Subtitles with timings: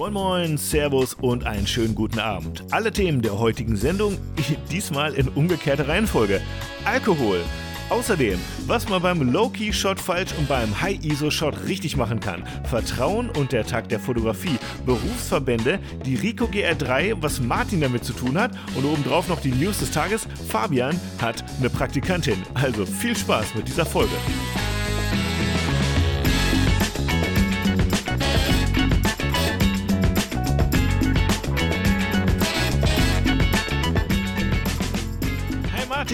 [0.00, 2.64] Moin Moin, Servus und einen schönen guten Abend.
[2.70, 4.16] Alle Themen der heutigen Sendung,
[4.70, 6.40] diesmal in umgekehrter Reihenfolge.
[6.86, 7.42] Alkohol.
[7.90, 12.46] Außerdem, was man beim Low-Key-Shot falsch und beim High-ISO-Shot richtig machen kann.
[12.64, 14.58] Vertrauen und der Tag der Fotografie.
[14.86, 18.52] Berufsverbände, die Rico GR3, was Martin damit zu tun hat.
[18.76, 20.26] Und obendrauf noch die News des Tages.
[20.48, 22.42] Fabian hat eine Praktikantin.
[22.54, 24.14] Also viel Spaß mit dieser Folge.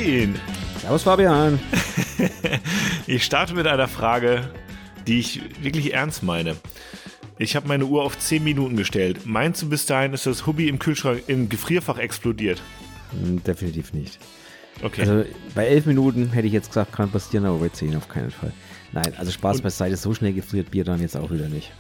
[0.07, 0.37] Martin.
[0.81, 1.59] Servus Fabian.
[3.09, 4.49] ich starte mit einer Frage,
[5.09, 6.55] die ich wirklich ernst meine.
[7.39, 9.27] Ich habe meine Uhr auf 10 Minuten gestellt.
[9.27, 12.63] Meinst du, bis dahin ist das Hobby im Kühlschrank im Gefrierfach explodiert?
[13.21, 14.21] Hm, Definitiv nicht.
[14.81, 15.01] Okay.
[15.01, 15.25] Also
[15.57, 18.53] bei elf Minuten hätte ich jetzt gesagt, kann passieren, aber bei zehn auf keinen Fall.
[18.93, 21.73] Nein, also Spaß Und- beiseite, so schnell gefriert Bier dann jetzt auch wieder nicht.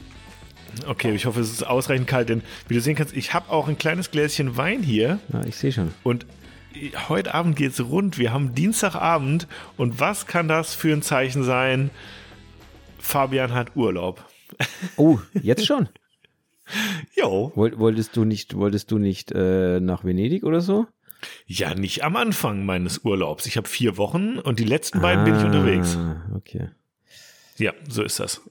[0.88, 3.68] okay, ich hoffe, es ist ausreichend kalt, denn wie du sehen kannst, ich habe auch
[3.68, 5.92] ein kleines Gläschen Wein hier Ja, ich sehe schon.
[6.02, 6.26] und
[7.08, 8.18] heute Abend geht's rund.
[8.18, 9.46] Wir haben Dienstagabend
[9.76, 11.90] und was kann das für ein Zeichen sein?
[12.98, 14.24] Fabian hat Urlaub.
[14.96, 15.88] Oh, jetzt schon?
[17.16, 17.52] Jo.
[17.54, 20.86] Woll, wolltest du nicht, wolltest du nicht äh, nach Venedig oder so?
[21.46, 23.46] Ja, nicht am Anfang meines Urlaubs.
[23.46, 25.96] Ich habe vier Wochen und die letzten beiden bin ich unterwegs.
[25.96, 26.68] Ah, Okay.
[27.58, 28.42] Ja, so ist das.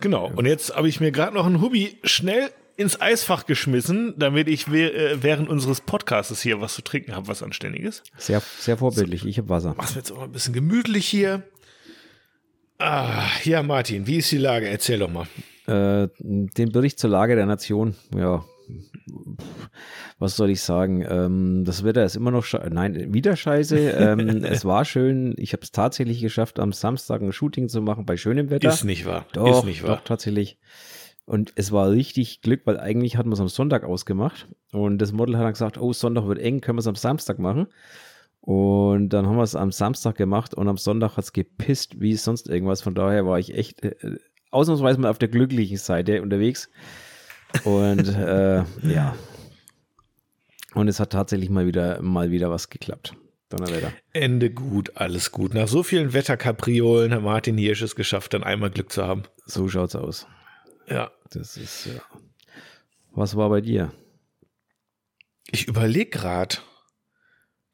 [0.00, 0.30] Genau.
[0.36, 4.66] Und jetzt habe ich mir gerade noch ein Hobby schnell ins Eisfach geschmissen, damit ich
[4.68, 8.02] äh, während unseres Podcasts hier was zu trinken habe, was Anständiges.
[8.18, 9.24] Sehr, sehr vorbildlich.
[9.26, 9.74] Ich habe Wasser.
[9.76, 11.42] Mach's mir jetzt auch mal ein bisschen gemütlich hier.
[12.78, 14.68] Ah, ja, Martin, wie ist die Lage?
[14.68, 15.26] Erzähl doch mal.
[15.66, 18.44] Äh, den Bericht zur Lage der Nation, ja,
[20.18, 21.04] was soll ich sagen?
[21.08, 23.78] Ähm, das Wetter ist immer noch, sche- nein, wieder scheiße.
[23.78, 25.34] ähm, es war schön.
[25.38, 28.68] Ich habe es tatsächlich geschafft, am Samstag ein Shooting zu machen bei schönem Wetter.
[28.68, 29.26] Ist nicht wahr.
[29.32, 29.96] Doch, ist nicht wahr.
[29.98, 30.58] doch, tatsächlich.
[31.26, 34.46] Und es war richtig Glück, weil eigentlich hatten wir es am Sonntag ausgemacht.
[34.72, 37.38] Und das Model hat dann gesagt, oh, Sonntag wird eng, können wir es am Samstag
[37.38, 37.68] machen.
[38.40, 42.14] Und dann haben wir es am Samstag gemacht und am Sonntag hat es gepisst, wie
[42.14, 42.82] sonst irgendwas.
[42.82, 44.18] Von daher war ich echt äh,
[44.50, 46.68] ausnahmsweise mal auf der glücklichen Seite unterwegs.
[47.64, 49.16] Und äh, ja.
[50.74, 53.14] Und es hat tatsächlich mal wieder, mal wieder was geklappt.
[53.48, 53.92] Donnerwetter.
[54.12, 55.54] Ende gut, alles gut.
[55.54, 59.22] Nach so vielen Wetterkapriolen hat Martin Hirsch es geschafft, dann einmal Glück zu haben.
[59.46, 60.26] So schaut's aus.
[60.88, 61.10] Ja.
[61.30, 62.00] Das ist ja.
[63.12, 63.92] Was war bei dir?
[65.50, 66.56] Ich überlege gerade.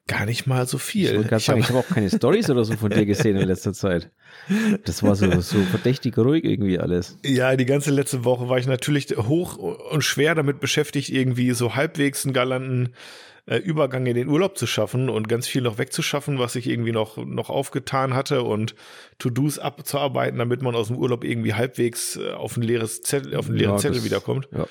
[0.07, 1.25] Gar nicht mal so viel.
[1.31, 4.11] Ich hab- ich habe auch keine Stories oder so von dir gesehen in letzter Zeit.
[4.83, 7.17] Das war so, so verdächtig ruhig irgendwie alles.
[7.23, 11.75] Ja, die ganze letzte Woche war ich natürlich hoch und schwer damit beschäftigt, irgendwie so
[11.75, 12.93] halbwegs einen galanten
[13.45, 16.91] äh, Übergang in den Urlaub zu schaffen und ganz viel noch wegzuschaffen, was ich irgendwie
[16.91, 18.75] noch, noch aufgetan hatte und
[19.19, 23.47] To-Dos abzuarbeiten, damit man aus dem Urlaub irgendwie halbwegs äh, auf ein leeres Zettel, auf
[23.47, 24.47] einen leeren Ja, Zettel das- wiederkommt.
[24.51, 24.67] Ja.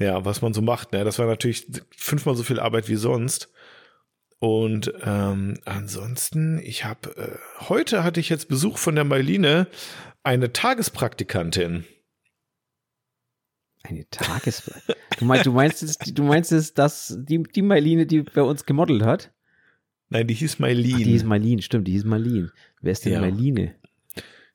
[0.00, 1.02] Ja, was man so macht, ne?
[1.02, 1.66] Das war natürlich
[1.96, 3.50] fünfmal so viel Arbeit wie sonst.
[4.38, 9.66] Und ähm, ansonsten, ich habe äh, heute hatte ich jetzt Besuch von der Marlene,
[10.22, 11.84] eine Tagespraktikantin.
[13.82, 14.70] Eine Tages.
[15.18, 18.64] Du meinst, du meinst es, du meinst es, dass die, die Marlene, die bei uns
[18.64, 19.32] gemodelt hat?
[20.10, 20.96] Nein, die hieß Ach, Marlene.
[20.98, 22.50] die hieß Marlene, stimmt, die hieß Marlene.
[22.80, 23.20] Wer ist denn Ja.
[23.20, 23.74] Marlene?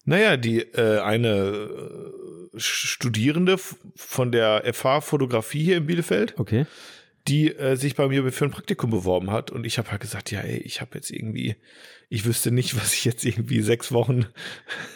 [0.06, 3.58] naja, die äh, eine äh, Studierende
[3.96, 6.66] von der FH Fotografie hier in Bielefeld, Okay.
[7.28, 9.50] die äh, sich bei mir für ein Praktikum beworben hat.
[9.52, 11.56] Und ich habe halt gesagt, ja, ey, ich habe jetzt irgendwie,
[12.10, 14.26] ich wüsste nicht, was ich jetzt irgendwie sechs Wochen,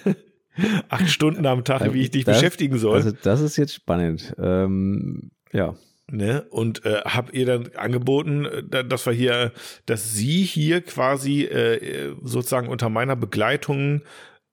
[0.89, 2.95] acht Stunden am Tag, wie ich dich Das- beschäftigen soll.
[2.95, 4.33] Also, das ist jetzt spannend.
[4.39, 5.75] Ähm, ja.
[6.11, 6.45] ne?
[6.49, 9.51] Und äh, habe ihr dann angeboten, äh, da- dass wir hier,
[9.85, 14.01] dass sie hier quasi äh, sozusagen unter meiner Begleitung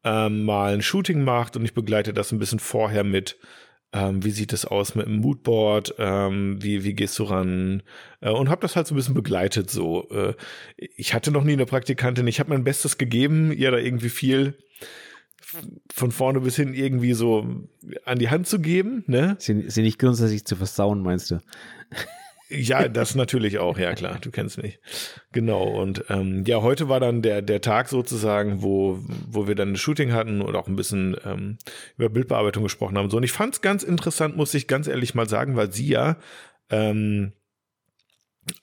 [0.04, 3.38] ähm, mal ein Shooting macht und ich begleite das ein bisschen vorher mit.
[3.92, 5.94] Ähm, wie sieht es aus mit dem Moodboard?
[5.98, 7.82] Ähm, wie, wie gehst du ran?
[8.20, 9.70] Äh, und habe das halt so ein bisschen begleitet.
[9.70, 10.34] So, äh,
[10.76, 12.26] ich hatte noch nie eine Praktikantin.
[12.26, 14.54] Ich habe mein Bestes gegeben, ihr da irgendwie viel
[15.92, 17.46] von vorne bis hin irgendwie so
[18.04, 19.04] an die Hand zu geben.
[19.06, 19.36] Ne?
[19.38, 21.40] Sie, sie nicht grundsätzlich zu versauen, meinst du?
[22.50, 24.78] Ja, das natürlich auch, ja klar, du kennst mich.
[25.32, 28.98] Genau, und ähm, ja, heute war dann der, der Tag sozusagen, wo,
[29.28, 31.56] wo wir dann ein Shooting hatten und auch ein bisschen ähm,
[31.96, 33.08] über Bildbearbeitung gesprochen haben.
[33.10, 35.88] So, und ich fand es ganz interessant, muss ich ganz ehrlich mal sagen, weil sie
[35.88, 36.18] ja
[36.70, 37.32] ähm,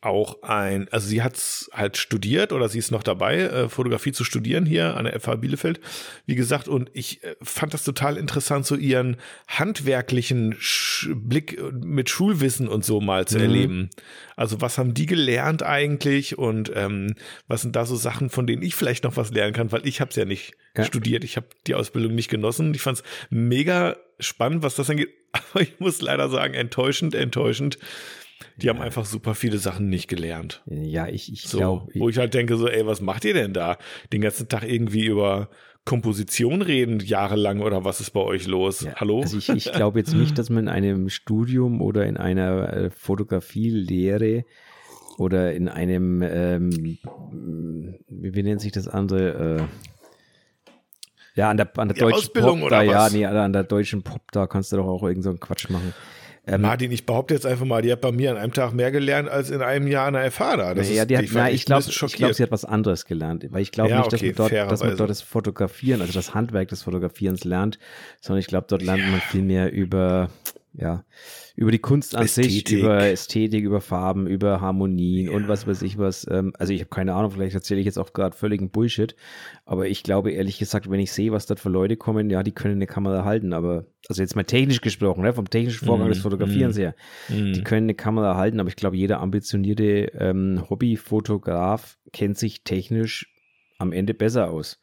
[0.01, 4.23] auch ein, also sie hat's halt studiert oder sie ist noch dabei, äh, Fotografie zu
[4.23, 5.79] studieren hier an der FH Bielefeld,
[6.25, 9.17] wie gesagt, und ich äh, fand das total interessant, so ihren
[9.47, 13.43] handwerklichen Sch Blick mit Schulwissen und so mal zu Mhm.
[13.43, 13.89] erleben.
[14.35, 17.15] Also was haben die gelernt eigentlich und ähm,
[17.47, 20.01] was sind da so Sachen, von denen ich vielleicht noch was lernen kann, weil ich
[20.01, 20.83] habe es ja nicht Ja.
[20.83, 22.73] studiert, ich habe die Ausbildung nicht genossen.
[22.73, 25.09] Ich fand es mega spannend, was das angeht.
[25.53, 27.77] Aber ich muss leider sagen, enttäuschend, enttäuschend.
[28.57, 28.73] Die ja.
[28.73, 30.63] haben einfach super viele Sachen nicht gelernt.
[30.65, 31.91] Ja, ich, ich so, glaube.
[31.95, 33.77] Wo ich halt denke, so, ey, was macht ihr denn da?
[34.11, 35.49] Den ganzen Tag irgendwie über
[35.83, 38.81] Komposition reden, jahrelang oder was ist bei euch los?
[38.81, 39.21] Ja, Hallo?
[39.21, 42.89] Also ich, ich glaube jetzt nicht, dass man in einem Studium oder in einer äh,
[42.91, 44.45] Fotografielehre
[45.17, 46.97] oder in einem, ähm,
[48.07, 49.59] wie nennt sich das andere?
[49.59, 54.03] Äh, ja, an der, an der deutschen Ausbildung Pop da, ja, nee, an der deutschen
[54.03, 55.93] Pop, da kannst du doch auch irgend so einen Quatsch machen.
[56.51, 58.91] Ähm, Martin, ich behaupte jetzt einfach mal, die hat bei mir an einem Tag mehr
[58.91, 61.85] gelernt als in einem Jahr an der FH Das ja, die hat, na, ich glaube,
[61.85, 64.71] glaub, sie hat was anderes gelernt, weil ich glaube ja, nicht, okay, dass, man dort,
[64.71, 67.79] dass man dort das Fotografieren, also das Handwerk des Fotografierens lernt,
[68.19, 69.09] sondern ich glaube, dort lernt ja.
[69.09, 70.29] man viel mehr über,
[70.73, 71.03] ja,
[71.55, 72.69] über die Kunst an Ästhetik.
[72.69, 75.31] sich, über Ästhetik, über Farben, über Harmonien ja.
[75.33, 76.25] und was weiß ich was.
[76.29, 79.15] Ähm, also ich habe keine Ahnung, vielleicht erzähle ich jetzt auch gerade völligen Bullshit,
[79.65, 82.53] aber ich glaube ehrlich gesagt, wenn ich sehe, was dort für Leute kommen, ja, die
[82.53, 86.11] können eine Kamera halten, aber also jetzt mal technisch gesprochen, ne, vom technischen Vorgang mm,
[86.11, 86.95] des Fotografierens mm, her,
[87.29, 87.53] mm.
[87.53, 93.27] die können eine Kamera halten, aber ich glaube, jeder ambitionierte ähm, Hobbyfotograf kennt sich technisch
[93.77, 94.79] am Ende besser aus.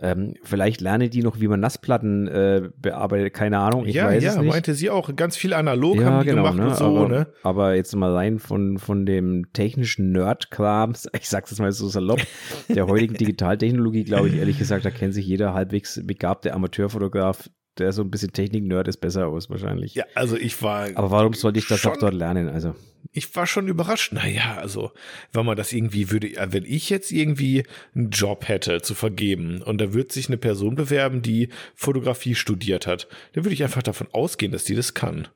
[0.00, 3.84] Ähm, vielleicht lerne die noch, wie man Nassplatten äh, bearbeitet, keine Ahnung.
[3.84, 4.48] Ich ja, weiß ja, es nicht.
[4.48, 5.14] meinte sie auch.
[5.16, 6.68] Ganz viel analog ja, haben die genau, gemacht ne?
[6.68, 7.26] und so, aber, ne?
[7.42, 12.20] Aber jetzt mal rein von, von dem technischen Nerd-Kram, ich sag's jetzt mal so salopp,
[12.68, 17.92] der heutigen Digitaltechnologie, glaube ich, ehrlich gesagt, da kennt sich jeder halbwegs begabte Amateurfotograf der
[17.92, 19.94] so ein bisschen Technik-Nerd ist besser aus, wahrscheinlich.
[19.94, 20.88] Ja, also ich war.
[20.94, 22.48] Aber warum sollte ich das schon, auch dort lernen?
[22.48, 22.74] Also.
[23.12, 24.12] Ich war schon überrascht.
[24.12, 24.92] Naja, also,
[25.32, 27.64] wenn man das irgendwie würde, äh, wenn ich jetzt irgendwie
[27.94, 32.86] einen Job hätte zu vergeben und da wird sich eine Person bewerben, die Fotografie studiert
[32.86, 35.28] hat, dann würde ich einfach davon ausgehen, dass die das kann.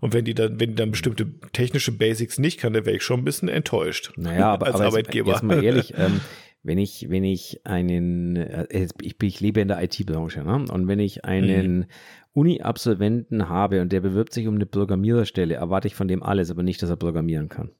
[0.00, 3.02] Und wenn die dann, wenn die dann bestimmte technische Basics nicht kann, dann wäre ich
[3.02, 4.12] schon ein bisschen enttäuscht.
[4.16, 5.28] Naja, aber, als aber Arbeitgeber.
[5.28, 6.20] Jetzt, jetzt mal ehrlich, ähm,
[6.66, 10.64] wenn ich, wenn ich einen, äh, ich, ich lebe in der IT-Branche, ne?
[10.68, 11.86] und wenn ich einen mhm.
[12.32, 16.64] Uni-Absolventen habe und der bewirbt sich um eine Programmiererstelle, erwarte ich von dem alles, aber
[16.64, 17.70] nicht, dass er programmieren kann.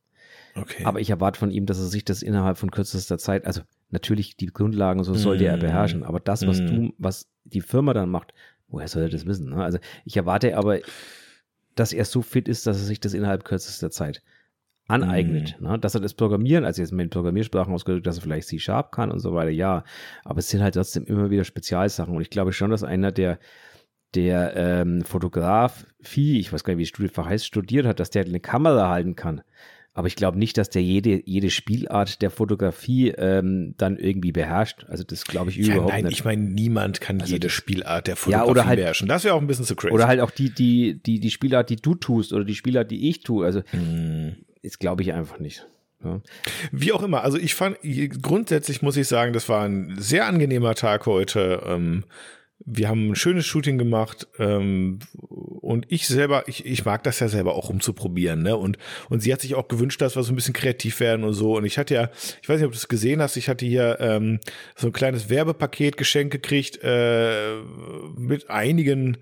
[0.55, 0.85] Okay.
[0.85, 3.61] Aber ich erwarte von ihm, dass er sich das innerhalb von kürzester Zeit, also
[3.91, 5.49] natürlich die Grundlagen, so sollte mm.
[5.49, 6.67] er beherrschen, aber das, was mm.
[6.67, 8.33] du, was die Firma dann macht,
[8.69, 9.51] woher soll er das wissen?
[9.51, 9.63] Ne?
[9.63, 10.79] Also ich erwarte aber,
[11.75, 14.23] dass er so fit ist, dass er sich das innerhalb kürzester Zeit
[14.87, 15.57] aneignet.
[15.59, 15.69] Mhm.
[15.69, 15.79] Ne?
[15.79, 19.19] Dass er das Programmieren, also jetzt mit Programmiersprachen ausgedrückt, dass er vielleicht C-Sharp kann und
[19.19, 19.85] so weiter, ja.
[20.25, 22.15] Aber es sind halt trotzdem immer wieder Spezialsachen.
[22.15, 23.39] Und ich glaube schon, dass einer, der
[24.15, 28.25] der ähm, Fotografie, ich weiß gar nicht, wie das Studienfach heißt, studiert hat, dass der
[28.25, 29.43] eine Kamera halten kann.
[29.93, 34.85] Aber ich glaube nicht, dass der jede, jede Spielart der Fotografie ähm, dann irgendwie beherrscht.
[34.89, 36.19] Also das glaube ich ja, überhaupt nein, nicht.
[36.19, 39.09] Ich meine, niemand kann also, jede Spielart der Fotografie ja, oder halt, beherrschen.
[39.09, 39.95] Das wäre auch ein bisschen zu crazy.
[39.95, 43.09] Oder halt auch die, die, die, die Spielart, die du tust oder die Spielart, die
[43.09, 43.45] ich tue.
[43.45, 45.67] Also mm ist, glaube ich, einfach nicht.
[46.05, 46.21] Ja.
[46.73, 47.79] Wie auch immer, also ich fand,
[48.23, 51.63] grundsätzlich muss ich sagen, das war ein sehr angenehmer Tag heute.
[51.65, 52.05] Ähm,
[52.59, 57.29] wir haben ein schönes Shooting gemacht ähm, und ich selber, ich, ich mag das ja
[57.29, 58.57] selber auch rumzuprobieren, ne?
[58.57, 58.79] Und,
[59.11, 61.57] und sie hat sich auch gewünscht, dass wir so ein bisschen kreativ werden und so.
[61.57, 62.11] Und ich hatte ja,
[62.43, 64.41] ich weiß nicht, ob du es gesehen hast, ich hatte hier ähm,
[64.75, 67.57] so ein kleines Werbepaket geschenkt gekriegt äh,
[68.17, 69.19] mit einigen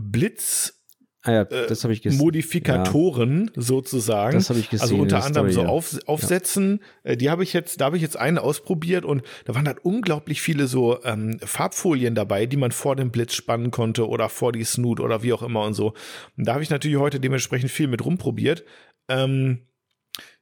[0.00, 0.79] Blitz-
[1.22, 2.18] Ah ja, äh, das habe ich gesehen.
[2.18, 3.62] Modifikatoren ja.
[3.62, 4.36] sozusagen.
[4.36, 4.82] Das habe ich gesehen.
[4.82, 6.80] Also unter anderem Story, so auf, Aufsätzen.
[7.04, 7.10] Ja.
[7.10, 9.84] Äh, die habe ich jetzt, da habe ich jetzt einen ausprobiert und da waren halt
[9.84, 14.52] unglaublich viele so ähm, Farbfolien dabei, die man vor dem Blitz spannen konnte oder vor
[14.52, 15.92] die Snoot oder wie auch immer und so.
[16.38, 18.64] Und da habe ich natürlich heute dementsprechend viel mit rumprobiert.
[19.08, 19.66] Ähm,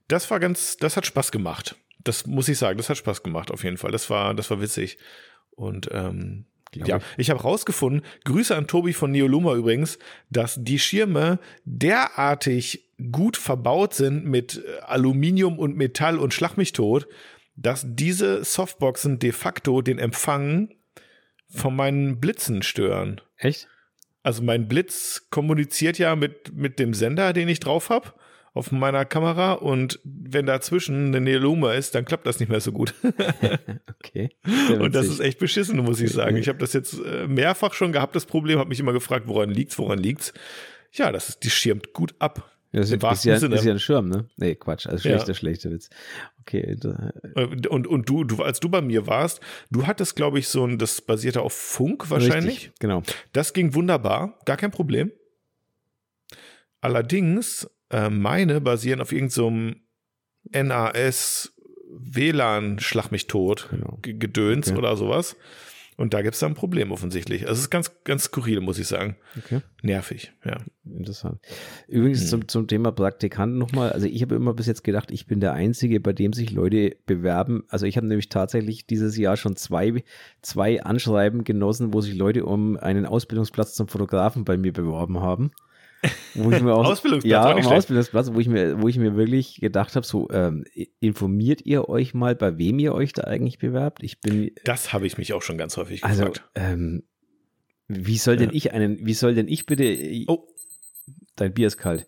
[0.06, 1.76] das war ganz, das hat Spaß gemacht.
[2.04, 3.90] Das muss ich sagen, das hat Spaß gemacht auf jeden Fall.
[3.90, 4.98] Das war, das war witzig.
[5.50, 9.98] Und ähm, ja, ich habe rausgefunden, Grüße an Tobi von Neoluma übrigens,
[10.30, 16.72] dass die Schirme derartig gut verbaut sind mit äh, Aluminium und Metall und Schlag mich
[16.72, 17.08] tot,
[17.56, 20.70] dass diese Softboxen de facto den Empfang
[21.48, 23.20] von meinen Blitzen stören.
[23.36, 23.68] Echt?
[24.22, 28.12] Also mein Blitz kommuniziert ja mit, mit dem Sender, den ich drauf habe
[28.58, 32.72] auf meiner Kamera und wenn dazwischen eine Neoluma ist, dann klappt das nicht mehr so
[32.72, 32.92] gut.
[34.00, 34.30] okay.
[34.78, 36.36] Und das ist echt beschissen, muss ich sagen.
[36.36, 39.50] Ich habe das jetzt äh, mehrfach schon gehabt, das Problem, habe mich immer gefragt, woran
[39.50, 40.34] liegt's, woran liegt's?
[40.92, 42.52] Ja, das ist, die schirmt gut ab.
[42.72, 44.28] Das ist, ist, ja, ist ja ein Schirm, ne?
[44.36, 45.34] Nee, Quatsch, also schlechter, ja.
[45.34, 45.88] schlechter Witz.
[46.40, 46.76] Okay.
[47.70, 50.76] Und, und du, du, als du bei mir warst, du hattest, glaube ich, so ein,
[50.78, 52.56] das basierte auf Funk wahrscheinlich.
[52.56, 53.02] Richtig, genau.
[53.32, 55.12] Das ging wunderbar, gar kein Problem.
[56.80, 59.76] Allerdings äh, meine basieren auf irgendeinem
[60.52, 61.54] so NAS
[61.90, 63.98] WLAN Schlag mich tot genau.
[64.02, 64.78] Gedöns okay.
[64.78, 65.36] oder sowas.
[65.98, 67.42] Und da gibt es dann ein Problem offensichtlich.
[67.42, 69.16] Also es ist ganz, ganz skurril, muss ich sagen.
[69.36, 69.62] Okay.
[69.82, 70.58] Nervig, ja.
[70.84, 71.40] Interessant.
[71.88, 72.28] Übrigens hm.
[72.28, 73.90] zum, zum Thema Praktikanten nochmal.
[73.90, 76.96] Also ich habe immer bis jetzt gedacht, ich bin der Einzige, bei dem sich Leute
[77.06, 77.64] bewerben.
[77.66, 80.04] Also ich habe nämlich tatsächlich dieses Jahr schon zwei,
[80.40, 85.50] zwei Anschreiben genossen, wo sich Leute um einen Ausbildungsplatz zum Fotografen bei mir beworben haben.
[86.34, 87.72] Wo ich mir auch, Ausbildungsplatz, ja, auch.
[87.72, 90.64] Ausbildungsplatz, wo ich mir, wo ich mir wirklich gedacht habe, so ähm,
[91.00, 94.02] informiert ihr euch mal, bei wem ihr euch da eigentlich bewerbt?
[94.02, 96.48] Ich bin, Das habe ich mich auch schon ganz häufig also, gefragt.
[96.54, 97.02] ähm,
[97.88, 98.56] wie soll denn Ja.
[98.56, 99.84] ich einen, wie soll denn ich bitte,
[100.28, 100.46] Oh.
[101.40, 102.06] Dein Bier ist kalt.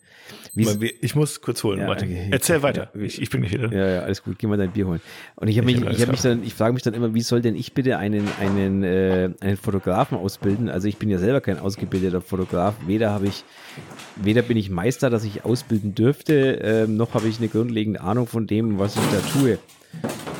[0.55, 2.09] Wie, Ich muss kurz holen, Ja, Martin.
[2.09, 2.29] okay.
[2.31, 2.91] Erzähl weiter.
[2.95, 3.01] Ja.
[3.01, 3.73] Ich, ich bin nicht wieder.
[3.73, 4.39] Ja, ja, alles gut.
[4.39, 5.01] Geh mal dein Bier holen.
[5.37, 7.73] Und ich mich, ich mich dann, ich frage mich dann immer, wie soll denn ich
[7.73, 10.69] bitte einen, einen, äh, einen Fotografen ausbilden?
[10.69, 12.75] Also ich bin ja selber kein ausgebildeter Fotograf.
[12.87, 13.45] Weder habe ich,
[14.17, 18.27] weder bin ich Meister, dass ich ausbilden dürfte, ähm, noch habe ich eine grundlegende Ahnung
[18.27, 19.59] von dem, was ich da tue.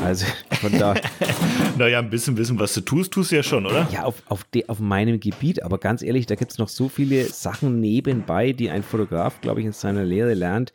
[0.03, 0.27] Also
[0.61, 0.95] von da,
[1.79, 3.89] Naja, ein bisschen wissen, was du tust, tust du ja schon, oder?
[3.93, 6.89] ja, auf, auf, de, auf meinem Gebiet, aber ganz ehrlich, da gibt es noch so
[6.89, 10.73] viele Sachen nebenbei, die ein Fotograf, glaube ich, in seiner Lehre lernt,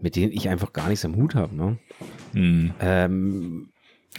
[0.00, 1.54] mit denen ich einfach gar nichts am Hut habe.
[1.54, 1.78] Ne?
[2.32, 2.74] Hm.
[2.80, 3.68] Ähm,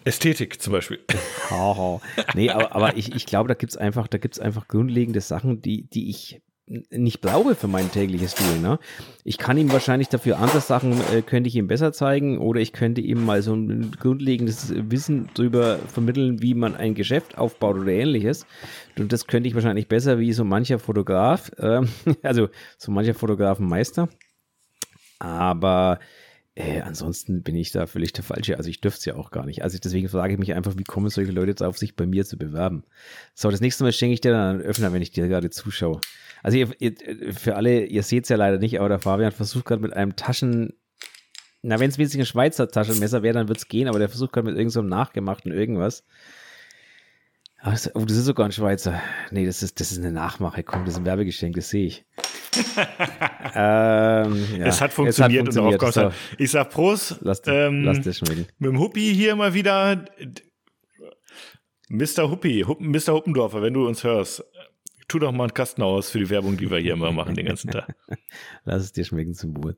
[0.05, 0.99] Ästhetik zum Beispiel.
[1.49, 2.01] Haha.
[2.33, 5.61] Nee, aber, aber ich, ich glaube, da gibt es einfach, da gibt's einfach grundlegende Sachen,
[5.61, 8.61] die, die ich nicht brauche für mein tägliches Doing.
[8.61, 8.79] Ne?
[9.23, 12.71] Ich kann ihm wahrscheinlich dafür andere Sachen, äh, könnte ich ihm besser zeigen oder ich
[12.71, 17.91] könnte ihm mal so ein grundlegendes Wissen darüber vermitteln, wie man ein Geschäft aufbaut oder
[17.91, 18.45] ähnliches.
[18.97, 21.89] Und das könnte ich wahrscheinlich besser wie so mancher Fotograf, ähm,
[22.23, 24.07] also so mancher Fotografenmeister.
[25.19, 25.99] Aber
[26.55, 28.57] äh, ansonsten bin ich da völlig der Falsche.
[28.57, 29.63] Also ich dürfte es ja auch gar nicht.
[29.63, 32.37] Also deswegen frage ich mich einfach, wie kommen solche Leute darauf, sich bei mir zu
[32.37, 32.83] bewerben?
[33.33, 35.99] So, das nächste Mal schenke ich dir dann einen Öffner, wenn ich dir gerade zuschaue.
[36.43, 36.93] Also ihr, ihr,
[37.33, 40.15] für alle, ihr seht es ja leider nicht, aber der Fabian versucht gerade mit einem
[40.15, 40.73] Taschen,
[41.63, 44.33] na wenn es wenigstens ein Schweizer Taschenmesser wäre, dann wird es gehen, aber der versucht
[44.33, 46.03] gerade mit irgendeinem so nachgemachten irgendwas.
[47.65, 49.01] Oh, das ist sogar ein Schweizer.
[49.31, 50.63] Nee, das ist, das ist eine Nachmache.
[50.63, 52.05] Komm, das ist ein Werbegeschenk, das sehe ich.
[53.55, 57.17] ähm, ja, es hat funktioniert, und darauf kommt So, es Ich sag Prost.
[57.21, 58.47] lass, ähm, lass das schmecken.
[58.59, 60.05] Mit dem Huppi hier mal wieder.
[61.89, 62.29] Mr.
[62.29, 63.13] Huppi, Hupp, Mr.
[63.13, 64.43] Huppendorfer, wenn du uns hörst,
[65.07, 67.45] tu doch mal einen Kasten aus für die Werbung, die wir hier immer machen den
[67.45, 67.95] ganzen Tag.
[68.65, 69.75] Lass es dir schmecken zum Wohl.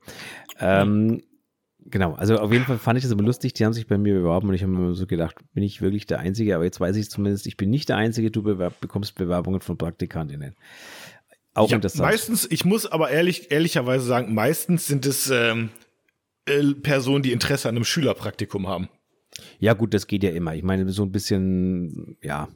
[0.58, 1.22] Ähm,
[1.84, 3.52] genau, also auf jeden Fall fand ich das immer lustig.
[3.54, 6.06] Die haben sich bei mir beworben und ich habe mir so gedacht, bin ich wirklich
[6.06, 6.54] der Einzige?
[6.54, 8.30] Aber jetzt weiß ich zumindest, ich bin nicht der Einzige.
[8.30, 10.54] Du bekommst Bewerbungen von Praktikantinnen.
[11.56, 12.02] Auch Ja, interessant.
[12.02, 15.70] meistens, ich muss aber ehrlich, ehrlicherweise sagen, meistens sind es ähm,
[16.46, 18.88] äh, Personen, die Interesse an einem Schülerpraktikum haben.
[19.58, 20.54] Ja, gut, das geht ja immer.
[20.54, 22.48] Ich meine, so ein bisschen, ja,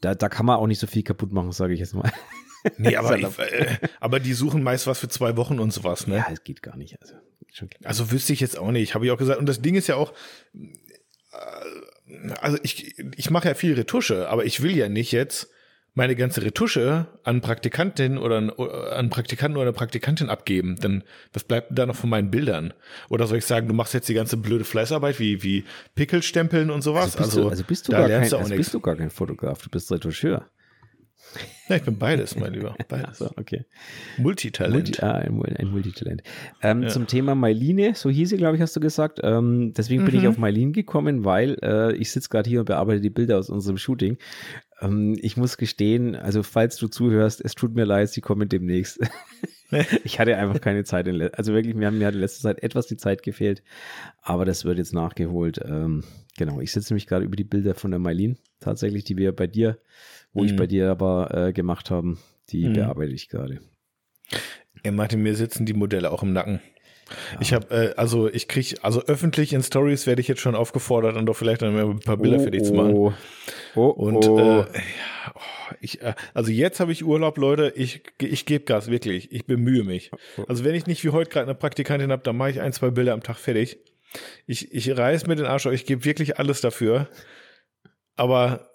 [0.00, 2.10] da, da kann man auch nicht so viel kaputt machen, sage ich jetzt mal.
[2.76, 6.16] Nee, aber, ich, äh, aber die suchen meist was für zwei Wochen und sowas, ne?
[6.16, 7.00] Ja, es geht gar nicht.
[7.02, 7.14] Also.
[7.82, 9.40] Also wüsste ich jetzt auch nicht, habe ich auch gesagt.
[9.40, 10.12] Und das Ding ist ja auch,
[10.54, 15.50] äh, also ich, ich mache ja viel Retusche, aber ich will ja nicht jetzt
[15.98, 18.36] meine ganze Retusche an Praktikantin oder
[18.96, 20.76] an, Praktikanten oder eine Praktikantin abgeben.
[20.80, 22.72] Dann was bleibt denn da noch von meinen Bildern?
[23.10, 25.64] Oder soll ich sagen, du machst jetzt die ganze blöde Fleißarbeit wie wie
[25.96, 27.16] Pickelstempeln und sowas?
[27.16, 28.66] Also bist, du, also bist du da gar lernst kein, du auch also nichts.
[28.68, 30.46] bist du gar kein Fotograf, du bist Retoucheur.
[31.68, 32.74] Ja, ich bin beides, mein Lieber.
[32.88, 33.20] Beides.
[33.20, 33.66] Achso, okay.
[34.16, 34.72] Multitalent.
[34.72, 36.22] Multi, ah, ein, ein Multitalent.
[36.62, 36.88] Ähm, Ja.
[36.88, 39.20] Zum Thema Mailine, so hieß sie, glaube ich, hast du gesagt.
[39.22, 40.28] Ähm, deswegen bin ich Mhm.
[40.28, 43.76] auf Mailine gekommen, weil äh, ich sitze gerade hier und bearbeite die Bilder aus unserem
[43.76, 44.16] Shooting.
[44.80, 49.00] Ähm, ich muss gestehen, also falls du zuhörst, es tut mir leid, sie kommen demnächst.
[50.04, 51.08] ich hatte einfach keine Zeit.
[51.36, 53.62] Also wirklich, mir, hat- mir hat in letzter Zeit etwas die Zeit gefehlt,
[54.22, 55.60] aber das wird jetzt nachgeholt.
[55.64, 56.04] Ähm,
[56.36, 59.46] genau, ich sitze nämlich gerade über die Bilder von der Mailine, tatsächlich, die wir bei
[59.46, 59.78] dir,
[60.32, 60.56] wo ich Mhm.
[60.56, 62.18] bei dir aber äh, gemacht haben,
[62.50, 62.74] die Mhm.
[62.74, 63.60] bearbeite ich gerade.
[64.84, 66.60] Ey, Martin, mir sitzen die Modelle auch im Nacken.
[67.40, 71.16] Ich habe, äh, also ich krieg, also öffentlich in Stories werde ich jetzt schon aufgefordert,
[71.16, 72.94] und doch vielleicht dann ein paar Bilder für dich zu machen.
[72.94, 73.12] Oh,
[73.74, 74.38] oh, Und oh.
[74.38, 74.64] Äh, ja,
[75.34, 77.72] oh, ich, äh, also jetzt habe ich Urlaub, Leute.
[77.76, 79.32] Ich, ich gebe Gas, wirklich.
[79.32, 80.10] Ich bemühe mich.
[80.46, 82.90] Also wenn ich nicht wie heute gerade eine Praktikantin habe, dann mache ich ein, zwei
[82.90, 83.78] Bilder am Tag fertig.
[84.46, 87.08] Ich, ich reiß mir den Arsch auf, ich gebe wirklich alles dafür.
[88.16, 88.70] Aber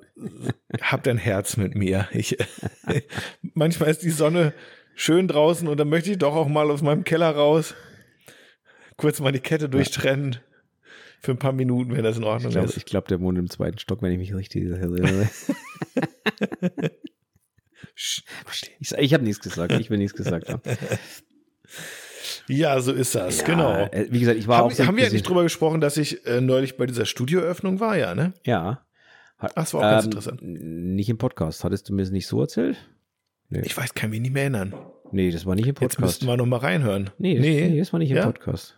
[0.82, 2.08] hab dein Herz mit mir.
[2.12, 2.38] Ich,
[3.54, 4.54] manchmal ist die Sonne
[4.96, 7.74] schön draußen und dann möchte ich doch auch mal aus meinem Keller raus.
[8.98, 10.38] Kurz mal die Kette durchtrennen.
[11.22, 12.78] Für ein paar Minuten, wenn das in Ordnung ich glaube, ist.
[12.78, 15.30] ich glaub, der wohnt im zweiten Stock, wenn ich mich richtig erinnere.
[17.96, 20.62] Ich ich habe nichts gesagt, ich will nichts gesagt haben.
[22.48, 23.72] Ja, so ist das, Ja, genau.
[23.92, 25.96] äh, Wie gesagt, ich war Haben, auch so haben wir ja nicht drüber gesprochen, dass
[25.96, 28.34] ich äh, neulich bei dieser Studioeröffnung war, ja, ne?
[28.46, 28.86] Ja.
[29.38, 30.42] Ach, das war auch ganz Ähm, interessant.
[30.42, 31.64] Nicht im Podcast.
[31.64, 32.78] Hattest du mir das nicht so erzählt?
[33.50, 34.74] Ich weiß, kann mich nicht mehr erinnern.
[35.12, 36.02] Nee, das war nicht im Jetzt Podcast.
[36.02, 37.12] müssten wir noch mal reinhören.
[37.18, 37.80] nee, das, nee.
[37.80, 38.26] das war nicht im Ja?
[38.26, 38.78] Podcast.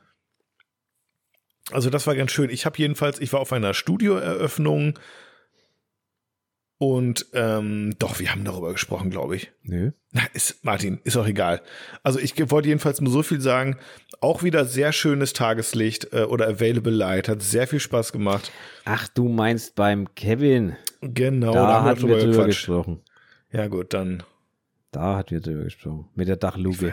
[1.72, 2.50] Also das war ganz schön.
[2.50, 5.00] Ich habe jedenfalls, ich war auf einer Studioeröffnung
[6.78, 9.52] und ähm, doch, wir haben darüber gesprochen, glaube ich.
[9.64, 9.92] Nö.
[10.12, 11.62] Na, ist, Martin, ist auch egal.
[12.04, 13.78] Also ich wollte jedenfalls nur so viel sagen.
[14.20, 17.30] Auch wieder sehr schönes Tageslicht äh, oder Available Light.
[17.30, 18.52] Hat sehr viel Spaß gemacht.
[18.84, 20.76] Ach, du meinst beim Kevin.
[21.02, 23.02] Genau, da haben hatten wir drüber gesprochen.
[23.52, 24.24] Ja gut, dann.
[24.92, 26.10] Da hatten wir drüber gesprochen.
[26.14, 26.92] Mit der Dachluke.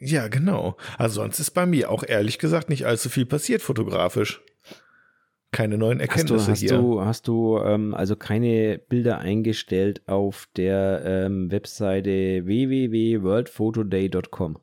[0.00, 0.76] Ja, genau.
[0.96, 4.40] Also sonst ist bei mir auch ehrlich gesagt nicht allzu viel passiert fotografisch.
[5.52, 6.78] Keine neuen Erkenntnisse hast du, hast hier.
[6.78, 14.58] Du, hast du ähm, also keine Bilder eingestellt auf der ähm, Webseite www.worldphotoday.com?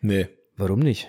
[0.00, 0.28] Nee.
[0.56, 1.08] Warum nicht?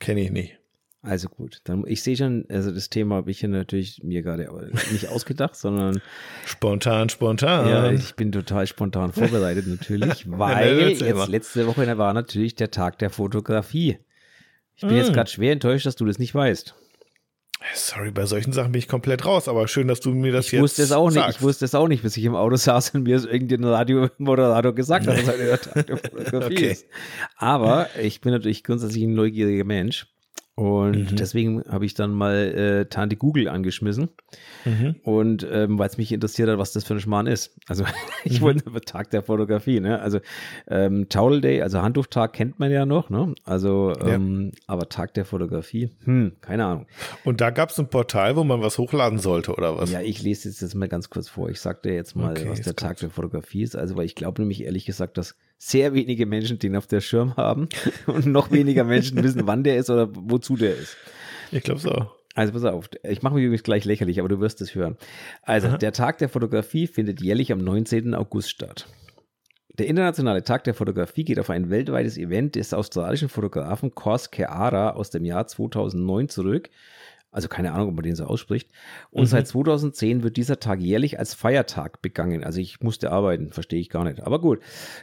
[0.00, 0.58] Kenne ich nicht.
[1.04, 4.48] Also gut, dann ich sehe schon, also das Thema habe ich hier natürlich mir gerade
[4.92, 6.00] nicht ausgedacht, sondern
[6.46, 7.68] spontan, spontan.
[7.68, 12.70] Ja, ich bin total spontan vorbereitet natürlich, weil ja, jetzt letzte Woche war natürlich der
[12.70, 13.98] Tag der Fotografie.
[14.76, 14.98] Ich bin mm.
[14.98, 16.74] jetzt gerade schwer enttäuscht, dass du das nicht weißt.
[17.74, 20.52] Sorry, bei solchen Sachen bin ich komplett raus, aber schön, dass du mir das ich
[20.52, 21.26] jetzt wusste es auch sagst.
[21.26, 21.36] nicht.
[21.38, 24.72] Ich wusste es auch nicht, bis ich im Auto saß und mir es irgendein Radiomoderator
[24.72, 26.70] gesagt hat, dass heute der Tag der Fotografie okay.
[26.72, 26.86] ist.
[27.36, 30.11] Aber ich bin natürlich grundsätzlich ein neugieriger Mensch
[30.54, 31.16] und mhm.
[31.16, 34.10] deswegen habe ich dann mal äh, Tante Google angeschmissen.
[34.66, 34.96] Mhm.
[35.02, 37.56] Und ähm, weil es mich interessiert hat, was das für ein Schmarrn ist.
[37.68, 37.84] Also
[38.24, 38.44] ich mhm.
[38.44, 40.00] wollte Tag der Fotografie, ne?
[40.00, 40.20] Also
[40.68, 43.34] ähm, Towel Day, also Handtuchtag kennt man ja noch, ne?
[43.44, 44.60] Also, ähm, ja.
[44.66, 46.86] aber Tag der Fotografie, hm, keine Ahnung.
[47.24, 49.90] Und da gab es ein Portal, wo man was hochladen sollte, oder was?
[49.90, 51.48] Ja, ich lese jetzt, jetzt mal ganz kurz vor.
[51.48, 53.74] Ich sag dir jetzt mal, okay, was der Tag der Fotografie ist.
[53.74, 57.36] Also, weil ich glaube nämlich ehrlich gesagt, dass sehr wenige Menschen den auf der Schirm
[57.36, 57.68] haben
[58.06, 60.96] und noch weniger Menschen wissen, wann der ist oder wozu der ist.
[61.52, 62.10] Ich glaube so.
[62.34, 64.96] Also pass auf, ich mache mich übrigens gleich lächerlich, aber du wirst es hören.
[65.42, 65.76] Also, Aha.
[65.76, 68.14] der Tag der Fotografie findet jährlich am 19.
[68.14, 68.88] August statt.
[69.78, 74.90] Der internationale Tag der Fotografie geht auf ein weltweites Event des australischen Fotografen Kors Keara
[74.90, 76.70] aus dem Jahr 2009 zurück,
[77.32, 78.70] also keine Ahnung, ob man den so ausspricht.
[79.10, 79.26] Und mhm.
[79.26, 82.44] seit 2010 wird dieser Tag jährlich als Feiertag begangen.
[82.44, 84.20] Also ich musste arbeiten, verstehe ich gar nicht.
[84.22, 84.60] Aber gut.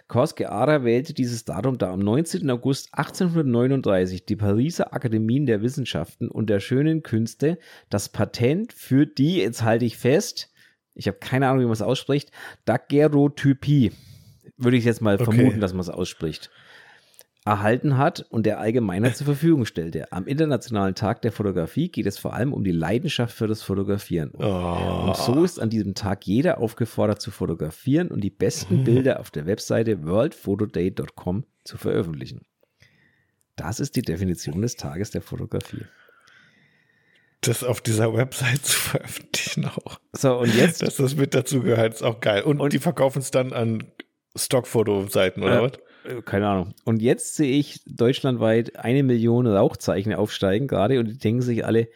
[0.07, 2.49] Koske Ara wählte dieses Datum, da am 19.
[2.51, 7.57] August 1839 die Pariser Akademien der Wissenschaften und der schönen Künste
[7.89, 10.51] das Patent für die, jetzt halte ich fest,
[10.93, 12.31] ich habe keine Ahnung, wie man es ausspricht,
[12.65, 13.91] Daguerreotypie.
[14.57, 15.23] Würde ich jetzt mal okay.
[15.23, 16.51] vermuten, dass man es ausspricht
[17.45, 20.11] erhalten hat und der Allgemeinheit zur Verfügung stellte.
[20.11, 24.31] Am Internationalen Tag der Fotografie geht es vor allem um die Leidenschaft für das Fotografieren.
[24.33, 25.05] Oh.
[25.07, 29.31] Und so ist an diesem Tag jeder aufgefordert zu fotografieren und die besten Bilder auf
[29.31, 32.41] der Webseite worldphotoday.com zu veröffentlichen.
[33.55, 35.85] Das ist die Definition des Tages der Fotografie.
[37.41, 39.99] Das auf dieser Website zu veröffentlichen auch.
[40.11, 40.81] So, und jetzt?
[40.81, 42.43] Dass das mit dazu gehört, ist auch geil.
[42.43, 43.83] Und, und die verkaufen es dann an
[44.35, 45.71] Stockfotoseiten, oder äh, was?
[46.03, 46.73] Äh, keine Ahnung.
[46.85, 51.87] Und jetzt sehe ich deutschlandweit eine Million Rauchzeichen aufsteigen gerade und die denken sich alle,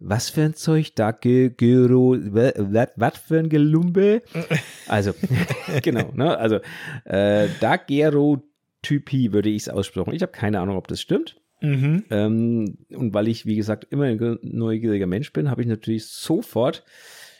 [0.00, 4.22] was für ein Zeug, da Gyro, was für ein Gelumbe?
[4.88, 5.12] Also,
[5.82, 6.36] genau, ne?
[6.36, 6.58] Also,
[7.04, 10.12] äh, Daguerreotypie würde ich es aussprechen.
[10.14, 11.36] Ich habe keine Ahnung, ob das stimmt.
[11.60, 12.04] Mhm.
[12.10, 16.82] Ähm, und weil ich, wie gesagt, immer ein neugieriger Mensch bin, habe ich natürlich sofort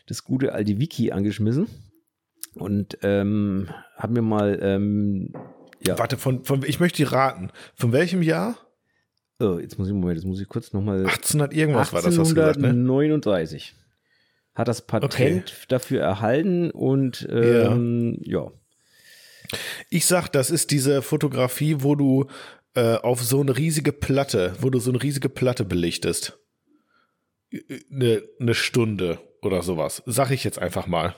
[0.07, 1.66] das gute alte Wiki angeschmissen
[2.55, 5.33] und ähm, habe mir mal ähm,
[5.80, 5.98] ja.
[5.98, 7.50] Warte, von, von, ich möchte die raten.
[7.74, 8.56] Von welchem Jahr?
[9.38, 10.98] Oh, jetzt muss ich, Moment, das muss ich kurz nochmal.
[10.98, 12.68] 1800 irgendwas war das, hast du gesagt, ne?
[12.68, 13.74] 1839.
[14.54, 15.42] Hat das Patent okay.
[15.68, 18.42] dafür erhalten und ähm, ja.
[18.42, 18.52] ja.
[19.88, 22.26] Ich sag, das ist diese Fotografie, wo du
[22.74, 26.38] äh, auf so eine riesige Platte, wo du so eine riesige Platte belichtest.
[27.90, 30.02] Eine, eine Stunde oder sowas.
[30.06, 31.16] Sag ich jetzt einfach mal.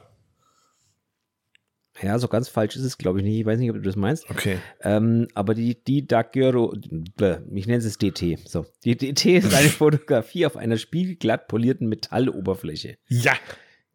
[2.00, 3.40] Ja, so ganz falsch ist es, glaube ich nicht.
[3.40, 4.30] Ich weiß nicht, ob du das meinst.
[4.30, 4.58] Okay.
[4.80, 8.38] Ähm, aber die, die Daguerro, ich nenne es DT.
[8.48, 8.64] So.
[8.84, 12.96] Die DT ist eine Fotografie auf einer spiegelglatt polierten Metalloberfläche.
[13.08, 13.34] Ja.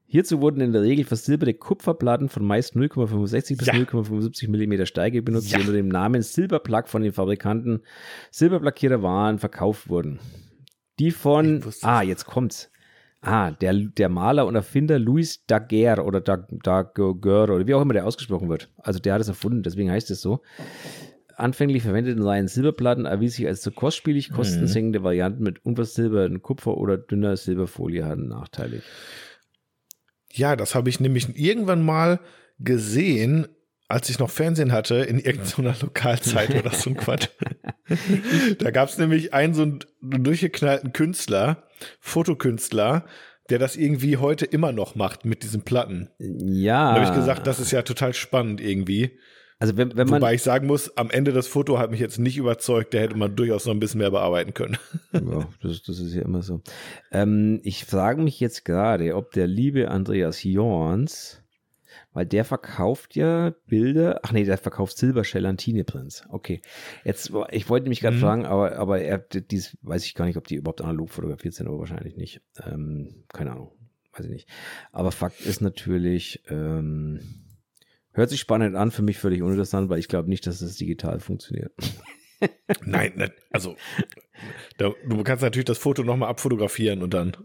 [0.10, 3.74] Hierzu wurden in der Regel versilberte Kupferplatten von meist 0,65 bis ja.
[3.74, 5.58] 0,75 mm Steige benutzt, ja.
[5.58, 7.82] die unter dem Namen Silberplack von den Fabrikanten
[8.32, 10.20] Silberplackierer Waren verkauft wurden.
[11.00, 12.72] Die von, ah, jetzt kommt's.
[13.28, 18.06] Ah, der, der Maler und Erfinder Louis Daguerre oder Daguerre oder wie auch immer der
[18.06, 18.72] ausgesprochen wird.
[18.78, 20.42] Also der hat es erfunden, deswegen heißt es so.
[21.36, 24.32] Anfänglich verwendet in seinen Silberplatten erwies sich als zu kostspielig.
[24.32, 24.36] Mhm.
[24.36, 28.84] Kostensenkende Varianten mit unversilberten Kupfer oder dünner Silberfolie hatten nachteilig.
[30.32, 32.20] Ja, das habe ich nämlich irgendwann mal
[32.60, 33.48] gesehen,
[33.88, 37.30] als ich noch Fernsehen hatte, in irgendeiner Lokalzeit oder so ein Quatsch.
[38.60, 41.64] da gab es nämlich einen so einen durchgeknallten Künstler,
[42.00, 43.06] Fotokünstler,
[43.50, 46.10] der das irgendwie heute immer noch macht mit diesen Platten.
[46.20, 46.94] Ja.
[46.94, 49.18] Da habe ich gesagt, das ist ja total spannend irgendwie.
[49.60, 52.20] Also wenn, wenn man, Wobei ich sagen muss, am Ende das Foto hat mich jetzt
[52.20, 54.78] nicht überzeugt, der hätte man durchaus noch ein bisschen mehr bearbeiten können.
[55.14, 56.62] Ja, das, das ist ja immer so.
[57.12, 61.42] Ähm, ich frage mich jetzt gerade, ob der liebe Andreas Jorns
[62.18, 64.22] weil der verkauft ja Bilder.
[64.24, 66.24] Ach nee, der verkauft Silberschellantine Prinz.
[66.30, 66.64] Okay.
[67.04, 68.22] Jetzt, ich wollte mich gerade mhm.
[68.22, 71.68] fragen, aber, aber er, dies weiß ich gar nicht, ob die überhaupt analog fotografiert sind,
[71.68, 72.42] aber wahrscheinlich nicht.
[72.66, 73.72] Ähm, keine Ahnung.
[74.14, 74.50] Weiß ich nicht.
[74.92, 77.20] Aber Fakt ist natürlich, ähm,
[78.14, 81.20] Hört sich spannend an, für mich völlig uninteressant, weil ich glaube nicht, dass das digital
[81.20, 81.72] funktioniert.
[82.84, 83.76] Nein, ne, also
[84.80, 87.38] da, du kannst natürlich das Foto nochmal abfotografieren und dann.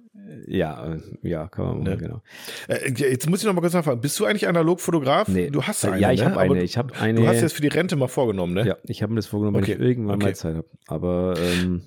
[0.47, 1.97] Ja, äh, ja, kann man machen, Ne?
[1.97, 2.23] genau.
[2.69, 4.01] Äh, jetzt muss ich noch mal kurz nachfragen.
[4.01, 5.29] Bist du eigentlich Analogfotograf?
[5.29, 5.51] Nee.
[5.51, 6.27] Du hast eine, ja, ich ne?
[6.27, 6.63] habe eine.
[6.63, 7.21] Ich habe eine.
[7.21, 8.67] Du hast jetzt für die Rente mal vorgenommen, ne?
[8.67, 10.35] ja, ich habe mir das vorgenommen, wenn Okay, ich irgendwann mal okay.
[10.35, 10.69] Zeit habe.
[10.87, 11.83] Aber ähm,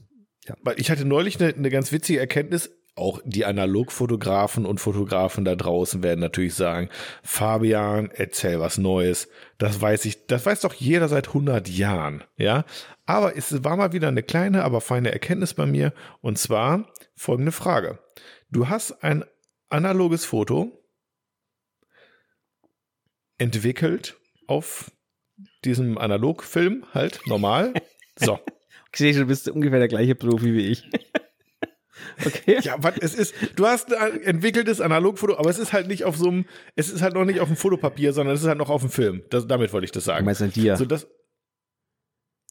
[0.63, 2.71] Weil ich hatte neulich eine, eine ganz witzige Erkenntnis.
[2.97, 6.87] Auch die Analogfotografen und Fotografen da draußen werden natürlich sagen,
[7.23, 9.27] Fabian, erzähl was Neues.
[9.57, 12.63] Das weiß ich, das weiß doch jeder seit 100 Jahren, ja.
[13.05, 15.93] Aber es war mal wieder eine kleine, aber feine Erkenntnis bei mir.
[16.21, 17.99] Und zwar folgende Frage.
[18.49, 19.23] Du hast ein
[19.69, 20.71] analoges Foto
[23.37, 24.91] entwickelt auf
[25.65, 27.73] diesem Analogfilm halt, normal.
[28.17, 28.39] So.
[28.93, 30.89] ich sehe, du bist ungefähr der gleiche Profi wie ich.
[32.25, 32.59] okay.
[32.61, 36.15] Ja, was es ist, du hast ein entwickeltes Analogfoto, aber es ist halt nicht auf
[36.15, 38.69] so einem, es ist halt noch nicht auf dem Fotopapier, sondern es ist halt noch
[38.69, 39.23] auf dem Film.
[39.29, 40.25] Das, damit wollte ich das Du sagen.
[40.25, 40.77] meinst ein Dia?
[40.77, 41.07] So das,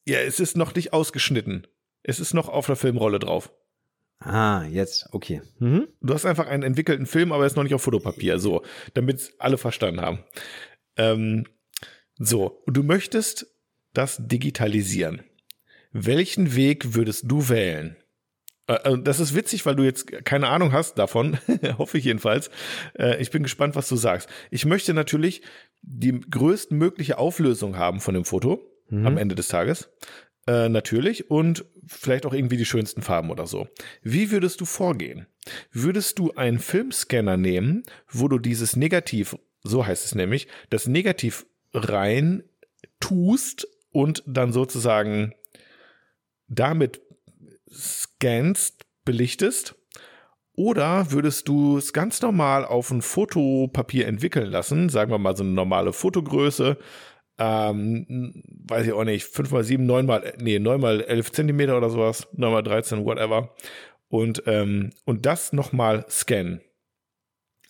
[0.06, 1.66] ja, es ist noch nicht ausgeschnitten.
[2.02, 3.50] Es ist noch auf der Filmrolle drauf.
[4.20, 5.42] ah, jetzt, okay.
[5.58, 5.88] Mhm.
[6.00, 8.38] Du hast einfach einen entwickelten Film, aber er ist noch nicht auf Fotopapier.
[8.38, 8.62] So,
[8.94, 10.18] damit alle verstanden haben.
[10.96, 11.46] Ähm,
[12.18, 13.46] so, und du möchtest
[13.92, 15.22] das digitalisieren.
[15.92, 17.96] Welchen Weg würdest du wählen?
[18.66, 21.38] Äh, äh, Das ist witzig, weil du jetzt keine Ahnung hast davon,
[21.78, 22.50] hoffe ich jedenfalls.
[22.98, 24.28] Äh, Ich bin gespannt, was du sagst.
[24.50, 25.42] Ich möchte natürlich
[25.82, 28.60] die größtmögliche Auflösung haben von dem Foto
[29.00, 29.06] Mhm.
[29.06, 29.90] am Ende des Tages.
[30.46, 31.30] Äh, natürlich.
[31.30, 33.68] Und vielleicht auch irgendwie die schönsten Farben oder so.
[34.02, 35.26] Wie würdest du vorgehen?
[35.72, 41.46] Würdest du einen Filmscanner nehmen, wo du dieses Negativ, so heißt es nämlich, das Negativ
[41.72, 42.44] rein
[43.00, 45.34] tust und dann sozusagen
[46.48, 47.00] damit
[47.70, 49.74] scannst, belichtest?
[50.56, 55.42] Oder würdest du es ganz normal auf ein Fotopapier entwickeln lassen, sagen wir mal so
[55.42, 56.78] eine normale Fotogröße,
[57.38, 61.76] ähm, weiß ich auch nicht, 5 mal 7, 9 mal, nee, 9 mal 11 Zentimeter
[61.76, 63.54] oder sowas, 9 mal 13, whatever.
[64.08, 66.60] Und, ähm, und das nochmal scannen.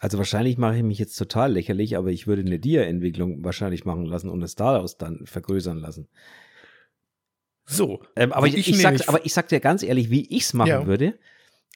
[0.00, 4.04] Also wahrscheinlich mache ich mich jetzt total lächerlich, aber ich würde eine Dia-Entwicklung wahrscheinlich machen
[4.04, 6.08] lassen und es daraus dann vergrößern lassen.
[7.64, 8.02] So.
[8.14, 10.52] Ähm, aber, ich, ich ich, sag, aber ich sag dir ganz ehrlich, wie ich es
[10.54, 10.86] machen Ja.
[10.86, 11.18] würde.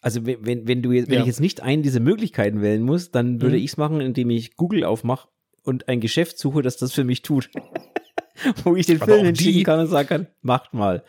[0.03, 1.20] Also wenn, wenn, wenn du jetzt, wenn Ja.
[1.22, 3.62] ich jetzt nicht einen dieser Möglichkeiten wählen muss, dann würde Mhm.
[3.64, 5.29] ich es machen, indem ich Google aufmache
[5.62, 7.51] und ein Geschäft suche, das das für mich tut.
[8.64, 11.03] Wo ich den Aber Film auch hinschicken die- kann und sagen kann, macht mal.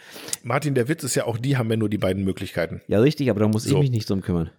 [0.44, 2.82] Martin, der Witz ist ja auch, die haben ja nur die beiden Möglichkeiten.
[2.88, 3.76] Ja, richtig, aber da muss So.
[3.76, 4.50] ich mich nicht drum kümmern.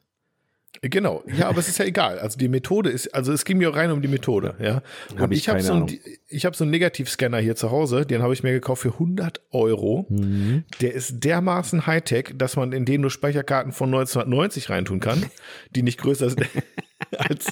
[0.82, 2.20] Genau, ja, aber es ist ja egal.
[2.20, 4.82] Also die Methode ist, also es ging mir rein um die Methode, ja.
[5.16, 5.98] Hab Und ich ich habe so, ein,
[6.28, 9.42] ich hab so einen Negativscanner hier zu Hause, den habe ich mir gekauft für 100
[9.50, 10.06] Euro.
[10.08, 10.62] Mhm.
[10.80, 15.26] Der ist dermaßen Hightech, dass man in den nur Speicherkarten von 1990 reintun kann,
[15.74, 16.46] die nicht größer sind
[17.18, 17.46] als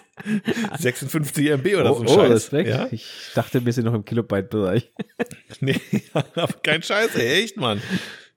[0.78, 2.30] 56 MB oder so ein oh, Scheiß.
[2.30, 2.68] Respekt.
[2.68, 2.88] Ja?
[2.90, 4.90] Ich dachte, wir sind noch im Kilobyte-Bereich.
[5.60, 5.80] Nee,
[6.12, 7.82] aber kein Scheiß, ey, echt, Mann.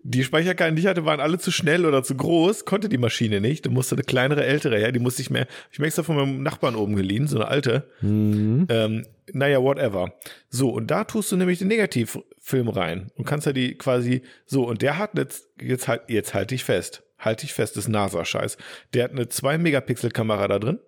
[0.03, 3.39] Die Speicherkarten, die ich hatte, waren alle zu schnell oder zu groß, konnte die Maschine
[3.39, 3.65] nicht.
[3.65, 6.41] Da musste eine kleinere, ältere her, die musste ich mir, ich mir extra von meinem
[6.41, 7.87] Nachbarn oben geliehen, so eine alte.
[8.01, 8.65] Mhm.
[8.69, 10.13] Ähm, naja, whatever.
[10.49, 14.67] So, und da tust du nämlich den Negativfilm rein und kannst ja die quasi, so,
[14.67, 17.03] und der hat jetzt, jetzt halt, jetzt halt dich fest.
[17.19, 18.57] Halt dich fest, das ist NASA-Scheiß.
[18.95, 20.79] Der hat eine 2-Megapixel-Kamera da drin.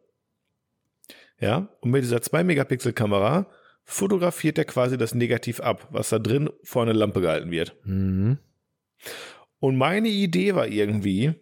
[1.44, 3.48] Ja, und mit dieser 2-Megapixel-Kamera
[3.84, 7.76] fotografiert er quasi das Negativ ab, was da drin vor eine Lampe gehalten wird.
[7.84, 8.38] Mhm.
[9.60, 11.34] Und meine Idee war irgendwie,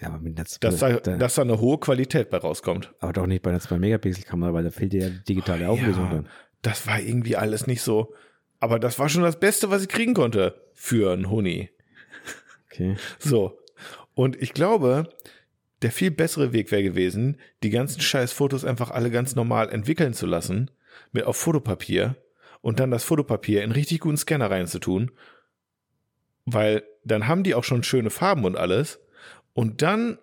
[0.00, 2.94] Ja, dass da, da, dass da eine hohe Qualität bei rauskommt.
[3.00, 6.10] aber doch nicht bei einer 2-Megapixel-Kamera, weil da fehlt dir ja die digitale Auflösung Ja,
[6.14, 6.28] dann.
[6.62, 8.14] das war irgendwie alles nicht so.
[8.58, 11.70] Aber das war schon das Beste, was ich kriegen konnte für einen Huni.
[12.66, 12.96] Okay.
[13.18, 13.58] So.
[14.14, 15.08] Und ich glaube,
[15.82, 20.12] der viel bessere Weg wäre gewesen, die ganzen scheiß Fotos einfach alle ganz normal entwickeln
[20.12, 20.70] zu lassen,
[21.12, 22.16] mit auf Fotopapier
[22.60, 25.10] und dann das Fotopapier in richtig guten Scanner reinzutun,
[26.44, 29.00] weil dann haben die auch schon schöne Farben und alles
[29.54, 30.18] und dann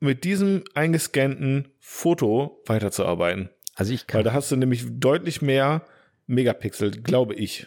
[0.00, 3.50] mit diesem eingescannten Foto weiterzuarbeiten.
[3.74, 5.86] Also ich Weil kann, da hast du nämlich deutlich mehr
[6.26, 7.66] Megapixel, glaube ich,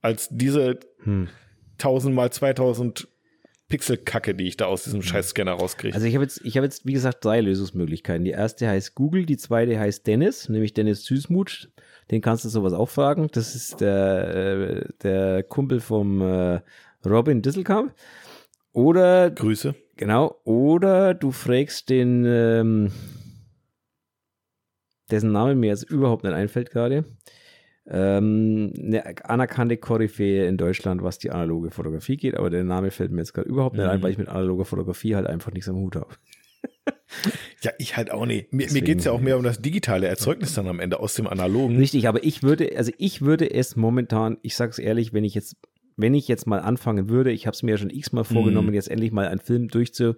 [0.00, 1.28] als diese hm.
[1.78, 3.08] 1000 mal 2000
[3.68, 5.94] Pixel-Kacke, die ich da aus diesem Scheiß-Scanner rauskriege.
[5.94, 8.24] also ich habe jetzt, ich habe jetzt, wie gesagt, drei Lösungsmöglichkeiten.
[8.24, 11.70] Die erste heißt Google, die zweite heißt Dennis, nämlich Dennis Süßmuth.
[12.10, 13.28] Den kannst du sowas auch fragen.
[13.32, 16.60] Das ist der, äh, der Kumpel vom äh,
[17.04, 17.94] Robin Disselkamp.
[18.72, 19.74] Oder Grüße.
[19.96, 22.92] Genau, oder du fragst den, ähm,
[25.10, 27.04] dessen Name mir jetzt überhaupt nicht einfällt gerade,
[27.90, 33.10] ähm, eine anerkannte Koryphäe in Deutschland, was die analoge Fotografie geht, aber der Name fällt
[33.12, 34.02] mir jetzt gerade überhaupt nicht ein, Mhm.
[34.02, 36.14] weil ich mit analoger Fotografie halt einfach nichts am Hut habe.
[37.62, 38.52] Ja, ich halt auch nicht.
[38.52, 41.14] Mir, mir geht es ja auch mehr um das digitale Erzeugnis dann am Ende aus
[41.14, 41.76] dem analogen.
[41.76, 45.56] Richtig, aber ich würde, also ich würde es momentan, ich sag's ehrlich, wenn ich jetzt,
[45.96, 48.74] wenn ich jetzt mal anfangen würde, ich habe es mir ja schon x-mal vorgenommen, Mhm.
[48.74, 50.14] jetzt endlich mal einen Film durchzu,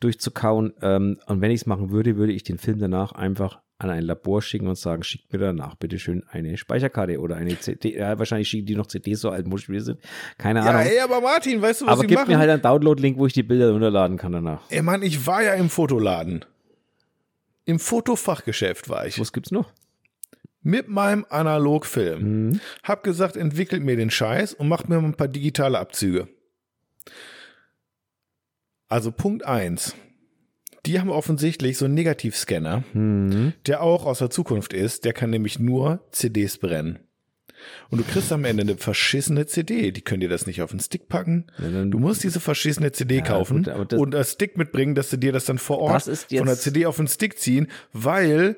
[0.00, 0.72] durchzukauen.
[0.80, 4.02] Ähm, und wenn ich es machen würde, würde ich den Film danach einfach an ein
[4.02, 7.96] Labor schicken und sagen, schickt mir danach bitte schön eine Speicherkarte oder eine CD.
[7.96, 10.00] Ja, wahrscheinlich schicken die noch CDs, so alt muss ich sind.
[10.36, 10.82] Keine Ja, Ahnung.
[10.82, 12.30] ey, aber Martin, weißt du, was aber sie gib machen?
[12.32, 14.62] mir halt einen Download-Link, wo ich die Bilder runterladen kann danach.
[14.70, 16.44] Ey, Mann, ich war ja im Fotoladen.
[17.66, 19.20] Im Fotofachgeschäft war ich.
[19.20, 19.70] Was gibt's noch?
[20.62, 22.48] Mit meinem Analogfilm.
[22.48, 22.60] Mhm.
[22.82, 26.26] Hab gesagt, entwickelt mir den Scheiß und macht mir mal ein paar digitale Abzüge.
[28.88, 29.94] Also Punkt eins:
[30.88, 33.52] Die haben offensichtlich so einen Negativscanner, Mhm.
[33.66, 35.04] der auch aus der Zukunft ist.
[35.04, 36.98] Der kann nämlich nur CDs brennen.
[37.90, 39.90] Und du kriegst am Ende eine verschissene CD.
[39.90, 41.46] Die können dir das nicht auf den Stick packen.
[41.58, 45.10] Ja, Du musst diese verschissene CD Ja, kaufen gut, das- und das Stick mitbringen, dass
[45.10, 48.56] du dir das dann vor Ort von der CD auf den Stick ziehen, weil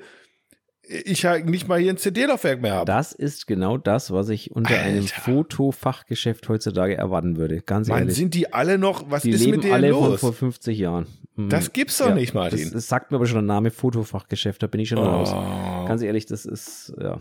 [0.90, 2.84] ich halt nicht mal hier ein CD-Laufwerk mehr habe.
[2.86, 5.20] Das ist genau das, was ich unter einem Alter.
[5.20, 7.60] Fotofachgeschäft heutzutage erwarten würde.
[7.62, 8.16] Ganz Mann, ehrlich.
[8.16, 10.20] sind die alle noch, was die ist leben mit denen alle von los?
[10.20, 11.06] vor 50 Jahren.
[11.36, 11.48] Mhm.
[11.48, 12.60] Das gibt's doch nicht, Martin.
[12.64, 15.30] Das, das sagt mir aber schon der Name Fotofachgeschäft, da bin ich schon raus.
[15.32, 15.86] Oh.
[15.86, 17.18] Ganz ehrlich, das ist, ja.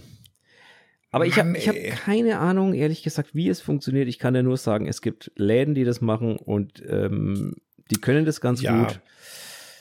[1.11, 4.07] Aber ich habe hab keine Ahnung, ehrlich gesagt, wie es funktioniert.
[4.07, 7.55] Ich kann ja nur sagen, es gibt Läden, die das machen und ähm,
[7.91, 8.83] die können das ganz Ja.
[8.83, 8.99] gut.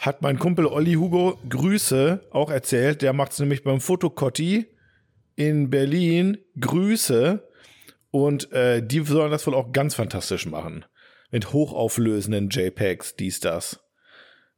[0.00, 3.02] Hat mein Kumpel Olli Hugo Grüße auch erzählt.
[3.02, 4.66] Der macht's nämlich beim Fotokotti
[5.34, 6.38] in Berlin.
[6.60, 7.48] Grüße.
[8.10, 10.84] Und äh, die sollen das wohl auch ganz fantastisch machen.
[11.30, 13.80] Mit hochauflösenden JPEGs, dies, das.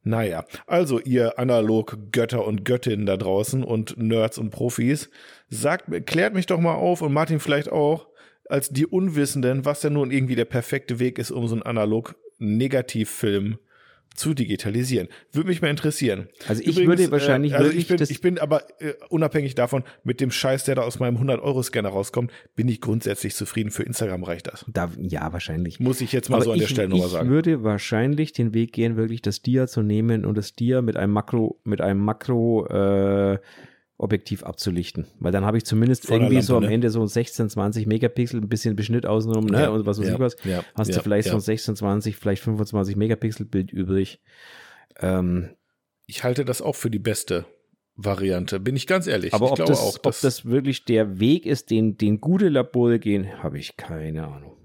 [0.03, 5.09] Naja, also ihr Analog-Götter und Göttinnen da draußen und Nerds und Profis,
[5.49, 8.07] sagt, klärt mich doch mal auf und Martin vielleicht auch,
[8.49, 13.59] als die Unwissenden, was denn nun irgendwie der perfekte Weg ist, um so einen Analog-Negativfilm
[14.15, 15.07] zu digitalisieren.
[15.31, 16.27] Würde mich mal interessieren.
[16.47, 20.19] Also ich würde wahrscheinlich äh, also ich bin, ich bin aber äh, unabhängig davon, mit
[20.21, 23.71] dem Scheiß, der da aus meinem 100-Euro-Scanner rauskommt, bin ich grundsätzlich zufrieden.
[23.71, 24.65] Für Instagram reicht das.
[24.67, 25.79] Da, ja, wahrscheinlich.
[25.79, 27.29] Muss ich jetzt mal Aber so an der ich, Stelle nochmal ich sagen.
[27.29, 31.13] würde wahrscheinlich den Weg gehen, wirklich das Dia zu nehmen und das Dia mit einem
[31.13, 33.39] Makro, mit einem Makro äh,
[34.01, 35.05] Objektiv abzulichten.
[35.19, 36.73] Weil dann habe ich zumindest Vor irgendwie Lampe, so am ne?
[36.73, 39.61] Enne so ein 16, 20 Megapixel, ein bisschen Beschnitt außenrum, ne?
[39.61, 40.35] Ja, und was weiß ja, ich was.
[40.43, 44.19] ja, Hast ja, du vielleicht so ein 16, 20, vielleicht 25 Megapixel Bild übrig.
[44.99, 45.51] Ähm,
[46.07, 47.45] Ich halte das auch für die beste
[47.95, 49.33] Variante, bin ich ganz ehrlich.
[49.33, 52.49] aber ich ob glaube das, auch, ob das wirklich der Weg ist, den, den gute
[52.49, 54.57] Labore gehen, habe ich keine Ahnung.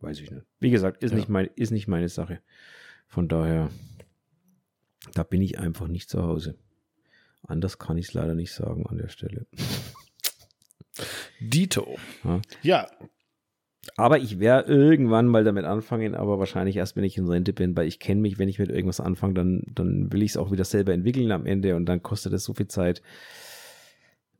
[0.00, 0.44] Weiß ich nicht.
[0.60, 2.40] Wie gesagt, ist, nicht, mein, ist nicht meine Sache.
[3.08, 3.70] Von daher,
[5.14, 6.56] da bin ich einfach nicht zu Hause.
[7.46, 9.46] Anders kann ich es leider nicht sagen an der Stelle.
[11.40, 11.96] Dito.
[12.24, 12.40] Ja.
[12.62, 12.90] Ja,
[13.96, 17.76] Aber ich werde irgendwann mal damit anfangen, aber wahrscheinlich erst, wenn ich in Rente bin,
[17.76, 20.50] weil ich kenne mich, wenn ich mit irgendwas anfange, dann, dann will ich es auch
[20.50, 23.02] wieder selber entwickeln am Ende und dann kostet es so viel Zeit,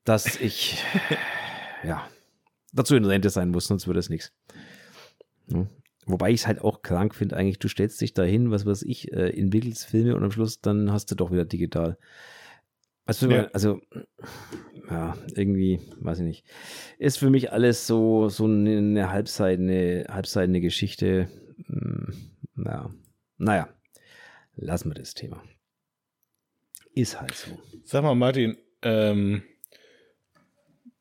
[0.05, 0.83] dass ich
[1.85, 2.09] ja
[2.73, 4.33] dazu in Rente sein muss, sonst wird es nichts.
[5.49, 5.67] Ja.
[6.07, 9.13] Wobei ich es halt auch krank finde, eigentlich, du stellst dich dahin, was weiß ich,
[9.13, 11.99] äh, entwickelst Filme und am Schluss dann hast du doch wieder digital.
[13.09, 13.49] Weißt du, Ja.
[13.55, 13.81] also,
[14.91, 16.47] ja, irgendwie, weiß ich nicht.
[16.99, 21.29] Ist für mich alles so, so eine, eine halbseitene, halbseitene Geschichte.
[21.67, 22.13] Hm,
[22.65, 22.93] Ja,
[23.39, 23.69] naja,
[24.57, 25.43] lassen wir das Thema.
[26.95, 27.59] Ist halt so.
[27.85, 29.43] sag mal, Martin, ähm,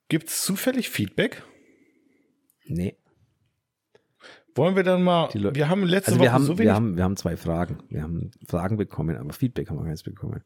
[0.08, 1.44] gibt es zufällig Feedback?
[2.68, 2.96] Nee.
[4.56, 6.96] Wollen wir dann mal, wir haben letzte Also Woche wir haben, so wenig wir, haben,
[6.98, 7.84] wir haben zwei Fragen.
[7.90, 10.42] Wir haben Fragen bekommen, aber Feedback haben wir keins bekommen.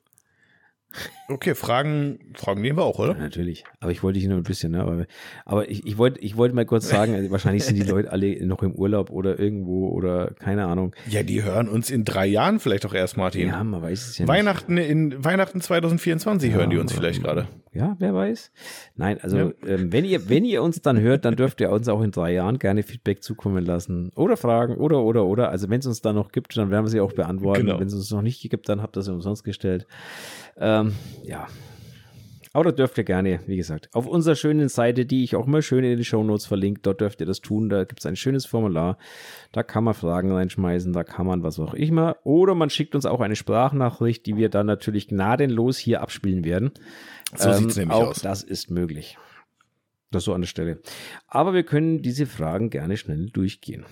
[1.29, 3.13] Okay, Fragen, Fragen nehmen wir auch, Ja, oder?
[3.15, 3.63] natürlich.
[3.79, 4.81] Aber ich wollte dich nur ein bisschen, ne?
[4.81, 5.05] Aber,
[5.45, 8.45] aber ich, ich wollte ich wollte mal kurz sagen, also wahrscheinlich sind die Leute alle
[8.45, 10.93] noch im Urlaub oder irgendwo oder keine Ahnung.
[11.07, 13.47] Ja, die hören uns in drei Jahren vielleicht auch erst, Martin.
[13.47, 14.29] Ja, man weiß es ja nicht.
[14.29, 17.47] Weihnachten in Weihnachten 2024 hören die uns vielleicht gerade.
[17.73, 18.51] Ja, wer weiß.
[18.95, 19.51] Nein, also Ja.
[19.65, 22.33] ähm, wenn ihr wenn ihr uns dann hört, dann dürft ihr uns auch in drei
[22.33, 25.49] Jahren gerne Feedback zukommen lassen oder Fragen oder oder oder.
[25.49, 27.67] Also wenn es uns dann noch gibt, dann werden wir sie auch beantworten.
[27.67, 27.79] Genau.
[27.79, 29.87] Wenn es uns noch nicht gibt, dann habt ihr sie umsonst gestellt.
[30.57, 31.47] Ähm, ja.
[32.53, 35.61] Aber da dürft ihr gerne, wie gesagt, auf unserer schönen Seite, die ich auch immer
[35.61, 37.69] schön in den Shownotes verlinke, dort dürft ihr das tun.
[37.69, 38.97] Da gibt es ein schönes Formular.
[39.53, 42.17] Da kann man Fragen reinschmeißen, da kann man was auch immer.
[42.23, 46.71] Oder man schickt uns auch eine Sprachnachricht, die wir dann natürlich gnadenlos hier abspielen werden.
[47.35, 48.21] So sieht's nämlich Ähm, auch aus.
[48.21, 49.17] Das ist möglich.
[50.11, 50.81] Das so an der Stelle.
[51.27, 53.85] Aber wir können diese Fragen gerne schnell durchgehen.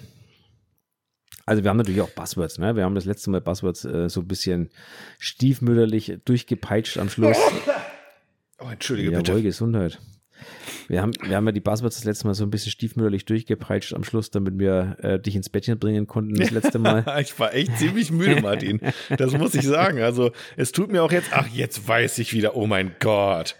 [1.46, 2.76] Also wir haben natürlich auch Buzzwords, ne?
[2.76, 4.70] Wir haben das letzte Mal Buzzwords äh, so ein bisschen
[5.18, 7.38] stiefmütterlich durchgepeitscht am Schluss.
[8.60, 9.42] Oh, entschuldige Jawohl, bitte.
[9.44, 10.00] Gesundheit.
[10.88, 13.94] Wir haben, wir haben ja die Buzzwords das letzte Mal so ein bisschen stiefmütterlich durchgepeitscht
[13.94, 17.06] am Schluss, damit wir äh, dich ins Bettchen bringen konnten das letzte Mal.
[17.22, 18.80] ich war echt ziemlich müde, Martin.
[19.18, 20.02] Das muss ich sagen.
[20.02, 23.56] Also es tut mir auch jetzt, ach, jetzt weiß ich wieder, oh mein Gott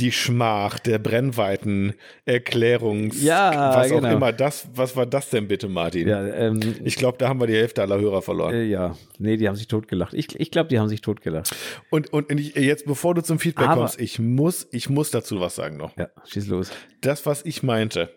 [0.00, 4.08] die Schmach der Brennweiten Erklärungs ja, was genau.
[4.08, 6.08] auch immer das was war das denn bitte Martin?
[6.08, 8.54] Ja, ähm, ich glaube da haben wir die Hälfte aller Hörer verloren.
[8.54, 8.96] Äh, ja.
[9.18, 10.14] Nee die haben sich totgelacht.
[10.14, 11.54] Ich, ich glaube die haben sich totgelacht.
[11.90, 15.54] Und und jetzt bevor du zum Feedback Aber, kommst ich muss ich muss dazu was
[15.54, 15.96] sagen noch.
[15.96, 16.70] Ja schieß los.
[17.02, 18.10] Das was ich meinte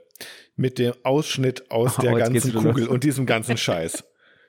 [0.55, 2.87] mit dem Ausschnitt aus oh, der ganzen Kugel los.
[2.87, 4.05] und diesem ganzen Scheiß.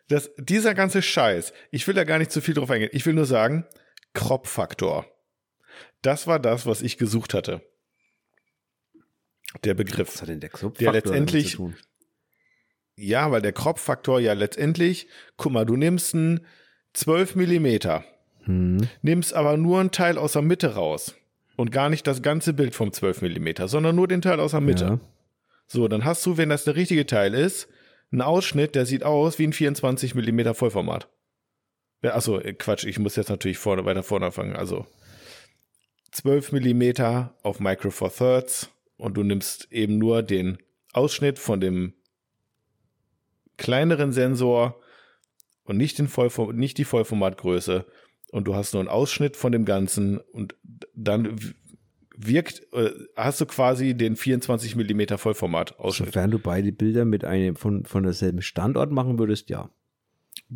[0.09, 2.91] Das dieser ganze Scheiß ich will da gar nicht zu viel drauf eingehen.
[2.93, 3.67] Ich will nur sagen
[4.13, 5.07] Crop-Faktor
[6.07, 7.63] das war das, was ich gesucht hatte.
[9.63, 10.15] Der Begriff.
[10.15, 11.59] Was hat denn der Kropffaktor der letztendlich,
[12.97, 16.47] Ja, weil der Kropffaktor ja letztendlich, guck mal, du nimmst einen
[16.95, 18.05] 12 Millimeter,
[18.43, 18.89] hm.
[19.03, 21.15] nimmst aber nur einen Teil aus der Mitte raus
[21.57, 24.61] und gar nicht das ganze Bild vom 12 Millimeter, sondern nur den Teil aus der
[24.61, 24.85] Mitte.
[24.85, 25.01] Ja.
[25.67, 27.69] So, dann hast du, wenn das der richtige Teil ist,
[28.13, 31.09] einen Ausschnitt, der sieht aus wie ein 24 Millimeter Vollformat.
[32.03, 34.57] Achso, Quatsch, ich muss jetzt natürlich vorne, weiter vorne anfangen.
[34.57, 34.87] Also
[36.15, 40.59] 12 mm auf Micro Four Thirds und du nimmst eben nur den
[40.93, 41.93] Ausschnitt von dem
[43.57, 44.81] kleineren Sensor
[45.65, 47.85] und nicht, den Vollform nicht die Vollformatgröße
[48.31, 50.55] und du hast nur einen Ausschnitt von dem Ganzen und
[50.95, 51.37] dann
[52.17, 56.11] wirkt, äh, hast du quasi den 24 mm Vollformat Ausschnitt.
[56.11, 59.69] Sofern du beide Bilder mit einem von, von derselben Standort machen würdest, ja.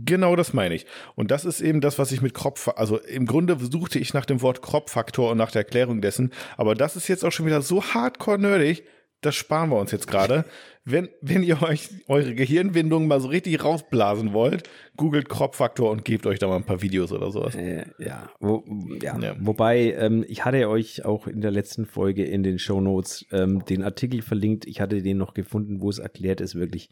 [0.04, 0.86] Genau das meine ich.
[1.14, 4.26] Und das ist eben das, was ich mit Crop, also im Grunde suchte ich nach
[4.26, 7.62] dem Wort Crop-Faktor und nach der Erklärung dessen, aber das ist jetzt auch schon wieder
[7.62, 8.84] so hardcore nerdig,
[9.20, 10.44] das sparen wir uns jetzt gerade.
[10.90, 16.24] Wenn, wenn ihr euch eure Gehirnwindungen mal so richtig rausblasen wollt, googelt Crop-Faktor und gebt
[16.24, 17.54] euch da mal ein paar Videos oder sowas.
[17.56, 18.30] Äh, ja.
[18.40, 18.64] Wo,
[19.02, 19.18] ja.
[19.18, 19.36] ja.
[19.38, 23.66] wobei, ähm, ich hatte euch auch in der letzten Folge in den Show Notes ähm,
[23.66, 24.64] den Artikel verlinkt.
[24.64, 26.88] Ich hatte den noch gefunden, wo es erklärt ist, wirklich,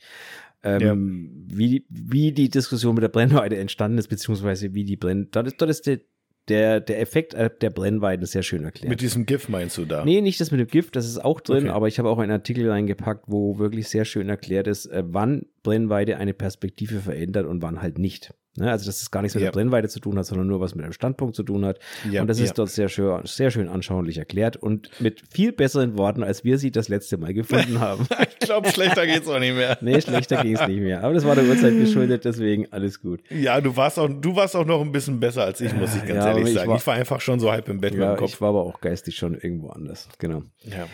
[0.63, 1.57] ähm, ja.
[1.57, 5.29] wie, wie die Diskussion mit der Brennweite entstanden ist, beziehungsweise wie die Brenn.
[5.31, 6.01] Dort ist, dort ist der,
[6.49, 8.91] der, der Effekt der Brennweite sehr schön erklärt.
[8.91, 10.05] Mit diesem GIF meinst du da?
[10.05, 11.69] Nee, nicht das mit dem GIF, das ist auch drin, okay.
[11.69, 15.47] aber ich habe auch einen Artikel reingepackt, wo wirklich sehr schön erklärt ist, äh, wann
[15.63, 18.33] Brennweite eine Perspektive verändert und wann halt nicht.
[18.57, 18.71] Ne?
[18.71, 19.51] Also, dass es gar nichts mit ja.
[19.51, 21.79] der Brennweite zu tun hat, sondern nur was mit einem Standpunkt zu tun hat.
[22.11, 25.99] Ja, und das ist dort sehr schön, sehr schön anschaulich erklärt und mit viel besseren
[25.99, 28.07] Worten, als wir sie das letzte Mal gefunden haben.
[28.41, 29.79] ich glaube, schlechter geht es auch nicht mehr.
[29.83, 31.03] nee, schlechter ging es nicht mehr.
[31.03, 33.21] Aber das war der Uhrzeit geschuldet, deswegen alles gut.
[33.31, 36.07] Ja, du warst auch, du warst auch noch ein bisschen besser als ich, muss ich
[36.07, 36.71] ganz ehrlich ich sagen.
[36.71, 38.31] War, ich war einfach schon so halb im Bett ja, mit dem Kopf.
[38.31, 40.09] Ich war aber auch geistig schon irgendwo anders.
[40.19, 40.43] Genau.
[40.63, 40.87] Ja.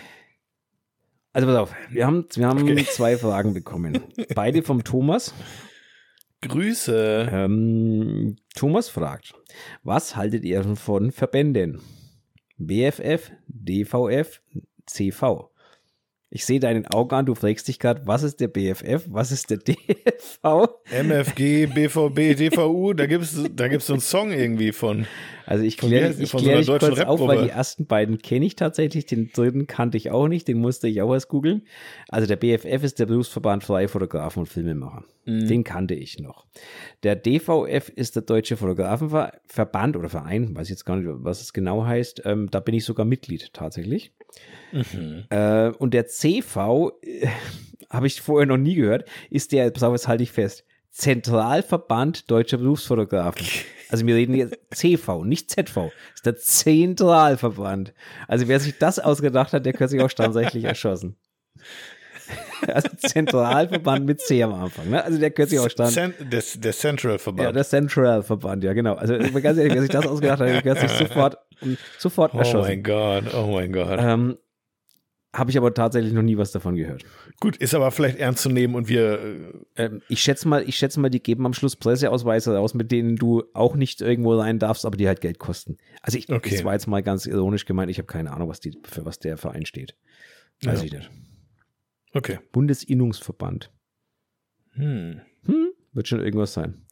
[1.35, 2.85] Also pass auf, wir haben, wir haben okay.
[2.85, 4.01] zwei Fragen bekommen.
[4.35, 5.33] Beide vom Thomas.
[6.43, 7.29] Grüße.
[7.33, 9.33] Ähm, Thomas fragt,
[9.83, 11.81] was haltet ihr von Verbänden?
[12.59, 14.43] BFF, DVF,
[14.87, 15.51] CV.
[16.35, 19.51] Ich sehe deinen Augen an, du fragst dich gerade, was ist der BFF, was ist
[19.51, 20.81] der DV?
[20.91, 25.07] MFG, BVB, DVU, da gibt es da gibt's so einen Song irgendwie von.
[25.47, 29.07] Also ich kläre ich klär so kurz auf, weil die ersten beiden kenne ich tatsächlich,
[29.07, 31.63] den dritten kannte ich auch nicht, den musste ich auch erst googeln.
[32.09, 35.05] Also der BFF ist der Berufsverband Freie Fotografen und Filmemacher.
[35.25, 35.47] Mhm.
[35.47, 36.47] Den kannte ich noch.
[37.03, 41.53] Der DVF ist der Deutsche Fotografenverband oder Verein, weiß ich jetzt gar nicht, was es
[41.53, 42.23] genau heißt.
[42.25, 44.13] Ähm, da bin ich sogar Mitglied tatsächlich.
[44.73, 45.25] Mhm.
[45.31, 47.29] Äh, und der CV, äh,
[47.91, 52.31] habe ich vorher noch nie gehört, ist der, pass auf, jetzt halte ich fest, Zentralverband
[52.31, 53.47] Deutscher Berufsfotografen.
[53.93, 55.75] Also wir reden jetzt CV, nicht ZV.
[55.75, 57.93] Das ist der Zentralverband.
[58.27, 61.17] Also wer sich das ausgedacht hat, der könnte sich auch standrechtlich erschossen.
[62.67, 64.89] Also Zentralverband mit C am Anfang.
[64.89, 65.05] Ne?
[65.05, 65.95] Also der könnte sich auch stand.
[65.97, 67.45] der, der Central Verband.
[67.45, 68.95] Ja, der Central Verband, ja genau.
[68.95, 71.37] Also ganz ehrlich, wer sich das ausgedacht hat, der könnte sich sofort,
[71.99, 72.59] sofort erschossen.
[72.59, 73.99] Oh mein Gott, oh mein Gott.
[74.01, 74.39] Ähm,
[75.33, 77.05] habe ich aber tatsächlich noch nie was davon gehört.
[77.41, 79.19] Gut, ist aber vielleicht ernst zu nehmen und wir.
[79.77, 82.93] Äh ähm, ich schätze mal, ich schätze mal, die geben am Schluss Presseausweise raus, mit
[82.93, 85.79] denen du auch nicht irgendwo rein darfst, aber die halt Geld kosten.
[86.03, 86.51] Also ich, okay.
[86.51, 87.91] das war jetzt mal ganz ironisch gemeint.
[87.91, 89.97] Ich habe keine Ahnung, was die, für was der Verein steht.
[90.63, 90.85] Weiß ja.
[90.85, 91.11] ich nicht.
[92.13, 92.39] Okay.
[92.53, 93.73] Bundesinnungsverband.
[94.75, 95.21] Hm.
[95.47, 96.87] Hm, wird schon irgendwas sein.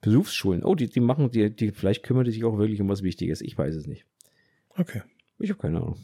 [0.00, 0.64] Berufsschulen.
[0.64, 3.40] Oh, die, die machen, die, die, vielleicht kümmern die sich auch wirklich um was Wichtiges.
[3.40, 4.06] Ich weiß es nicht.
[4.70, 5.02] Okay.
[5.38, 5.98] Ich habe keine Ahnung.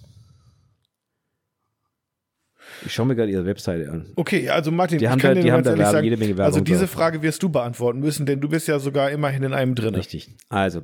[2.85, 4.07] Ich schaue mir gerade ihre Webseite an.
[4.17, 6.61] Okay, also Martin, die haben da, die haben da Werbung, sagen, jede Menge Werbung Also
[6.61, 6.87] diese.
[6.87, 9.95] Frage wirst du beantworten müssen, denn du bist ja sogar immerhin in einem drin.
[9.95, 10.31] Richtig.
[10.49, 10.83] Also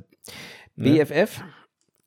[0.75, 1.41] BFF,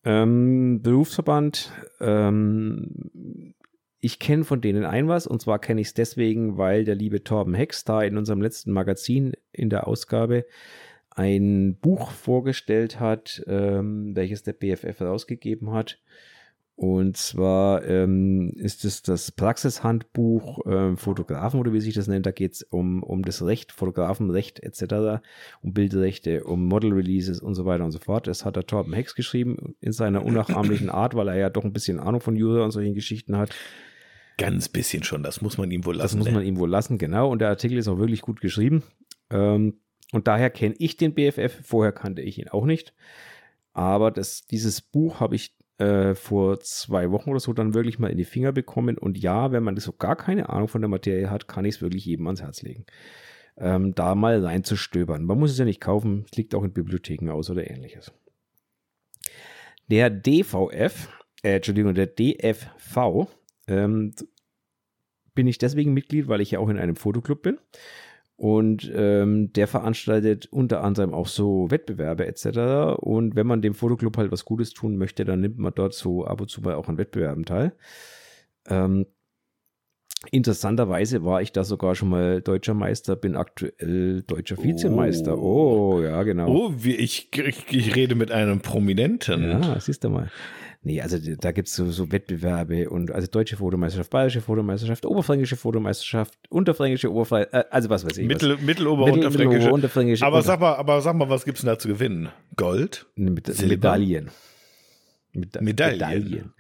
[0.05, 3.55] ähm, Berufsverband, ähm,
[4.01, 7.25] ich kenne von denen ein was und zwar kenne ich es deswegen, weil der liebe
[7.25, 10.45] Torben Hex da in unserem letzten Magazin in der Ausgabe
[11.11, 15.99] ein Buch vorgestellt hat, ähm, welches der BFF herausgegeben hat
[16.77, 22.27] Und zwar ähm, ist es das Praxishandbuch äh, Fotografen oder wie sich das nennt.
[22.27, 25.23] Da geht es um, um das Recht, Fotografenrecht etc.,
[25.63, 28.27] um Bildrechte, um Model Releases und so weiter und so fort.
[28.27, 31.73] Das hat der Torben Hex geschrieben in seiner unnachahmlichen Art, weil er ja doch ein
[31.73, 33.55] bisschen Ahnung von User und solchen Geschichten hat.
[34.37, 36.19] Ganz bisschen schon, das muss man ihm wohl lassen.
[36.19, 37.31] Das muss man ihm wohl lassen, genau.
[37.31, 38.83] Und der Artikel ist auch wirklich gut geschrieben.
[39.31, 39.79] Ähm,
[40.11, 41.61] und daher kenne ich den BFF.
[41.63, 42.95] Vorher kannte ich ihn auch nicht.
[43.73, 48.11] Aber das, dieses Buch habe ich äh, vor zwei Wochen oder so dann wirklich mal
[48.11, 48.99] in die Finger bekommen.
[48.99, 51.83] Und ja, wenn man so gar keine Ahnung von der Materie hat, kann ich es
[51.83, 52.85] wirklich jedem ans Herz legen.
[53.57, 55.25] Ähm, da mal reinzustöbern.
[55.25, 58.13] Man muss es ja nicht kaufen, es liegt auch in Bibliotheken aus oder ähnliches.
[59.89, 61.09] Der DVF,
[61.43, 63.29] äh, Entschuldigung, der DFV,
[63.69, 64.15] ähm,
[65.35, 67.59] bin ich deswegen Mitglied, weil ich ja auch in einem Fotoclub bin.
[68.37, 72.99] Und ähm, der veranstaltet unter anderem auch so Wettbewerbe etc.
[73.01, 76.25] Und wenn man dem Fotoclub halt was Gutes tun möchte, dann nimmt man dort so
[76.25, 77.73] ab und zu mal auch an Wettbewerben teil.
[78.69, 79.07] Ähm,
[80.33, 85.39] interessanterweise war ich da sogar schon mal deutscher Meister, bin aktuell deutscher Vizemeister.
[85.39, 86.49] Oh, oh ja, genau.
[86.49, 89.43] Oh, wie ich, ich, ich rede mit einem Prominenten.
[89.43, 90.31] Ja, siehst du mal.
[90.87, 95.57] Nee, also da gibt es so, so, Wettbewerbe und also deutsche Fotomeisterschaft, bayerische Fotomeisterschaft, oberfränkische
[95.57, 98.27] Fotomeisterschaft, unterfränkische Oberfrei, äh, also was weiß ich.
[98.27, 98.61] Mittel, was.
[98.61, 99.73] Mittelober, Mittel, unterfränkische.
[99.73, 100.27] Unterfränkische.
[100.27, 102.29] Aber sag mal, aber sag mal, was gibt's denn da zu gewinnen?
[102.57, 103.07] Gold?
[103.15, 104.31] Mit, Medaillen.
[105.33, 105.99] Mit, Medaillen.
[105.99, 106.55] Medaillen.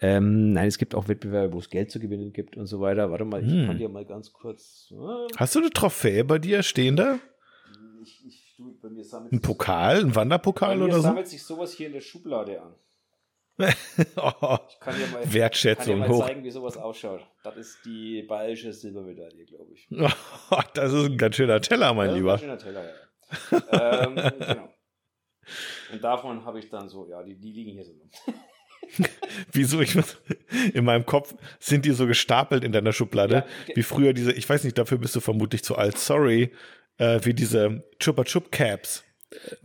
[0.00, 3.10] Ähm, nein, es gibt auch Wettbewerbe, wo es Geld zu gewinnen gibt und so weiter.
[3.10, 3.66] Warte mal, ich hm.
[3.66, 4.90] kann dir mal ganz kurz.
[4.90, 7.18] Äh, Hast du eine Trophäe bei dir stehen da?
[8.02, 11.02] Ich, ich, du, bei mir ein Pokal, ein Wanderpokal oder so?
[11.02, 12.74] sammelt sich sowas hier in der Schublade an.
[13.58, 16.26] Oh, ich kann dir mal, Wertschätzung kann dir mal hoch.
[16.26, 17.26] zeigen, wie sowas ausschaut.
[17.42, 19.88] Das ist die bayerische Silbermedaille, glaube ich.
[20.74, 22.34] das ist ein ganz schöner Teller, mein das Lieber.
[22.34, 22.94] Ist ein ganz schöner Teller,
[23.70, 24.06] ja.
[24.06, 24.68] ähm, genau.
[25.92, 27.92] Und davon habe ich dann so, ja, die, die liegen hier so.
[29.52, 29.80] Wieso?
[29.80, 30.16] Ich muss,
[30.72, 34.48] in meinem Kopf sind die so gestapelt in deiner Schublade, ja, wie früher diese, ich
[34.48, 36.52] weiß nicht, dafür bist du vermutlich zu alt, sorry,
[36.98, 39.05] äh, wie diese Chupa Chup Caps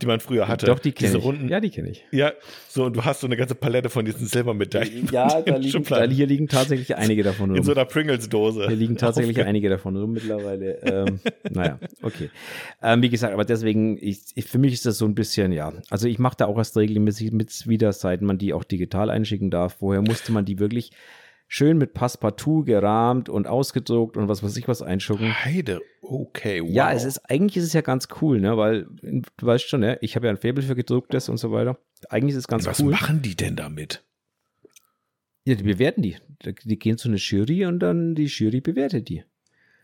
[0.00, 0.66] die man früher hatte.
[0.66, 1.24] Doch, die kenne ich.
[1.24, 1.48] Runden.
[1.48, 2.04] Ja, die kenne ich.
[2.10, 2.32] Ja,
[2.68, 5.08] so und du hast so eine ganze Palette von diesen Silbermedaillen.
[5.12, 7.58] Ja, da liegen, da, hier liegen tatsächlich einige davon rum.
[7.58, 8.66] In so einer Pringles-Dose.
[8.66, 9.46] Hier liegen tatsächlich okay.
[9.46, 10.78] einige davon rum mittlerweile.
[10.82, 12.30] ähm, naja, okay.
[12.82, 15.72] Ähm, wie gesagt, aber deswegen, ich, ich, für mich ist das so ein bisschen, ja.
[15.90, 19.50] Also ich mache da auch erst regelmäßig mit wieder, seit man die auch digital einschicken
[19.50, 19.76] darf.
[19.78, 20.90] Vorher musste man die wirklich
[21.52, 25.44] schön mit Passepartout gerahmt und ausgedruckt und was weiß ich was einschucken.
[25.44, 26.70] Heide, okay, wow.
[26.70, 29.98] Ja, es ist, eigentlich ist es ja ganz cool, ne, weil, du weißt schon, ne,
[30.00, 31.78] ich habe ja ein Faible für gedrucktes und so weiter.
[32.08, 32.92] Eigentlich ist es ganz was cool.
[32.92, 34.02] Was machen die denn damit?
[35.44, 36.16] Ja, die bewerten die.
[36.64, 39.22] Die gehen zu einer Jury und dann die Jury bewertet die.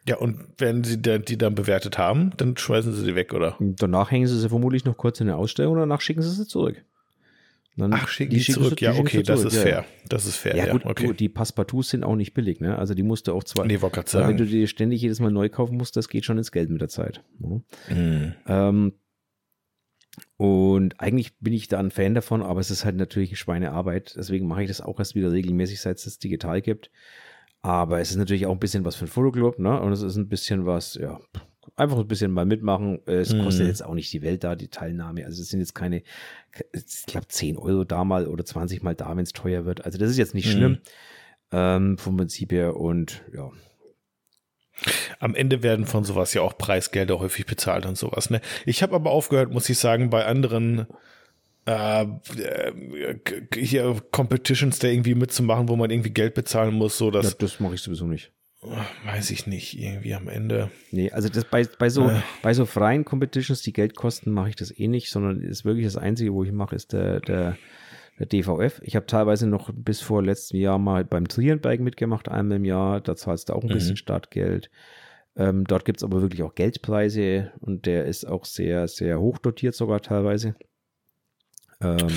[0.09, 3.61] Ja, und wenn sie die dann bewertet haben, dann schmeißen sie sie weg, oder?
[3.61, 6.31] Und danach hängen sie sie vermutlich noch kurz in eine Ausstellung und danach schicken sie
[6.31, 6.83] sie zurück.
[7.79, 8.81] Dann Ach, schicken die, die zurück.
[8.81, 9.85] Ja, okay, das ist fair.
[10.09, 10.57] Das ist fair.
[10.57, 11.07] Ja, ja gut, okay.
[11.07, 12.76] du, die Passepartouts sind auch nicht billig, ne?
[12.76, 13.66] Also die musst du auch zwar.
[13.66, 14.29] Nee, wollte sagen.
[14.29, 16.81] Wenn du die ständig jedes Mal neu kaufen musst, das geht schon ins Geld mit
[16.81, 17.22] der Zeit.
[17.39, 17.62] Ne?
[17.89, 18.35] Mhm.
[18.47, 18.93] Ähm,
[20.37, 24.14] und eigentlich bin ich da ein Fan davon, aber es ist halt natürlich eine Schweinearbeit.
[24.16, 26.91] Deswegen mache ich das auch erst wieder regelmäßig, seit es das digital gibt.
[27.61, 29.81] Aber es ist natürlich auch ein bisschen was für ein Fotoclub, ne?
[29.81, 31.20] Und es ist ein bisschen was, ja,
[31.77, 33.01] einfach ein bisschen mal mitmachen.
[33.07, 33.45] Es mhm.
[33.45, 35.25] kostet jetzt auch nicht die Welt da, die Teilnahme.
[35.25, 36.03] Also es sind jetzt keine,
[36.73, 39.85] ich glaube 10 Euro da mal oder 20 mal da, wenn es teuer wird.
[39.85, 40.51] Also das ist jetzt nicht mhm.
[40.53, 40.79] schlimm
[41.53, 43.51] ähm, vom Prinzip her und ja.
[45.19, 48.31] Am Ende werden von sowas ja auch Preisgelder häufig bezahlt und sowas.
[48.31, 48.41] Ne?
[48.64, 50.87] Ich habe aber aufgehört, muss ich sagen, bei anderen
[51.64, 52.07] äh,
[53.53, 56.97] hier Competitions da irgendwie mitzumachen, wo man irgendwie Geld bezahlen muss.
[56.97, 58.31] So dass, ja, das mache ich sowieso nicht
[59.05, 60.71] weiß ich nicht, irgendwie am Ende.
[60.91, 62.21] Nee, also das bei, bei so, äh.
[62.43, 65.85] bei so freien Competitions, die Geld kosten, mache ich das eh nicht, sondern ist wirklich
[65.85, 67.57] das Einzige, wo ich mache, ist der, der,
[68.19, 68.81] der DVF.
[68.83, 73.01] Ich habe teilweise noch bis vor letztem Jahr mal beim Trienberg mitgemacht, einmal im Jahr.
[73.01, 73.75] Da zahlst du auch ein mhm.
[73.75, 74.71] bisschen Startgeld.
[75.37, 79.39] Ähm, dort gibt es aber wirklich auch Geldpreise und der ist auch sehr, sehr hoch
[79.39, 80.57] dotiert sogar teilweise.
[81.81, 82.09] Ähm,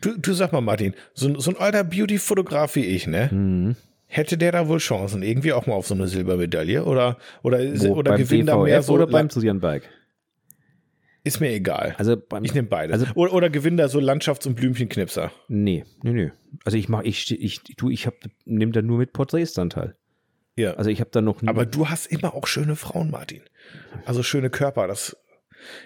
[0.00, 3.28] du, du sag mal, Martin, so, so ein alter Beauty-Fotograf wie ich, ne?
[3.32, 3.76] Mhm
[4.10, 7.94] hätte der da wohl Chancen, irgendwie auch mal auf so eine Silbermedaille oder oder Wo,
[7.94, 9.84] oder gewinnt da mehr so oder beim Zulianberg?
[11.22, 11.94] Ist mir egal.
[11.98, 12.92] Also beim, ich nehme beide.
[12.92, 15.30] Also, oder, oder gewinnt da so Landschafts- und Blümchenknipser?
[15.48, 16.32] Nee, nee, nee.
[16.64, 18.14] Also ich mach, ich, ich, du, ich hab,
[18.46, 19.96] nehme da nur mit Porträts dann teil.
[20.56, 20.74] Ja.
[20.74, 21.42] Also ich habe da noch.
[21.46, 23.42] Aber du hast immer auch schöne Frauen, Martin.
[24.06, 24.88] Also schöne Körper.
[24.88, 25.16] Das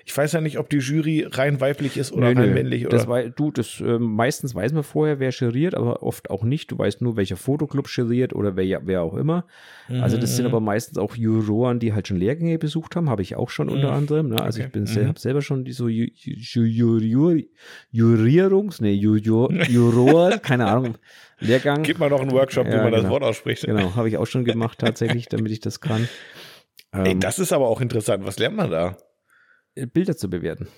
[0.05, 2.55] Ich weiß ja nicht, ob die Jury rein weiblich ist oder nö, rein nö.
[2.55, 2.87] männlich.
[2.87, 2.97] Oder?
[2.97, 6.71] Das war, du, das, äh, meistens weiß man vorher, wer juriert, aber oft auch nicht.
[6.71, 9.47] Du weißt nur, welcher Fotoclub juriert oder wer, wer auch immer.
[9.89, 10.03] Mhm.
[10.03, 10.51] Also das sind mhm.
[10.51, 13.75] aber meistens auch Juroren, die halt schon Lehrgänge besucht haben, habe ich auch schon mhm.
[13.75, 14.29] unter anderem.
[14.29, 14.41] Ne?
[14.41, 14.67] Also okay.
[14.67, 15.09] ich bin mhm.
[15.09, 17.43] habe selber schon die so Ju, Ju, Ju,
[17.91, 20.97] Jurierungs, nee, Juror, keine Ahnung,
[21.41, 21.83] Lehrgang.
[21.83, 23.03] Gib mal noch einen Workshop, ja, wie man genau.
[23.03, 23.65] das Wort ausspricht.
[23.65, 26.09] Genau, habe ich auch schon gemacht tatsächlich, damit ich das kann.
[26.93, 28.25] Ey, ähm, das ist aber auch interessant.
[28.27, 28.97] Was lernt man da?
[29.75, 30.69] Äh, Bilder zu bewerten.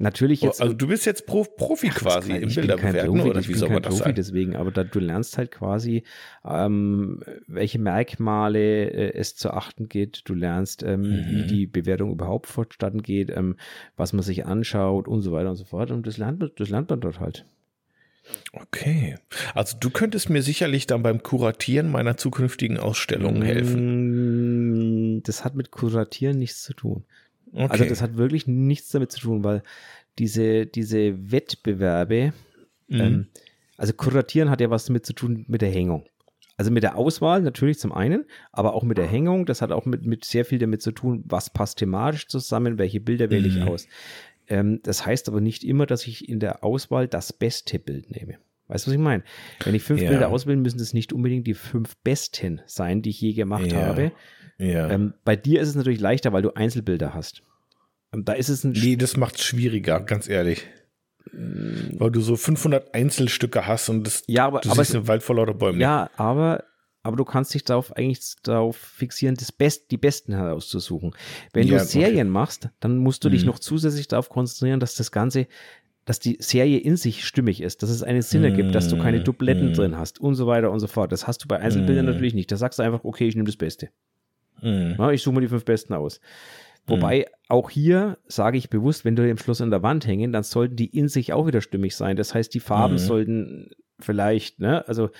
[0.00, 0.62] Natürlich jetzt.
[0.62, 3.90] Also du bist jetzt Prof, Profi quasi im Bilderbewerten Profi, oder wie soll man das
[3.90, 4.14] Profi sagen?
[4.14, 6.04] Deswegen, aber da, du lernst halt quasi,
[6.44, 10.22] ähm, welche Merkmale äh, es zu achten geht.
[10.26, 11.26] Du lernst, ähm, mhm.
[11.28, 13.56] wie die Bewertung überhaupt vonstatten geht, ähm,
[13.96, 15.90] was man sich anschaut und so weiter und so fort.
[15.90, 17.44] Und das lernt man, das lernt man dort halt.
[18.52, 19.16] Okay.
[19.54, 25.16] Also du könntest mir sicherlich dann beim Kuratieren meiner zukünftigen Ausstellung helfen.
[25.16, 27.04] Mm, das hat mit Kuratieren nichts zu tun.
[27.52, 27.72] Also okay.
[27.72, 29.62] Also das hat wirklich nichts damit zu tun, weil
[30.18, 32.32] diese, diese Wettbewerbe,
[32.88, 33.00] mhm.
[33.00, 33.26] ähm,
[33.76, 36.04] also Kuratieren hat ja was damit zu tun mit der Hängung.
[36.56, 39.46] Also mit der Auswahl natürlich zum einen, aber auch mit der Hängung.
[39.46, 43.00] Das hat auch mit, mit sehr viel damit zu tun, was passt thematisch zusammen, welche
[43.00, 43.68] Bilder wähle ich mhm.
[43.68, 43.86] aus.
[44.48, 48.38] Ähm, das heißt aber nicht immer, dass ich in der Auswahl das beste Bild nehme.
[48.66, 49.22] Weißt du, was ich meine?
[49.64, 50.10] Wenn ich fünf ja.
[50.10, 53.86] Bilder auswähle, müssen das nicht unbedingt die fünf besten sein, die ich je gemacht ja.
[53.86, 54.12] habe.
[54.58, 54.90] Ja.
[54.90, 57.42] Ähm, bei dir ist es natürlich leichter, weil du Einzelbilder hast.
[58.10, 58.72] Da ist es ein.
[58.72, 60.66] Nee, das macht es schwieriger, ganz ehrlich.
[61.32, 61.98] Mm.
[61.98, 65.22] Weil du so 500 Einzelstücke hast und das, ja, aber, du aber siehst einen Wald
[65.22, 65.80] vor lauter Bäumen.
[65.80, 66.64] Ja, aber
[67.02, 71.14] aber du kannst dich darauf eigentlich darauf fixieren, das Best, die Besten herauszusuchen.
[71.52, 73.48] Wenn ja, du Serien machst, dann musst du dich mhm.
[73.48, 75.46] noch zusätzlich darauf konzentrieren, dass das Ganze,
[76.04, 79.22] dass die Serie in sich stimmig ist, dass es einen Sinn ergibt, dass du keine
[79.22, 79.74] Dubletten mhm.
[79.74, 81.12] drin hast und so weiter und so fort.
[81.12, 82.12] Das hast du bei Einzelbildern mhm.
[82.12, 82.50] natürlich nicht.
[82.50, 83.88] Da sagst du einfach, okay, ich nehme das Beste.
[84.62, 84.96] Mhm.
[84.98, 86.20] Ja, ich suche mir die fünf Besten aus.
[86.88, 90.42] Wobei auch hier sage ich bewusst, wenn du im Schluss an der Wand hängen, dann
[90.42, 92.16] sollten die in sich auch wieder stimmig sein.
[92.16, 92.98] Das heißt, die Farben mhm.
[92.98, 94.86] sollten vielleicht, ne?
[94.88, 95.10] Also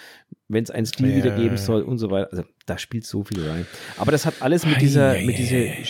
[0.49, 1.17] wenn es einen Stil ja.
[1.17, 2.31] wieder geben soll und so weiter.
[2.31, 3.67] Also da spielt so viel rein.
[3.99, 5.85] Aber das hat alles mit dieser, hey, mit dieser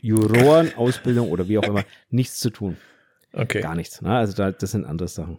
[0.00, 2.76] Juroren-Ausbildung oder wie auch immer nichts zu tun.
[3.32, 3.60] Okay.
[3.60, 4.00] Gar nichts.
[4.00, 4.16] Ne?
[4.16, 5.38] Also da, das sind andere Sachen.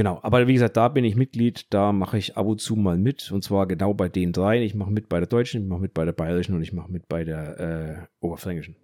[0.00, 2.96] Genau, aber wie gesagt, da bin ich Mitglied, da mache ich ab und zu mal
[2.96, 4.62] mit und zwar genau bei den drei.
[4.62, 6.90] Ich mache mit bei der deutschen, ich mache mit bei der bayerischen und ich mache
[6.90, 8.76] mit bei der äh, oberfränkischen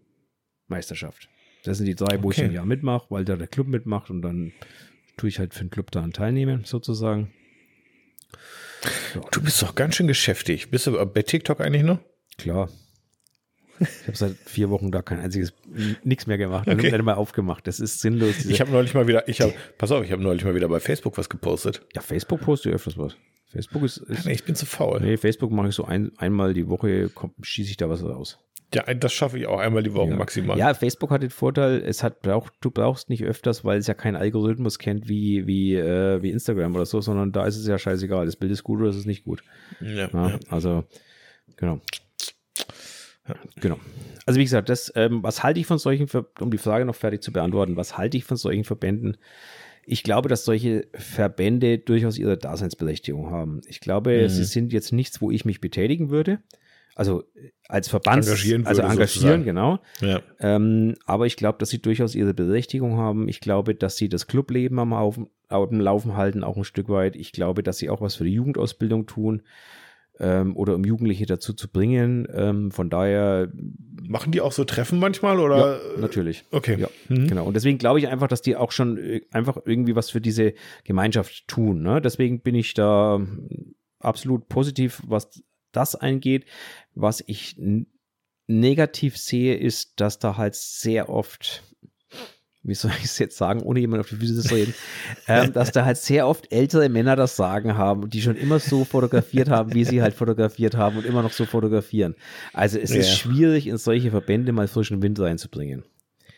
[0.66, 1.30] Meisterschaft.
[1.64, 2.42] Das sind die drei, wo okay.
[2.42, 4.52] ich ein Jahr mitmache, weil da der Club mitmacht und dann
[5.16, 7.32] tue ich halt für den Club daran teilnehmen, sozusagen.
[9.14, 9.26] So.
[9.32, 10.70] Du bist doch ganz schön geschäftig.
[10.70, 12.00] Bist du bei TikTok eigentlich noch?
[12.36, 12.68] Klar.
[13.80, 15.52] Ich habe seit vier Wochen da kein einziges,
[16.02, 16.68] nichts mehr gemacht.
[16.68, 16.90] Okay.
[16.90, 17.66] Nicht mal aufgemacht.
[17.66, 18.44] Das ist sinnlos.
[18.44, 20.80] Ich habe neulich mal wieder, ich habe, pass auf, ich habe neulich mal wieder bei
[20.80, 21.82] Facebook was gepostet.
[21.94, 23.16] Ja, Facebook poste ich öfters was.
[23.52, 25.00] Facebook ist, ist nee, ich bin zu faul.
[25.00, 27.10] Nee, Facebook mache ich so ein, einmal die Woche,
[27.42, 28.38] schieße ich da was raus.
[28.74, 30.16] Ja, das schaffe ich auch einmal die Woche ja.
[30.16, 30.58] maximal.
[30.58, 33.94] Ja, Facebook hat den Vorteil, es hat braucht, du brauchst nicht öfters, weil es ja
[33.94, 37.78] keinen Algorithmus kennt wie, wie, äh, wie Instagram oder so, sondern da ist es ja
[37.78, 38.26] scheißegal.
[38.26, 39.44] Das Bild ist gut oder ist es nicht gut.
[39.80, 40.08] Ja.
[40.12, 40.84] ja also,
[41.56, 41.80] genau.
[43.60, 43.78] Genau.
[44.26, 46.08] Also wie gesagt, das, ähm, was halte ich von solchen,
[46.40, 49.16] um die Frage noch fertig zu beantworten, was halte ich von solchen Verbänden?
[49.84, 53.60] Ich glaube, dass solche Verbände durchaus ihre Daseinsberechtigung haben.
[53.68, 54.28] Ich glaube, mhm.
[54.28, 56.40] sie sind jetzt nichts, wo ich mich betätigen würde.
[56.96, 57.24] Also
[57.68, 59.80] als Verband, engagieren also engagieren, genau.
[60.00, 60.22] Ja.
[60.40, 63.28] Ähm, aber ich glaube, dass sie durchaus ihre Berechtigung haben.
[63.28, 67.14] Ich glaube, dass sie das Clubleben am, Laufen, am Laufen halten, auch ein Stück weit.
[67.14, 69.42] Ich glaube, dass sie auch was für die Jugendausbildung tun
[70.18, 72.26] ähm, oder um Jugendliche dazu zu bringen.
[72.32, 73.50] Ähm, von daher.
[74.08, 75.56] Machen die auch so Treffen manchmal oder?
[75.56, 76.44] Ja, natürlich.
[76.50, 76.78] Okay.
[76.78, 77.26] Ja, mhm.
[77.26, 77.44] genau.
[77.44, 80.54] Und deswegen glaube ich einfach, dass die auch schon äh, einfach irgendwie was für diese
[80.84, 81.82] Gemeinschaft tun.
[81.82, 82.00] Ne?
[82.00, 83.20] Deswegen bin ich da
[83.98, 85.42] absolut positiv, was
[85.72, 86.46] das eingeht.
[86.94, 87.60] Was ich
[88.46, 91.64] negativ sehe, ist, dass da halt sehr oft
[92.66, 94.74] wie soll ich es jetzt sagen, ohne jemand auf die Füße zu reden,
[95.28, 98.84] ähm, dass da halt sehr oft ältere Männer das Sagen haben, die schon immer so
[98.84, 102.14] fotografiert haben, wie sie halt fotografiert haben und immer noch so fotografieren.
[102.52, 103.00] Also es ja.
[103.00, 105.84] ist schwierig, in solche Verbände mal frischen Wind reinzubringen.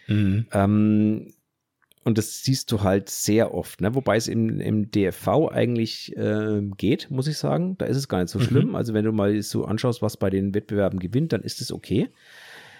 [0.06, 0.46] Mhm.
[0.52, 1.32] Ähm,
[2.04, 3.94] und das siehst du halt sehr oft, ne?
[3.94, 7.76] wobei es im, im DFV eigentlich äh, geht, muss ich sagen.
[7.76, 8.44] Da ist es gar nicht so mhm.
[8.44, 8.74] schlimm.
[8.76, 12.08] Also wenn du mal so anschaust, was bei den Wettbewerben gewinnt, dann ist es okay.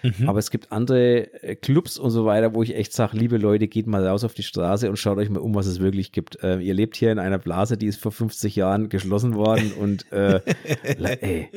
[0.03, 0.29] Mhm.
[0.29, 3.69] Aber es gibt andere äh, Clubs und so weiter, wo ich echt sage, liebe Leute,
[3.69, 6.43] geht mal raus auf die Straße und schaut euch mal um, was es wirklich gibt.
[6.43, 10.11] Äh, ihr lebt hier in einer Blase, die ist vor 50 Jahren geschlossen worden und
[10.13, 10.41] äh,
[11.21, 11.49] ey.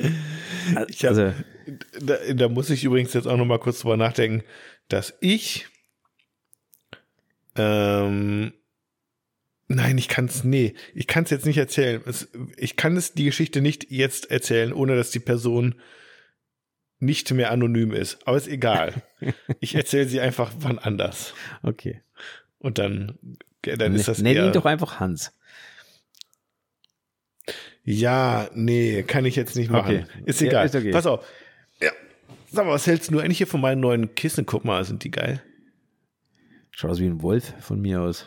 [1.02, 1.34] Also, hab,
[2.00, 4.42] da, da, muss ich übrigens jetzt auch noch mal kurz drüber nachdenken,
[4.88, 5.66] dass ich
[7.56, 8.52] ähm,
[9.74, 12.02] Nein, ich kann es, nee, ich kann es jetzt nicht erzählen.
[12.04, 12.28] Es,
[12.58, 15.76] ich kann es die Geschichte nicht jetzt erzählen, ohne dass die Person
[17.02, 18.26] nicht mehr anonym ist.
[18.26, 19.02] Aber ist egal.
[19.60, 21.34] Ich erzähle sie einfach wann anders.
[21.62, 22.00] Okay.
[22.58, 23.18] Und dann,
[23.62, 25.32] dann ist das Nenn eher, ihn doch einfach Hans.
[27.84, 30.04] Ja, nee, kann ich jetzt nicht machen.
[30.04, 30.22] Okay.
[30.24, 30.66] Ist Ja, egal.
[30.66, 30.92] ist okay.
[30.92, 31.26] Pass auf.
[31.80, 31.90] Ja.
[32.50, 34.46] Sag mal, was hältst du eigentlich hier von meinen neuen Kissen?
[34.46, 35.42] Guck mal, sind die geil?
[36.70, 38.26] Schaut aus wie ein Wolf von mir aus.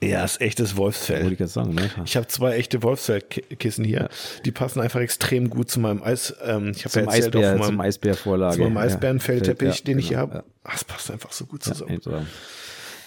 [0.00, 1.32] Ja, ist echtes Wollte Wolfsfell.
[1.32, 1.90] ich gerade sagen, ne?
[2.04, 4.08] Ich habe zwei echte Wolfsfellkissen hier.
[4.44, 6.34] Die passen einfach extrem gut zu meinem Eis.
[6.44, 8.54] Ähm, ich habe Zum ja erzählt Eisbär, zum Eisbärvorlage.
[8.56, 10.44] zu meinem Eisbärenfellteppich, Ja, den ich hier genau, habe.
[10.62, 12.00] Ach, es passt einfach so gut Ja, zusammen.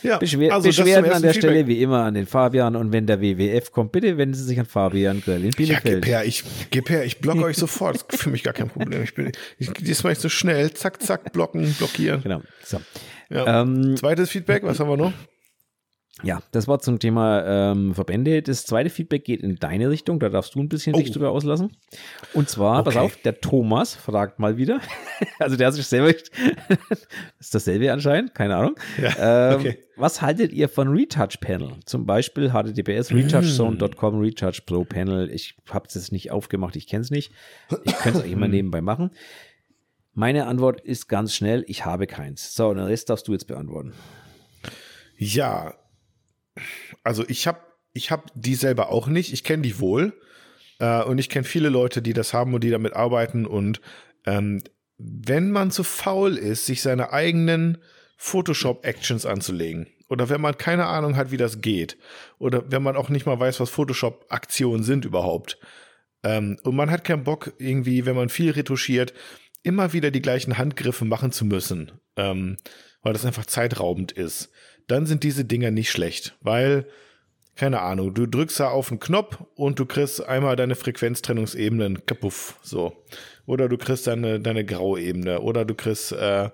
[0.04, 1.52] Ja, Beschwer also Beschwerden an der Feedback.
[1.52, 4.60] Stelle wie immer an den Fabian und wenn der WWF kommt, bitte wenden Sie sich
[4.60, 6.02] an Fabian Grill in Ja, Bielefeld.
[6.04, 7.98] gib her, ich, gib her, ich blocke euch sofort.
[7.98, 9.04] Das ist für mich gar kein Problem.
[9.04, 10.74] Ich bin, ich, diesmal nicht so schnell.
[10.74, 12.22] Zack, zack, blocken, blockieren.
[12.24, 12.42] Genau.
[12.66, 12.82] So.
[13.30, 13.62] Ja.
[13.62, 15.14] Ähm, Zweites Feedback, was haben wir noch?
[16.24, 18.44] Ja, das war zum Thema ähm, Verbände.
[18.44, 20.20] Das zweite Feedback geht in deine Richtung.
[20.20, 21.00] Da darfst du ein bisschen Oh.
[21.00, 21.76] dich drüber auslassen.
[22.34, 23.04] Und zwar, pass Okay.
[23.06, 24.82] auf, der Thomas fragt mal wieder.
[25.40, 26.14] also der hat sich selber.
[26.14, 27.08] das
[27.40, 28.76] ist dasselbe anscheinend, keine Ahnung.
[29.02, 29.84] Ja, ähm, okay.
[29.96, 31.72] Was haltet ihr von Retouch Panel?
[31.86, 33.18] Zum Beispiel https Hm.
[33.18, 35.32] retouchzone.com Retouch Pro Panel.
[35.32, 37.32] Ich habe es jetzt nicht aufgemacht, ich kenne es nicht.
[37.84, 39.10] Ich könnte es auch immer nebenbei machen.
[40.14, 42.54] Meine Antwort ist ganz schnell, ich habe keins.
[42.54, 43.94] So, und den Rest darfst du jetzt beantworten.
[45.18, 45.74] Ja,
[47.04, 47.60] also ich habe
[47.94, 49.34] ich hab die selber auch nicht.
[49.34, 50.14] Ich kenne die wohl.
[50.80, 53.46] Äh, und ich kenne viele Leute, die das haben und die damit arbeiten.
[53.46, 53.82] Und
[54.26, 54.64] ähm,
[54.98, 57.78] wenn man zu faul ist, sich seine eigenen
[58.18, 61.98] Photoshop-Actions anzulegen, oder wenn man keine Ahnung hat, wie das geht,
[62.38, 65.58] oder wenn man auch nicht mal weiß, was Photoshop-Aktionen sind überhaupt,
[66.24, 69.14] ähm, und man hat keinen Bock, irgendwie, wenn man viel retuschiert,
[69.64, 72.58] immer wieder die gleichen Handgriffe machen zu müssen, ähm,
[73.02, 74.52] weil das einfach zeitraubend ist,
[74.92, 76.86] dann sind diese Dinger nicht schlecht, weil,
[77.56, 82.58] keine Ahnung, du drückst da auf einen Knopf und du kriegst einmal deine Frequenztrennungsebenen kapuff,
[82.62, 82.94] so.
[83.46, 86.50] Oder du kriegst deine, deine Grauebene oder du kriegst äh,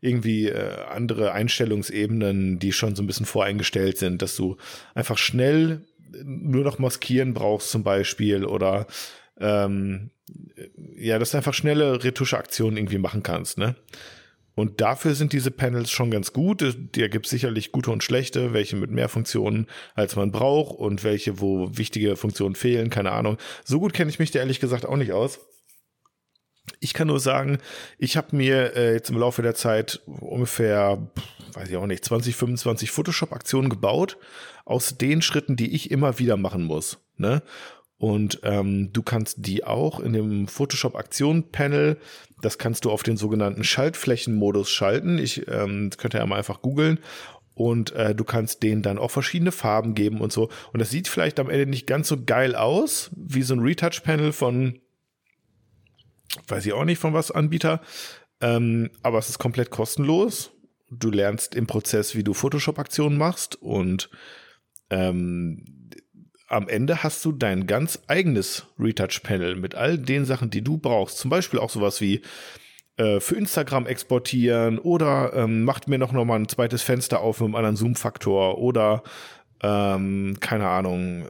[0.00, 4.56] irgendwie äh, andere Einstellungsebenen, die schon so ein bisschen voreingestellt sind, dass du
[4.94, 5.82] einfach schnell
[6.24, 8.86] nur noch maskieren brauchst zum Beispiel oder
[9.40, 10.10] ähm,
[10.96, 13.76] ja, dass du einfach schnelle Retuscheaktionen irgendwie machen kannst, ne?
[14.58, 16.62] Und dafür sind diese Panels schon ganz gut.
[16.62, 21.04] Da gibt es sicherlich gute und schlechte, welche mit mehr Funktionen als man braucht und
[21.04, 23.38] welche, wo wichtige Funktionen fehlen, keine Ahnung.
[23.64, 25.38] So gut kenne ich mich da ehrlich gesagt auch nicht aus.
[26.80, 27.58] Ich kann nur sagen,
[27.98, 31.08] ich habe mir äh, jetzt im Laufe der Zeit ungefähr,
[31.52, 34.18] weiß ich auch nicht, 20, 25 Photoshop-Aktionen gebaut,
[34.64, 36.98] aus den Schritten, die ich immer wieder machen muss.
[37.16, 37.44] Ne?
[37.96, 41.98] Und ähm, du kannst die auch in dem Photoshop-Aktion-Panel,
[42.40, 45.18] das kannst du auf den sogenannten Schaltflächenmodus schalten.
[45.18, 47.00] Ich ähm, könnt ja mal einfach googeln.
[47.54, 50.48] Und äh, du kannst denen dann auch verschiedene Farben geben und so.
[50.72, 54.32] Und das sieht vielleicht am Ende nicht ganz so geil aus, wie so ein Retouch-Panel
[54.32, 54.78] von,
[56.46, 57.80] weiß ich auch nicht von was Anbieter.
[58.40, 60.52] Ähm, aber es ist komplett kostenlos.
[60.90, 64.08] Du lernst im Prozess, wie du Photoshop-Aktionen machst und
[64.90, 65.64] ähm,
[66.48, 71.18] am Ende hast du dein ganz eigenes Retouch-Panel mit all den Sachen, die du brauchst.
[71.18, 72.22] Zum Beispiel auch sowas wie
[72.96, 77.40] äh, für Instagram exportieren oder ähm, macht mir noch, noch mal ein zweites Fenster auf
[77.40, 79.02] mit einem anderen Zoom-Faktor oder
[79.62, 81.26] ähm, keine Ahnung,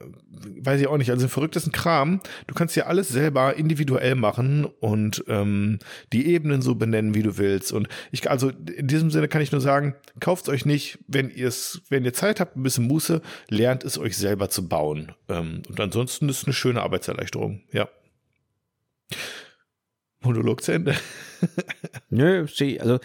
[0.61, 2.21] weiß ich auch nicht, also den verrücktesten Kram.
[2.47, 5.79] Du kannst ja alles selber individuell machen und ähm,
[6.13, 7.73] die Ebenen so benennen, wie du willst.
[7.73, 11.49] Und ich, also in diesem Sinne kann ich nur sagen, kauft euch nicht, wenn ihr
[11.49, 15.13] es, wenn ihr Zeit habt, ein bisschen Muße, lernt es euch selber zu bauen.
[15.29, 17.89] Ähm, und ansonsten ist es eine schöne Arbeitserleichterung, ja.
[20.21, 20.95] Monolog zu Ende.
[22.11, 22.47] Nö,
[22.81, 22.99] also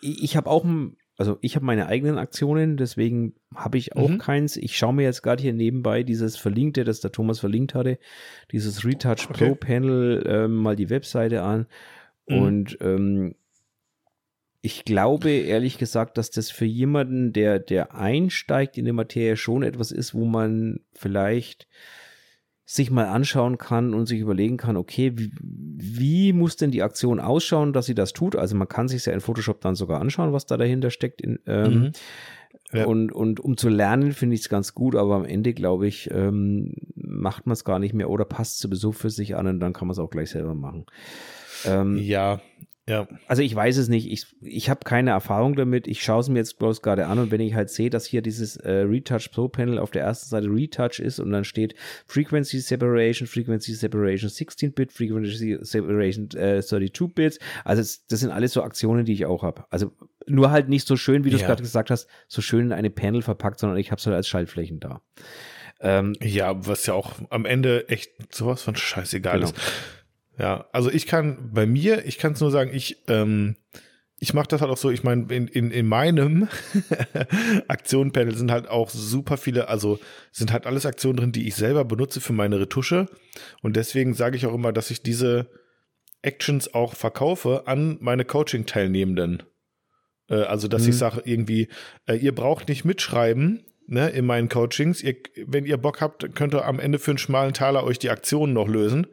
[0.00, 4.10] ich, ich habe auch, ein- also ich habe meine eigenen Aktionen, deswegen habe ich auch
[4.10, 4.18] Mhm.
[4.18, 4.56] keins.
[4.56, 7.98] Ich schaue mir jetzt gerade hier nebenbei dieses Verlinkte, das der Thomas verlinkt hatte,
[8.52, 9.48] dieses Retouch Okay.
[9.48, 11.66] Pro Panel, ähm, mal die Webseite an.
[12.28, 12.38] Mhm.
[12.38, 13.34] Und ähm,
[14.60, 19.62] ich glaube ehrlich gesagt, dass das für jemanden, der, der einsteigt in die Materie, schon
[19.62, 21.68] etwas ist, wo man vielleicht
[22.68, 27.20] sich mal anschauen kann und sich überlegen kann, okay, wie, wie muss denn die Aktion
[27.20, 28.34] ausschauen, dass sie das tut?
[28.34, 31.20] Also man kann sich ja in Photoshop dann sogar anschauen, was da dahinter steckt.
[31.22, 31.92] In, ähm, Mhm.
[32.72, 32.86] Ja.
[32.86, 36.10] und, und um zu lernen, finde ich es ganz gut, aber am Ende, glaube ich,
[36.10, 39.72] ähm, macht man es gar nicht mehr oder passt sowieso für sich an und dann
[39.72, 40.84] kann man es auch gleich selber machen.
[41.64, 42.40] Ähm, Ja,
[42.88, 43.08] ja.
[43.26, 44.10] also ich weiß es nicht.
[44.10, 45.86] Ich, ich habe keine Erfahrung damit.
[45.88, 48.22] Ich schaue es mir jetzt bloß gerade an und wenn ich halt sehe, dass hier
[48.22, 51.74] dieses äh, Retouch Pro Panel auf der ersten Seite Retouch ist und dann steht
[52.06, 57.38] Frequency Separation, Frequency Separation 16-Bit, Frequency Separation äh, 32-Bits.
[57.64, 59.64] Also das sind alles so Aktionen, die ich auch habe.
[59.70, 59.92] Also
[60.26, 61.48] nur halt nicht so schön, wie du es Ja.
[61.48, 64.28] gerade gesagt hast, so schön in eine Panel verpackt, sondern ich habe es halt als
[64.28, 65.00] Schaltflächen da.
[65.80, 69.50] Ähm, Ja, was ja auch am Ende echt sowas von scheißegal Genau.
[69.50, 69.56] ist.
[70.38, 73.56] Ja, also ich kann bei mir, ich kann es nur sagen, ich, ähm,
[74.18, 76.48] ich mache das halt auch so, ich meine, in, in, in meinem
[77.68, 79.98] Aktionenpanel sind halt auch super viele, also
[80.32, 83.06] sind halt alles Aktionen drin, die ich selber benutze für meine Retusche.
[83.62, 85.50] Und deswegen sage ich auch immer, dass ich diese
[86.22, 89.42] Actions auch verkaufe an meine Coaching-Teilnehmenden.
[90.28, 90.90] Äh, also, dass mhm.
[90.90, 91.68] ich sage, irgendwie,
[92.06, 95.02] äh, ihr braucht nicht mitschreiben, ne, in meinen Coachings.
[95.02, 95.16] Ihr,
[95.46, 98.52] wenn ihr Bock habt, könnt ihr am Ende für einen schmalen Taler euch die Aktionen
[98.52, 99.06] noch lösen.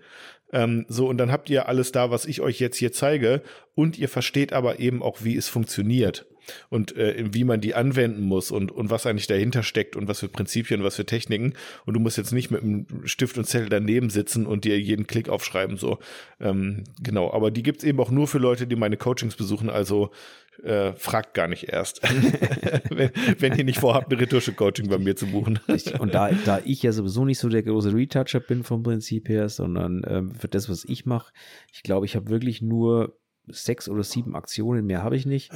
[0.54, 3.42] Ähm, so, und dann habt ihr alles da, was ich euch jetzt hier zeige.
[3.76, 6.26] Und ihr versteht aber eben auch, wie es funktioniert
[6.70, 10.20] und äh, wie man die anwenden muss und, und was eigentlich dahinter steckt und was
[10.20, 11.54] für Prinzipien, was für Techniken.
[11.86, 15.08] Und du musst jetzt nicht mit einem Stift und Zettel daneben sitzen und dir jeden
[15.08, 15.78] Klick aufschreiben.
[15.78, 16.00] So,
[16.40, 17.32] ähm, genau.
[17.34, 19.70] Aber die gibt's eben auch nur für Leute, die meine Coachings besuchen.
[19.70, 20.12] Also
[20.64, 22.02] äh, fragt gar nicht erst,
[22.90, 25.60] wenn, wenn ihr nicht vorhabt, eine Retusche-Coaching bei mir zu buchen.
[26.00, 29.50] Und da, da ich ja sowieso nicht so der große Retoucher bin vom Prinzip her,
[29.50, 31.34] sondern ähm, für das, was ich mache,
[31.72, 35.52] ich glaube, ich habe wirklich nur sechs oder sieben Aktionen, mehr habe ich nicht.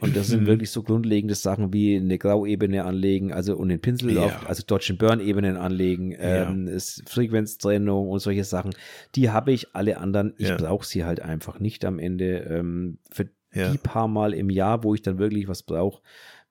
[0.00, 4.12] Und das sind wirklich so grundlegende Sachen wie eine Grauebene anlegen, also und den Pinsel
[4.12, 4.24] ja.
[4.24, 6.78] auf, also Dodge Burn-Ebenen anlegen, ähm, ja.
[7.06, 8.74] Frequenztrennung und solche Sachen.
[9.14, 10.56] Die habe ich, alle anderen, ich ja.
[10.56, 12.40] brauche sie halt einfach nicht am Ende.
[12.50, 13.70] Ähm, für ja.
[13.70, 16.02] die paar Mal im Jahr, wo ich dann wirklich was brauche,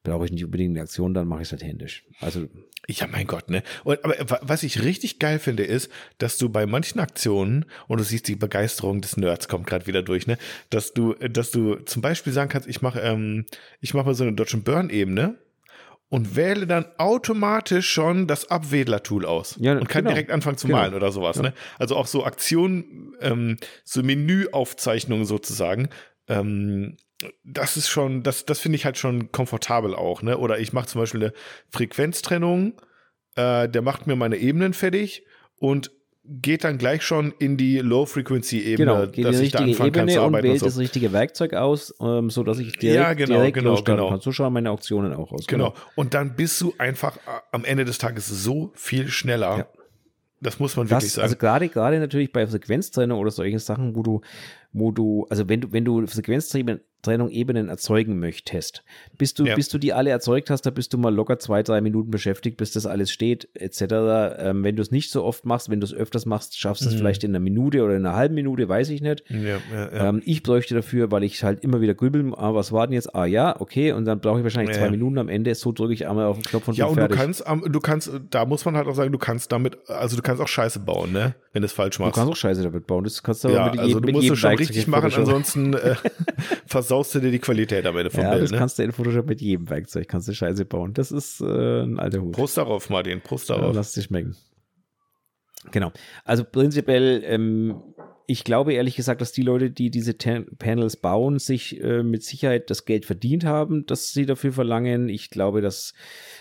[0.03, 2.05] brauche ich nicht unbedingt eine Aktion, dann mache ich es halt händisch.
[2.19, 2.47] Also
[2.87, 3.61] ja, mein Gott, ne?
[3.83, 8.03] Und, aber was ich richtig geil finde, ist, dass du bei manchen Aktionen, und du
[8.03, 10.37] siehst die Begeisterung des Nerds kommt gerade wieder durch, ne?
[10.71, 13.45] Dass du, dass du zum Beispiel sagen kannst, ich mache, ähm,
[13.79, 15.37] ich mache mal so eine Dodge Burn-Ebene
[16.09, 20.13] und wähle dann automatisch schon das Abwedler-Tool aus ja, und kann genau.
[20.13, 20.79] direkt anfangen zu genau.
[20.79, 21.37] malen oder sowas.
[21.37, 21.43] Ja.
[21.43, 21.53] Ne?
[21.77, 25.87] Also auch so Aktionen, ähm, so Menüaufzeichnungen sozusagen,
[26.27, 26.97] ähm,
[27.43, 30.37] das ist schon, das, das finde ich halt schon komfortabel auch, ne?
[30.37, 31.33] Oder ich mache zum Beispiel eine
[31.69, 32.73] Frequenztrennung,
[33.35, 35.25] äh, der macht mir meine Ebenen fertig
[35.57, 35.91] und
[36.23, 40.09] geht dann gleich schon in die Low-Frequency-Ebene, genau, geht dass ich da anfangen Ebene kann
[40.09, 40.35] zu arbeiten.
[40.35, 40.65] Und wählt und so.
[40.65, 44.09] das richtige Werkzeug aus, ähm, so dass ich direkt, ja, genau, direkt genau, genau.
[44.09, 44.19] kann.
[44.21, 45.47] So schauen meine Auktionen auch aus.
[45.47, 45.71] Genau.
[45.71, 45.85] genau.
[45.95, 47.19] Und dann bist du einfach äh,
[47.51, 49.57] am Ende des Tages so viel schneller.
[49.57, 49.67] Ja.
[50.41, 51.23] Das muss man wirklich das, sagen.
[51.23, 54.21] Also gerade, gerade natürlich bei Frequenztrennung oder solchen Sachen, wo du,
[54.73, 58.83] wo du, also wenn du, wenn du Frequenztrennung Trennung Ebenen erzeugen möchtest.
[59.17, 59.55] Bis du, ja.
[59.55, 62.57] bis du die alle erzeugt hast, da bist du mal locker zwei, drei Minuten beschäftigt,
[62.57, 63.81] bis das alles steht, etc.
[64.39, 66.89] Ähm, wenn du es nicht so oft machst, wenn du es öfters machst, schaffst du
[66.89, 66.99] es mhm.
[66.99, 69.23] vielleicht in einer Minute oder in einer halben Minute, weiß ich nicht.
[69.29, 72.87] Ja, ja, ähm, ich bräuchte dafür, weil ich halt immer wieder grübeln, ah, was war
[72.87, 73.15] denn jetzt?
[73.15, 76.07] Ah ja, okay, und dann brauche ich wahrscheinlich zwei Minuten am Ende, so drücke ich
[76.07, 77.17] einmal auf den Knopf und Ja, und fertig.
[77.17, 80.21] du kannst, du kannst, da muss man halt auch sagen, du kannst damit, also du
[80.21, 81.35] kannst auch Scheiße bauen, ne?
[81.53, 82.15] Wenn du es falsch machst.
[82.15, 84.29] Du kannst auch Scheiße damit bauen, das kannst du ja, aber mit, also du musst
[84.29, 85.95] es schon richtig machen, ansonsten äh,
[86.91, 88.43] versaust du dir die Qualität am Ende vom ja, Bild.
[88.43, 88.57] Das ne?
[88.57, 90.93] kannst du in Photoshop mit jedem Werkzeug, kannst du Scheiße bauen.
[90.93, 92.33] Das ist äh, ein alter Hut.
[92.33, 93.73] Prost darauf, Martin, Prost darauf.
[93.73, 94.35] Lass dich schmecken.
[95.71, 95.93] Genau.
[96.25, 97.81] Also prinzipiell, ähm,
[98.27, 102.69] ich glaube ehrlich gesagt, dass die Leute, die diese Panels bauen, sich äh, mit Sicherheit
[102.69, 105.07] das Geld verdient haben, das sie dafür verlangen.
[105.07, 105.93] Ich glaube, dass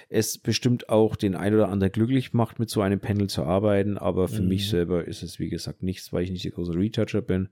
[0.09, 3.99] es bestimmt auch den ein oder anderen glücklich macht, mit so einem Panel zu arbeiten.
[3.99, 4.49] Aber für mhm.
[4.49, 7.51] mich selber ist es, wie gesagt, nichts, weil ich nicht der große Retoucher bin.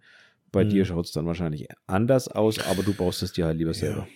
[0.53, 0.71] Bei hm.
[0.71, 4.01] dir schaut es dann wahrscheinlich anders aus, aber du baust es dir halt lieber selber.
[4.01, 4.09] Ja.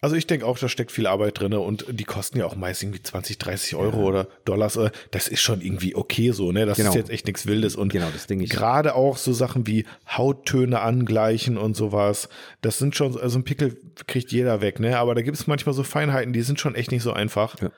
[0.00, 2.82] Also ich denke auch, da steckt viel Arbeit drin und die kosten ja auch meist
[2.82, 4.04] irgendwie 20, 30 Euro ja.
[4.04, 4.78] oder Dollars.
[5.12, 6.66] Das ist schon irgendwie okay so, ne?
[6.66, 6.90] Das genau.
[6.90, 7.76] ist jetzt echt nichts Wildes.
[7.76, 8.50] Und genau, das ich.
[8.50, 12.28] gerade auch so Sachen wie Hauttöne angleichen und sowas,
[12.62, 13.76] das sind schon, also ein Pickel
[14.06, 14.98] kriegt jeder weg, ne?
[14.98, 17.60] Aber da gibt es manchmal so Feinheiten, die sind schon echt nicht so einfach.
[17.60, 17.70] Ja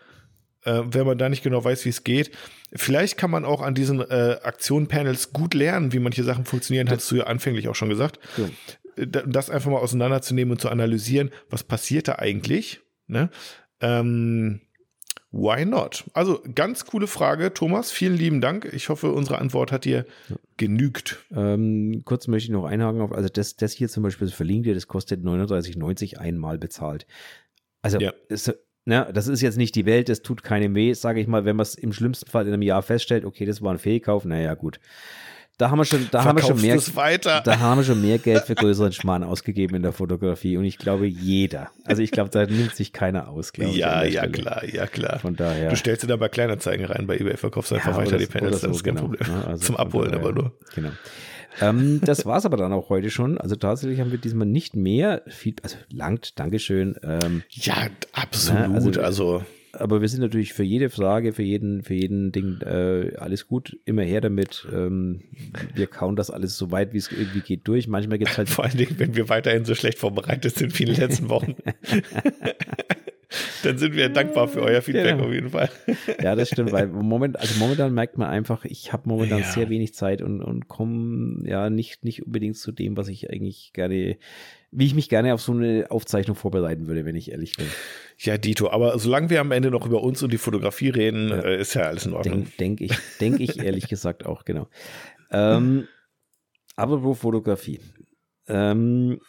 [0.69, 2.31] äh, wenn man da nicht genau weiß, wie es geht.
[2.75, 7.11] Vielleicht kann man auch an diesen äh, Aktionenpanels gut lernen, wie manche Sachen funktionieren, hast
[7.11, 8.19] du ja anfänglich auch schon gesagt.
[8.37, 9.03] Ja.
[9.03, 12.81] Äh, das einfach mal auseinanderzunehmen und zu analysieren, was passiert da eigentlich.
[13.07, 13.31] Ne?
[13.81, 14.61] Ähm,
[15.31, 16.05] why not?
[16.13, 17.91] Also ganz coole Frage, Thomas.
[17.91, 18.69] Vielen lieben Dank.
[18.73, 20.37] Ich hoffe, unsere Antwort hat dir ja.
[20.59, 21.25] genügt.
[21.35, 24.67] Ähm, kurz möchte ich noch einhaken auf, also das, das hier zum Beispiel das verlinkt
[24.67, 27.07] dir, das kostet 39,90 einmal bezahlt.
[27.81, 28.13] Also ja.
[28.29, 28.53] ist
[28.89, 31.57] Ne, das ist jetzt nicht die Welt, es tut keinem weh, sage ich mal, wenn
[31.57, 34.55] man es im schlimmsten Fall in einem Jahr feststellt, okay, das war ein Fehlkauf, naja,
[34.55, 34.81] gut.
[35.59, 36.79] Da haben wir schon, da haben wir schon mehr,
[37.45, 40.79] da haben wir schon mehr Geld für größeren Schmarrn ausgegeben in der Fotografie und ich
[40.79, 41.71] glaube jeder.
[41.85, 44.15] Also ich glaube, da nimmt sich keiner aus, glaube ja, ich.
[44.15, 45.19] Ja, ja, klar, ja, klar.
[45.19, 45.69] Von daher.
[45.69, 48.21] Du stellst dir da bei Kleinanzeigen rein, bei eBay verkaufst du einfach ja, weiter das,
[48.21, 49.09] die Panels, das ist kein genau.
[49.09, 49.31] Problem.
[49.31, 50.53] Ne, also Zum Abholen daher, aber nur.
[50.75, 50.91] Genau.
[51.61, 53.39] Ähm, das war es aber dann auch heute schon.
[53.39, 56.97] Also tatsächlich haben wir diesmal nicht mehr, viel, also langt, Dankeschön.
[57.03, 58.69] Ähm, ja, absolut.
[58.69, 62.61] Na, also, also, aber wir sind natürlich für jede Frage, für jeden, für jeden Ding
[62.63, 64.67] äh, alles gut, immer her damit.
[64.73, 65.23] Ähm,
[65.75, 67.87] wir kauen das alles so weit, wie es irgendwie geht durch.
[67.89, 68.49] Manchmal gibt es halt.
[68.59, 71.55] Vor allen Dingen, wenn wir weiterhin so schlecht vorbereitet sind wie in den letzten Wochen.
[73.63, 75.25] Dann sind wir dankbar für euer Feedback Genau.
[75.27, 75.69] auf jeden Fall.
[76.23, 79.45] Ja, das stimmt, weil moment, also momentan merkt man einfach, ich habe momentan Ja.
[79.45, 83.73] sehr wenig Zeit und, und komme ja nicht, nicht unbedingt zu dem, was ich eigentlich
[83.75, 84.17] gerne,
[84.71, 87.67] wie ich mich gerne auf so eine Aufzeichnung vorbereiten würde, wenn ich ehrlich bin.
[88.19, 91.41] Ja, Dito, aber solange wir am Ende noch über uns und die Fotografie reden, Ja.
[91.43, 92.45] äh, ist ja alles in Ordnung.
[92.45, 94.69] Denke denk ich, denk ich ehrlich gesagt auch, genau.
[95.31, 95.87] Ähm,
[96.77, 97.81] aber wo Fotografie?
[98.47, 99.21] Ähm,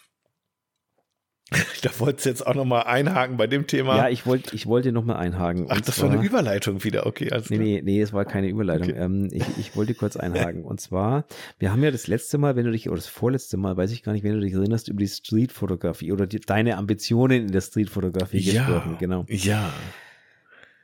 [1.81, 3.95] Da wolltest du jetzt auch nochmal einhaken bei dem Thema.
[3.97, 5.65] ja, ich wollte ich wollte noch mal einhaken.
[5.69, 7.05] Ach, das war eine zwar- Überleitung wieder.
[7.07, 8.89] Okay, alles Nee, nee, nee, es war keine Überleitung.
[8.89, 8.99] Okay.
[8.99, 10.63] Ähm, ich, ich wollte kurz einhaken.
[10.63, 11.25] Und zwar,
[11.57, 14.03] wir haben ja das letzte Mal, wenn du dich, oder das vorletzte Mal, weiß ich
[14.03, 17.61] gar nicht, wenn du dich erinnerst, über die Streetfotografie oder die, deine Ambitionen in der
[17.61, 18.97] Streetfotografie gesprochen.
[18.99, 19.25] Genau.
[19.29, 19.71] Ja.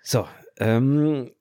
[0.02, 0.26] So,
[0.60, 1.32] ähm,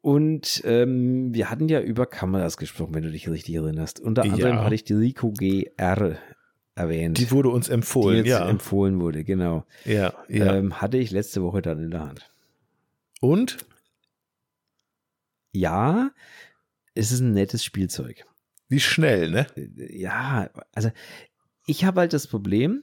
[0.00, 4.00] und ähm, wir hatten ja über Kameras gesprochen, wenn du dich richtig erinnerst.
[4.00, 4.32] Unter Ja.
[4.32, 6.16] anderem hatte ich die Ricoh GR
[6.74, 7.18] erwähnt.
[7.18, 8.48] Die wurde uns die empfohlen, jetzt ja.
[8.48, 9.64] empfohlen wurde, genau.
[9.84, 10.54] ja, ja.
[10.56, 12.30] Ähm, hatte ich letzte Woche dann in der Hand.
[13.20, 13.58] Und?
[15.52, 16.10] Ja,
[16.94, 18.24] es ist ein nettes Spielzeug.
[18.68, 19.46] Wie schnell, ne?
[19.76, 20.90] ja, also
[21.66, 22.82] ich habe halt das Problem,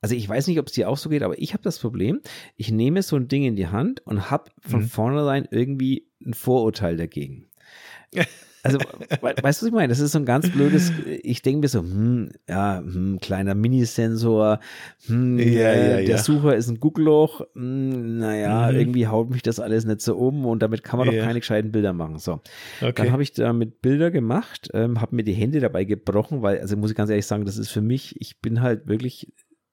[0.00, 2.20] also ich weiß nicht, ob es dir auch so geht, aber ich habe das Problem,
[2.56, 4.88] ich nehme so ein Ding in die Hand und habe von Mhm.
[4.88, 7.46] vornherein irgendwie ein Vorurteil dagegen.
[8.66, 9.88] Also, we weißt du, was ich meine?
[9.88, 10.92] Das ist so ein ganz blödes,
[11.22, 14.60] ich denke mir so, hm, ja, hm, kleiner Minisensor,
[15.06, 16.18] hm, Ja, äh, ja, der ja.
[16.18, 18.76] Sucher ist ein Guckloch, hm, naja, Mhm.
[18.78, 21.72] irgendwie haut mich das alles nicht so um und damit kann man doch keine gescheiten
[21.72, 22.18] Bilder machen.
[22.18, 22.40] So.
[22.80, 23.10] Dann Okay.
[23.10, 26.90] habe ich damit Bilder gemacht, ähm, habe mir die Hände dabei gebrochen, weil, also muss
[26.90, 29.32] ich ganz ehrlich sagen, das ist für mich, ich bin halt wirklich,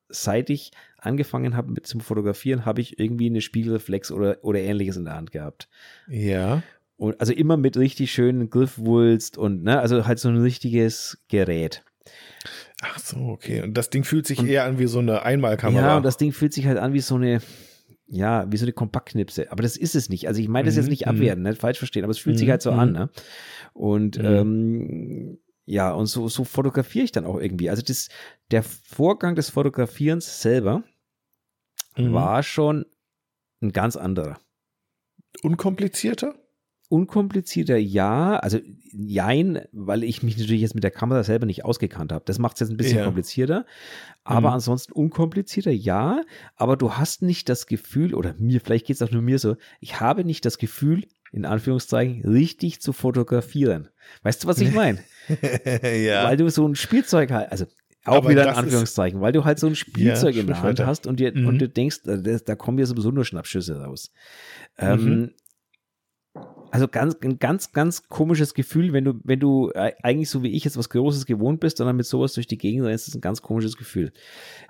[0.09, 4.95] seit ich angefangen habe mit zum Fotografieren, habe ich irgendwie eine Spiegelreflex oder, oder ähnliches
[4.95, 5.67] in der Hand gehabt.
[6.07, 6.61] Ja.
[6.95, 11.83] Und also immer mit richtig schönen Griffwulst und, ne, also halt so ein richtiges Gerät.
[12.81, 13.61] Ach so, okay.
[13.61, 15.87] Und das Ding fühlt sich Und- eher an wie so eine Einmalkamera.
[15.87, 17.41] Ja, und das Ding fühlt sich halt an wie so eine,
[18.07, 19.51] ja, wie so eine Kompaktknipse.
[19.51, 20.27] Aber das ist es nicht.
[20.27, 21.11] Also ich meine das Mhm, jetzt nicht mhm.
[21.11, 22.79] abwerten, nicht falsch verstehen, aber es fühlt sich Mhm, halt so mhm.
[22.79, 23.09] an, ne?
[23.73, 24.25] Und Mhm.
[24.25, 27.69] ähm, ja, und so, so fotografiere ich dann auch irgendwie.
[27.69, 28.09] Also das,
[28.51, 30.83] der Vorgang des Fotografierens selber
[31.97, 32.11] Mhm.
[32.13, 32.85] war schon
[33.61, 34.37] ein ganz anderer.
[35.41, 36.35] Unkomplizierter?
[36.93, 38.59] Unkomplizierter, ja, also
[38.91, 42.23] jein, weil ich mich natürlich jetzt mit der Kamera selber nicht ausgekannt habe.
[42.25, 43.05] Das macht es jetzt ein bisschen Ja.
[43.05, 43.65] komplizierter.
[44.23, 44.53] Aber Mhm.
[44.55, 46.21] ansonsten unkomplizierter, ja.
[46.55, 49.57] Aber du hast nicht das Gefühl, oder mir, vielleicht geht es auch nur mir so,
[49.79, 53.87] ich habe nicht das Gefühl, in Anführungszeichen, richtig zu fotografieren.
[54.21, 54.99] Weißt du, was ich meine?
[56.05, 56.25] ja.
[56.25, 57.65] Weil du so ein Spielzeug halt, also
[58.05, 60.79] auch Aber wieder in Anführungszeichen, weil du halt so ein Spielzeug in sprich der Hand
[60.79, 60.85] weiter.
[60.87, 61.47] hast und, dir, Mhm.
[61.47, 64.11] und du denkst, äh, das, da kommen ja sowieso nur Schnappschüsse raus.
[64.77, 65.31] Ähm, Mhm.
[66.73, 70.63] Also ganz, ein ganz, ganz komisches Gefühl, wenn du, wenn du eigentlich so wie ich
[70.63, 73.21] jetzt was Großes gewohnt bist und dann mit sowas durch die Gegend rennst, ist ein
[73.21, 74.11] ganz komisches Gefühl.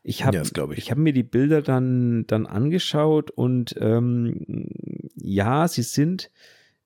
[0.04, 0.78] Ich habe Ja, ich.
[0.78, 4.68] ich habe mir die Bilder dann, dann angeschaut und ähm,
[5.16, 6.30] ja, sie sind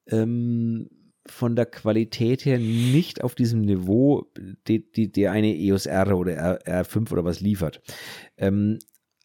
[0.06, 0.88] ähm,
[1.26, 4.28] von der Qualität her nicht auf diesem Niveau,
[4.68, 7.82] die, die, die eine EOS R oder R, R5 oder was liefert.
[8.38, 8.78] Ähm,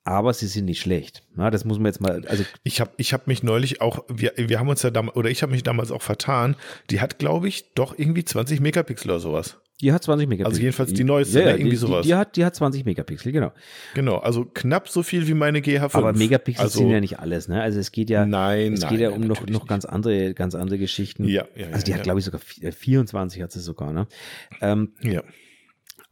[0.04, 1.22] aber sie sind nicht schlecht.
[1.34, 4.32] Na, das muss man jetzt mal, also Ich habe ich hab mich neulich auch, wir,
[4.36, 6.56] wir haben uns ja damals, oder ich habe mich damals auch vertan.
[6.90, 9.58] Die hat, glaube ich, doch irgendwie 20 Megapixel oder sowas.
[9.80, 10.50] die hat 20 Megapixel.
[10.52, 11.50] Also jedenfalls die neueste, ja, ne?
[11.52, 12.02] ja, Irgendwie die, sowas.
[12.02, 13.52] Die, die, hat, die hat 20 Megapixel, genau.
[13.94, 15.94] Genau, also knapp so viel wie meine GH5.
[15.94, 17.62] Aber Megapixel also, sind ja nicht alles, ne?
[17.62, 18.90] Also es geht ja, Nein, es nein.
[18.90, 21.24] geht ja um noch, noch ganz andere, ganz andere Geschichten.
[21.28, 21.96] Ja, ja, Also die ja.
[21.98, 24.06] hat, glaube ich, sogar vi- äh, 24 hat sie sogar, ne?
[24.60, 24.94] Ähm.
[25.02, 25.22] Ja.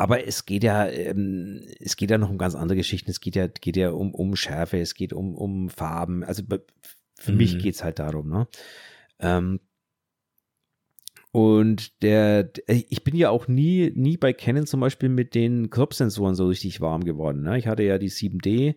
[0.01, 3.11] Aber es geht ja, ähm, es geht ja noch um ganz andere Geschichten.
[3.11, 6.24] Es geht ja, geht ja um, um Schärfe, es geht um, um Farben.
[6.24, 6.42] Also
[7.16, 7.59] für mich Mhm.
[7.59, 8.48] geht es halt darum, ne?
[9.18, 9.61] Ähm,
[11.32, 15.68] und der, der- ich bin ja auch nie, nie bei Canon zum Beispiel mit den
[15.68, 17.42] Crop-Sensoren so richtig warm geworden.
[17.42, 17.59] Ne?
[17.59, 18.74] Ich hatte ja die 7D,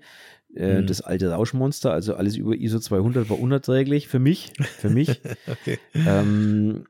[0.56, 0.86] äh, Mhm.
[0.86, 5.22] das alte Rauschmonster, also alles über ISO 200 war unerträglich für mich, für mich.
[5.48, 5.80] Okay.
[6.06, 6.84] ähm,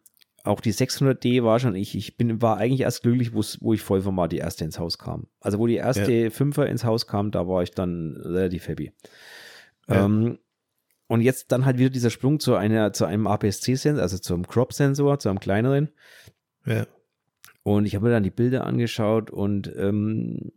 [0.43, 4.31] auch die 600D war schon, ich, ich bin, war eigentlich erst glücklich, wo ich Vollformat
[4.33, 5.27] die erste ins Haus kam.
[5.39, 8.91] Also wo die erste Fünfer ins Haus kam, da war ich dann relativ happy.
[9.87, 10.05] Ja.
[10.05, 10.39] Ähm,
[11.07, 15.19] und jetzt dann halt wieder dieser Sprung zu einer, zu einem APS-C-Sensor, also zum Crop-Sensor,
[15.19, 15.89] zu einem kleineren.
[16.65, 16.87] Ja.
[17.63, 20.51] Und ich habe mir dann die Bilder angeschaut und ähm,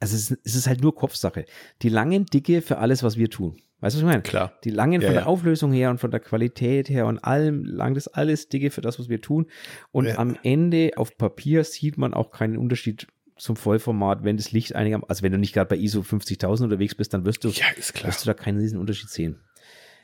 [0.00, 1.44] also es, ist- es ist halt nur Kopfsache.
[1.82, 3.56] Die langen Dicke für alles, was wir tun.
[3.82, 4.22] Weißt du, was ich meine?
[4.22, 4.52] Klar.
[4.64, 5.20] Die langen Ja, von ja.
[5.22, 8.80] der Auflösung her und von der Qualität her und allem lang das alles dicke für
[8.80, 9.46] das, was wir tun.
[9.90, 10.18] Und Ja.
[10.18, 15.10] am Ende auf Papier sieht man auch keinen Unterschied zum Vollformat, wenn das Licht einigermaßen,
[15.10, 17.92] also wenn du nicht gerade bei ISO 50.000 unterwegs bist, dann wirst du, Ja, ist
[17.92, 18.08] klar.
[18.08, 19.40] wirst du da keinen riesen Unterschied sehen.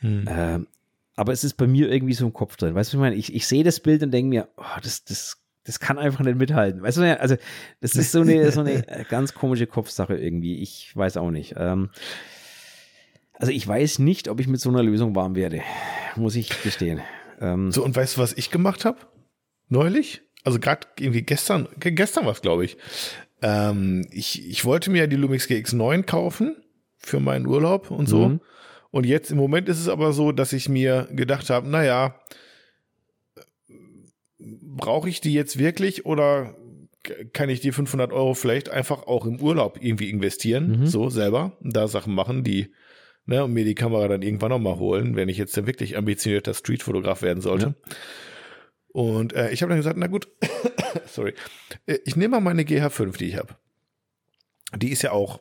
[0.00, 0.24] Hm.
[0.28, 0.66] Ähm,
[1.14, 2.74] aber es ist bei mir irgendwie so im Kopf drin.
[2.74, 3.16] Weißt du, was ich meine?
[3.16, 6.38] Ich, ich sehe das Bild und denke mir, oh, das, das, das kann einfach nicht
[6.38, 6.82] mithalten.
[6.82, 7.36] Weißt du, also
[7.80, 10.60] das ist so eine, so eine ganz komische Kopfsache irgendwie.
[10.62, 11.54] Ich weiß auch nicht.
[11.56, 11.90] Ähm,
[13.38, 15.62] also ich weiß nicht, ob ich mit so einer Lösung warm werde,
[16.16, 17.00] muss ich gestehen.
[17.40, 18.98] Ähm, so, und weißt du, was ich gemacht habe?
[19.68, 20.22] Neulich?
[20.44, 22.76] Also gerade irgendwie gestern, gestern war es, glaube ich.
[23.42, 24.44] Ähm, ich.
[24.48, 26.56] Ich wollte mir ja die Lumix GX9 kaufen
[26.96, 28.28] für meinen Urlaub und so.
[28.28, 28.40] Mhm.
[28.90, 32.18] Und jetzt im Moment ist es aber so, dass ich mir gedacht habe, naja,
[34.40, 36.56] brauche ich die jetzt wirklich oder
[37.32, 40.86] kann ich die 500 Euro vielleicht einfach auch im Urlaub irgendwie investieren, mhm.
[40.86, 42.72] so selber, da Sachen machen, die,
[43.28, 46.54] ne, und mir die Kamera dann irgendwann nochmal holen, wenn ich jetzt dann wirklich ambitionierter
[46.54, 47.74] Streetfotograf werden sollte.
[47.88, 47.96] Ja.
[48.88, 50.28] Und äh, ich habe dann gesagt, na gut,
[51.06, 51.34] sorry,
[51.86, 53.54] äh, ich nehme mal meine GH5, die ich habe.
[54.76, 55.40] Die ist ja auch,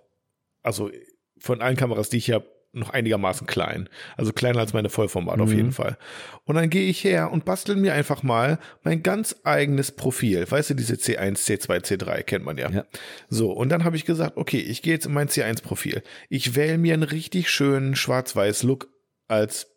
[0.62, 0.92] also
[1.40, 3.90] von allen Kameras, die ich habe, noch einigermaßen klein.
[4.16, 5.44] Also kleiner als meine Vollformat mhm.
[5.44, 5.98] auf jeden Fall.
[6.46, 10.50] Und dann gehe ich her und bastel mir einfach mal mein ganz eigenes Profil.
[10.50, 12.70] Weißt du, diese C1, C2, C3 kennt man ja.
[12.70, 12.86] ja.
[13.30, 16.04] So, und dann habe ich gesagt, okay, ich gehe jetzt in mein C1-Profil.
[16.30, 18.90] Ich wähle mir einen richtig schönen Schwarz-Weiß-Look
[19.28, 19.68] als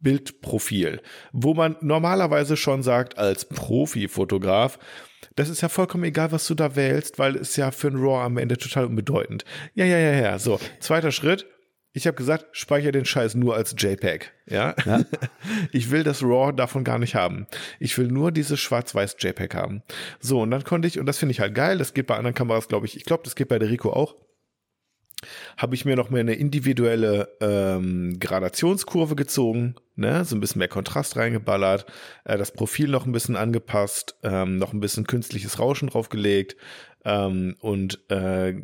[0.00, 1.00] Bildprofil,
[1.32, 4.78] wo man normalerweise schon sagt, als Profifotograf,
[5.34, 8.24] das ist ja vollkommen egal, was du da wählst, weil es ja für ein RAW
[8.24, 9.44] am Ende total unbedeutend.
[9.74, 10.38] Ja, ja, ja, ja.
[10.38, 11.46] So, zweiter Schritt.
[11.98, 14.32] Ich habe gesagt, speichere den Scheiß nur als JPEG.
[14.46, 14.76] Ja?
[14.86, 15.04] ja?
[15.72, 17.48] Ich will das RAW davon gar nicht haben.
[17.80, 19.82] Ich will nur dieses schwarz-weiß JPEG haben.
[20.20, 22.34] So, und dann konnte ich, und das finde ich halt geil, das geht bei anderen
[22.34, 24.14] Kameras, glaube ich, ich glaube, das geht bei der Rico auch
[25.56, 30.68] habe ich mir noch mehr eine individuelle ähm, Gradationskurve gezogen, ne, so ein bisschen mehr
[30.68, 31.86] Kontrast reingeballert,
[32.24, 36.56] äh, das Profil noch ein bisschen angepasst, ähm, noch ein bisschen künstliches Rauschen draufgelegt
[37.04, 38.62] ähm, und äh,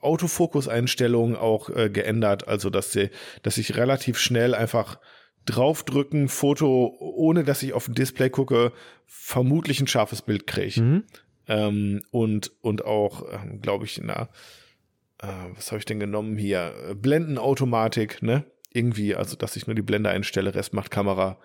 [0.00, 3.10] Autofokus-Einstellungen auch äh, geändert, also dass sie,
[3.42, 4.98] dass ich relativ schnell einfach
[5.46, 8.72] draufdrücken, Foto, ohne dass ich auf ein Display gucke,
[9.06, 10.80] vermutlich ein scharfes Bild kriege.
[10.80, 11.04] Mhm.
[11.48, 14.28] Ähm, und, und auch, äh, glaube ich, na,
[15.18, 16.94] äh, was habe ich denn genommen hier?
[16.96, 18.44] Blendenautomatik, ne?
[18.72, 21.38] Irgendwie, also dass ich nur die Blende einstelle, Rest macht Kamera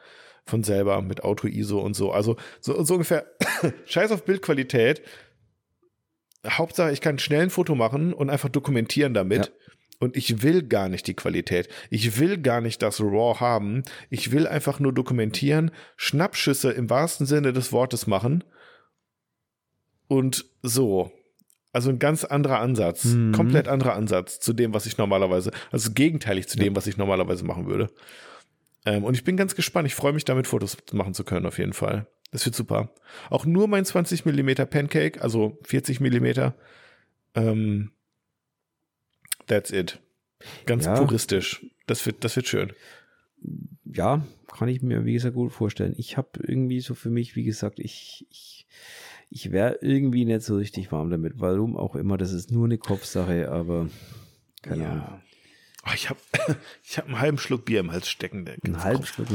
[0.46, 2.12] von selber mit Auto-ISO und so.
[2.12, 3.26] Also so, so ungefähr
[3.86, 5.02] Scheiß auf Bildqualität.
[6.48, 9.46] Hauptsache, ich kann schnell ein Foto machen und einfach dokumentieren damit.
[9.46, 9.52] Ja.
[10.00, 11.70] Und ich will gar nicht die Qualität.
[11.90, 13.84] Ich will gar nicht das RAW haben.
[14.10, 18.44] Ich will einfach nur dokumentieren, Schnappschüsse im wahrsten Sinne des Wortes machen.
[20.08, 21.12] Und so.
[21.72, 23.32] Also ein ganz anderer Ansatz, mhm.
[23.34, 27.44] komplett anderer Ansatz zu dem, was ich normalerweise, also gegenteilig zu dem, was ich normalerweise
[27.44, 27.90] machen würde.
[28.86, 29.88] Ähm, und ich bin ganz gespannt.
[29.88, 32.08] Ich freue mich damit, Fotos machen zu können, auf jeden Fall.
[32.36, 32.94] Das wird super.
[33.30, 36.54] Auch nur mein 20 Millimeter Pancake, also 40 Millimeter.
[37.34, 37.92] Ähm,
[39.48, 40.02] that's it.
[40.66, 41.00] Ganz ja.
[41.00, 41.66] puristisch.
[41.88, 42.74] Das wird, das wird schön.
[43.86, 45.94] Ja, kann ich mir, wie gesagt, gut vorstellen.
[45.96, 48.68] Ich habe irgendwie so für mich, wie gesagt, ich, ich
[49.30, 51.36] ich wäre irgendwie nicht so richtig warm damit.
[51.38, 53.88] Warum auch immer, das ist nur eine Kopfsache, aber
[54.62, 54.92] keine ja.
[54.92, 55.22] Ahnung.
[55.88, 56.20] Oh, ich habe
[56.84, 58.48] ich hab einen halben Schluck Bier im Hals stecken.
[58.64, 59.28] Einen halben Schluck?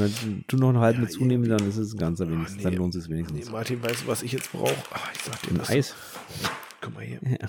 [0.48, 2.59] Du noch einen halben ja, mit zunehmen, dann ist es ein ganzer oh, wenigstens.
[2.59, 2.64] Nee.
[2.64, 3.46] Dann lohnt es wenigstens.
[3.46, 4.74] Nee, Martin, weißt du, was ich jetzt brauche?
[4.90, 5.94] Ah, ich sag dir Ein Eis?
[6.80, 7.20] Guck mal hier.
[7.40, 7.48] Ja.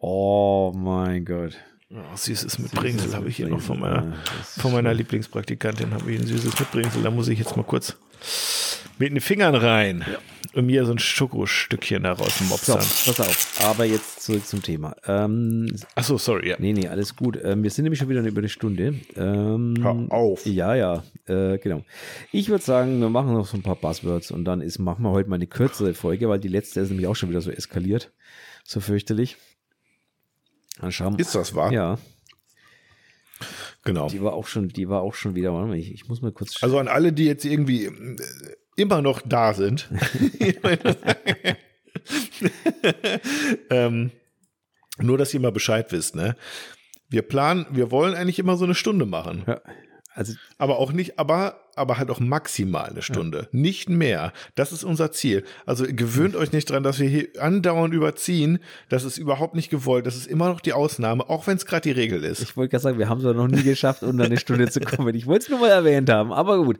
[0.00, 1.56] Oh mein Gott.
[1.90, 4.14] Oh, süßes Mitbringsel habe ich hier noch von meiner,
[4.58, 5.92] von meiner Lieblingspraktikantin.
[5.92, 7.02] Habe ich ein süßes Mitbringsel.
[7.02, 7.96] Da muss ich jetzt mal kurz
[8.98, 10.04] mit den Fingern rein.
[10.06, 10.18] Ja
[10.62, 12.80] mir so ein Schokostückchen daraus mopsern.
[12.80, 13.60] So, pass auf.
[13.64, 14.96] Aber jetzt zurück zum Thema.
[15.06, 16.56] Ähm, Achso, sorry, ja.
[16.58, 17.38] Nee, nee, alles gut.
[17.42, 18.94] Ähm, wir sind nämlich schon wieder über eine Stunde.
[19.16, 20.46] Ähm, Hör auf.
[20.46, 21.82] Ja, ja, äh, genau.
[22.32, 25.10] Ich würde sagen, wir machen noch so ein paar Buzzwords und dann ist, machen wir
[25.10, 28.12] heute mal eine kürzere Folge, weil die letzte ist nämlich auch schon wieder so eskaliert.
[28.64, 29.36] So fürchterlich.
[30.80, 31.72] Dann schauen Ist das wahr?
[31.72, 31.98] Ja.
[33.84, 34.08] Genau.
[34.08, 36.32] Die war auch schon, die war auch schon wieder, warte mal, ich, ich muss mal
[36.32, 36.62] kurz.
[36.62, 38.16] Also an alle, die jetzt irgendwie äh,
[38.78, 39.88] immer noch da sind.
[43.70, 44.10] ähm,
[44.98, 46.36] nur, dass ihr mal Bescheid wisst, ne?
[47.10, 49.44] Wir planen, wir wollen eigentlich immer so eine Stunde machen.
[49.46, 49.60] Ja,
[50.14, 53.46] also, aber auch nicht, aber aber halt auch maximal eine Stunde, ja.
[53.52, 54.32] nicht mehr.
[54.54, 55.44] Das ist unser Ziel.
[55.66, 58.58] Also gewöhnt euch nicht dran, dass wir hier andauernd überziehen.
[58.88, 60.06] Das ist überhaupt nicht gewollt.
[60.06, 62.42] Das ist immer noch die Ausnahme, auch wenn es gerade die Regel ist.
[62.42, 65.14] Ich wollte gerade sagen, wir haben es noch nie geschafft, unter eine Stunde zu kommen.
[65.14, 66.78] Ich wollte es nur mal erwähnt haben, aber gut.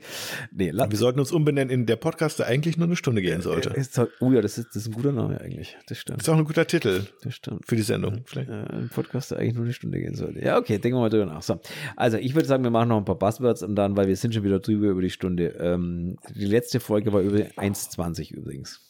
[0.50, 3.72] Nee, wir sollten uns umbenennen in der Podcast, der eigentlich nur eine Stunde gehen sollte.
[4.20, 5.76] oh ja, das ist, das ist ein guter Name eigentlich.
[5.86, 6.20] Das stimmt.
[6.20, 7.06] Das ist auch ein guter Titel.
[7.22, 7.66] Das stimmt.
[7.66, 8.22] Für die Sendung.
[8.24, 8.50] Vielleicht.
[8.50, 10.44] ein Podcast, der eigentlich nur eine Stunde gehen sollte.
[10.44, 11.42] Ja, okay, denken wir mal drüber nach.
[11.42, 11.60] So.
[11.96, 14.34] Also, ich würde sagen, wir machen noch ein paar Buzzwords und dann, weil wir sind
[14.34, 15.48] schon wieder drüber über die Stunde.
[15.60, 18.80] Ähm, die letzte Folge war über 1,20 übrigens.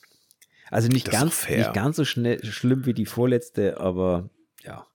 [0.70, 4.30] Also nicht ganz, nicht ganz so schnell, schlimm wie die vorletzte, aber
[4.62, 4.86] ja.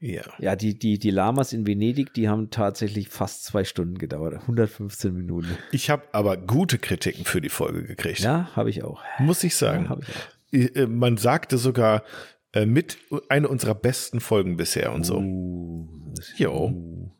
[0.00, 0.22] Ja.
[0.38, 4.34] Ja, die, die, die Lamas in Venedig, die haben tatsächlich fast zwei Stunden gedauert.
[4.34, 5.58] 115 Minuten.
[5.72, 8.20] Ich habe aber gute Kritiken für die Folge gekriegt.
[8.20, 9.02] Ja, habe ich auch.
[9.18, 9.86] Muss ich sagen.
[9.88, 9.98] Ja,
[10.52, 10.76] ich auch.
[10.82, 12.04] Äh, Man sagte sogar
[12.52, 12.96] äh, mit
[13.28, 15.18] eine unserer besten Folgen bisher und so.
[15.18, 15.88] Uh,
[16.36, 17.12] Jo.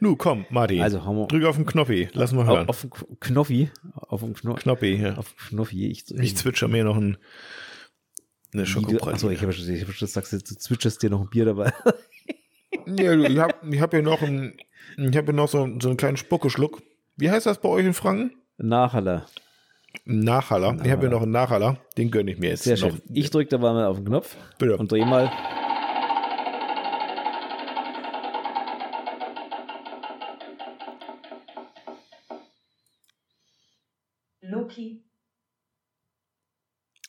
[0.00, 0.82] Nu, komm, Martin.
[0.82, 2.08] Also, haben wir- drück auf den Knoppi.
[2.12, 2.68] Lass mal hören.
[2.68, 3.70] auf, auf den Knoffi.
[3.94, 5.14] Auf den Kno Knoppi, ja.
[5.16, 5.86] Auf den Knoffi.
[5.90, 7.16] Ich, Ich zwitscher mir noch ein,
[8.52, 9.32] eine Achso, Schokopraline.
[9.32, 11.72] ich habe schon, ich hab schon gesagt, du zwitscherst dir noch ein Bier dabei.
[12.86, 14.58] Ja, ich habe ich hab hier noch, ein,
[14.98, 16.82] ich hab hier noch so, so einen kleinen Spuckeschluck.
[17.16, 18.32] Wie heißt das bei euch in Franken?
[18.58, 19.26] Nachhaller.
[20.04, 20.76] Nachhaller.
[20.84, 21.78] Ich habe hier noch einen Nachhaller.
[21.96, 22.64] Den gönne ich mir jetzt.
[22.64, 22.90] Sehr noch.
[22.90, 23.00] schön.
[23.12, 24.76] Ich drücke da mal auf den Knopf Bitte.
[24.76, 25.30] und drehe mal.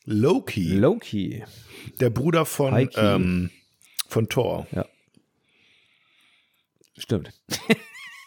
[0.06, 1.44] Loki, Loki.
[2.00, 3.50] der Bruder von, ähm,
[4.08, 4.68] von Thor.
[6.98, 7.34] Stimmt.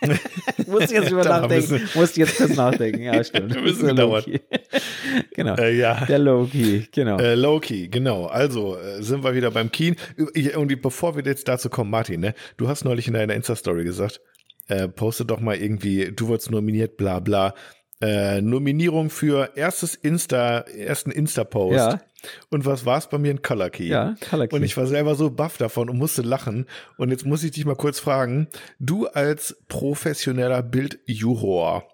[0.66, 1.88] Musste jetzt ein nachdenken.
[1.94, 3.02] Musste jetzt kurz nachdenken.
[3.02, 3.56] Ja, stimmt.
[3.56, 4.26] Ein bisschen Der gedauert.
[4.26, 4.40] Loki.
[5.34, 5.56] genau.
[5.56, 6.04] Äh, ja.
[6.04, 7.18] Der Loki, genau.
[7.18, 8.26] Äh, Loki, genau.
[8.26, 9.96] Also äh, sind wir wieder beim Keen.
[10.56, 14.20] Und bevor wir jetzt dazu kommen, Martin, ne, du hast neulich in deiner Insta-Story gesagt,
[14.68, 17.54] äh, poste doch mal irgendwie, du wurdest nominiert, bla bla.
[18.00, 21.76] Äh, Nominierung für erstes Insta, ersten Insta-Post.
[21.76, 22.00] Ja.
[22.50, 23.30] Und was war es bei mir?
[23.32, 23.88] Ein Color Key.
[23.88, 24.56] ja, Color Key.
[24.56, 26.66] Und ich war selber so baff davon und musste lachen.
[26.96, 31.88] Und jetzt muss ich dich mal kurz fragen, du als professioneller Bildjuror,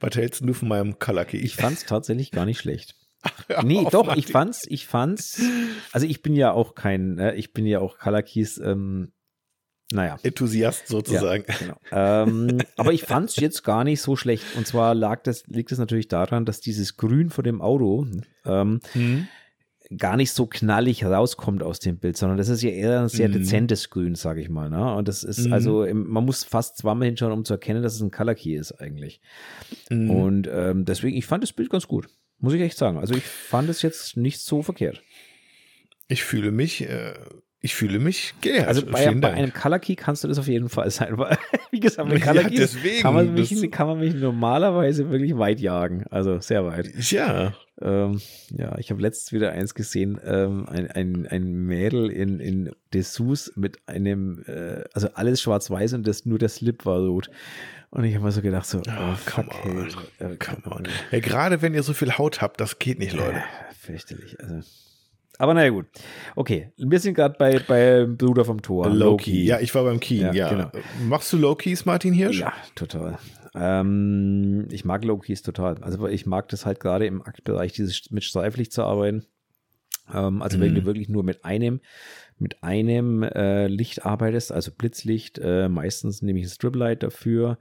[0.00, 1.38] was hältst du von meinem Color Key?
[1.38, 2.94] Ich fand's tatsächlich gar nicht schlecht.
[3.48, 4.22] Hör Nee, auf, doch, Martin.
[4.24, 5.40] ich fand's, ich fand's,
[5.92, 9.12] also ich bin ja auch kein, äh, ich bin ja auch Color Keys, ähm,
[9.92, 10.18] naja.
[10.22, 11.44] Enthusiast sozusagen.
[11.48, 11.76] Ja, genau.
[11.92, 14.44] ähm, aber ich fand es jetzt gar nicht so schlecht.
[14.56, 18.06] Und zwar lag das, liegt es natürlich daran, dass dieses Grün von dem Auto
[18.44, 19.28] ähm, Hm?
[19.96, 23.28] gar nicht so knallig rauskommt aus dem Bild, sondern das ist ja eher ein sehr
[23.28, 23.34] Mhm.
[23.34, 24.68] dezentes Grün, sage ich mal.
[24.68, 24.94] Ne?
[24.96, 25.52] Und das ist Mhm.
[25.52, 28.56] also, im- man muss fast zweimal hinschauen, um zu erkennen, dass es ein Color Key
[28.56, 29.20] ist eigentlich.
[29.88, 30.10] Mhm.
[30.10, 32.08] Und ähm, deswegen, ich fand das Bild ganz gut.
[32.40, 32.98] Muss ich echt sagen.
[32.98, 35.02] Also ich fand es jetzt nicht so verkehrt.
[36.08, 37.14] Ich fühle mich, äh,
[37.66, 38.68] ich fühle mich geehrt.
[38.68, 41.36] Also bei, bei einem Color Key kannst du das auf jeden Fall sein, weil,
[41.70, 45.36] wie gesagt, mit Color Ja, Keys deswegen, kann, man mich, kann man mich normalerweise wirklich
[45.36, 46.04] weit jagen.
[46.10, 46.88] Also sehr weit.
[47.10, 48.20] ja, Ähm,
[48.56, 53.52] ja, ich habe letztens wieder eins gesehen, ähm, ein, ein, ein Mädel in, in Dessous
[53.56, 57.28] mit einem, äh, also alles schwarz-weiß und das, nur der Slip war rot.
[57.90, 59.88] Und ich habe mir so gedacht, so, oh, Ah, fuck, come on,
[60.18, 60.84] hey, äh, come on.
[61.10, 63.38] Ja, gerade wenn ihr so viel Haut habt, das geht nicht, Leute.
[63.38, 64.38] Äh, fürchterlich.
[64.40, 64.60] Also.
[65.38, 65.86] Aber naja, gut.
[66.34, 68.88] Okay, wir sind gerade bei, bei Bruder vom Tor.
[68.88, 69.44] Loki.
[69.44, 70.48] Ja, ich war beim Keen, Ja, ja.
[70.50, 70.70] genau.
[71.08, 72.40] Machst du Lokis, Martin Hirsch?
[72.40, 73.18] Ja, total.
[73.54, 75.76] Ähm, ich mag Low-Keys total.
[75.82, 79.24] Also ich mag das halt gerade im Aktbereich, dieses mit Streiflicht zu arbeiten.
[80.12, 80.76] Ähm, also wenn Mhm.
[80.76, 81.80] du wirklich nur mit einem,
[82.38, 87.58] mit einem äh, Licht arbeitest, also Blitzlicht, äh, meistens nehme ich ein Striplight dafür,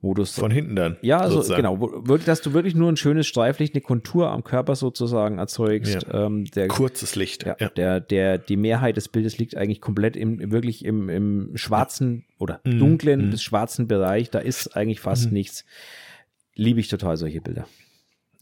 [0.00, 0.96] wo du so Von hinten dann.
[1.02, 1.62] ja, also sozusagen.
[1.62, 6.06] genau, dass du wirklich nur ein schönes Streiflicht, eine Kontur am Körper sozusagen erzeugst.
[6.12, 7.44] Ähm, der, Kurzes Licht.
[7.44, 7.68] ja, Ja.
[7.70, 12.60] Der, der, die Mehrheit des Bildes liegt eigentlich komplett im, wirklich im, im schwarzen oder
[12.64, 13.30] Mhm, dunklen mhm.
[13.30, 14.30] bis schwarzen Bereich.
[14.30, 15.32] Da ist eigentlich fast Mhm.
[15.32, 15.64] nichts.
[16.54, 17.66] Liebe ich total solche Bilder.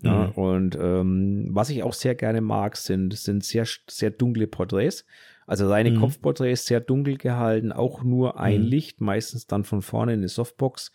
[0.02, 0.32] Ja, Mhm.
[0.32, 5.06] und ähm, was ich auch sehr gerne mag, sind, sind sehr, sehr dunkle Porträts.
[5.46, 6.00] Also reine Mhm.
[6.00, 8.68] Kopfporträts sehr dunkel gehalten, auch nur ein Mhm.
[8.68, 10.90] Licht, meistens dann von vorne eine Softbox,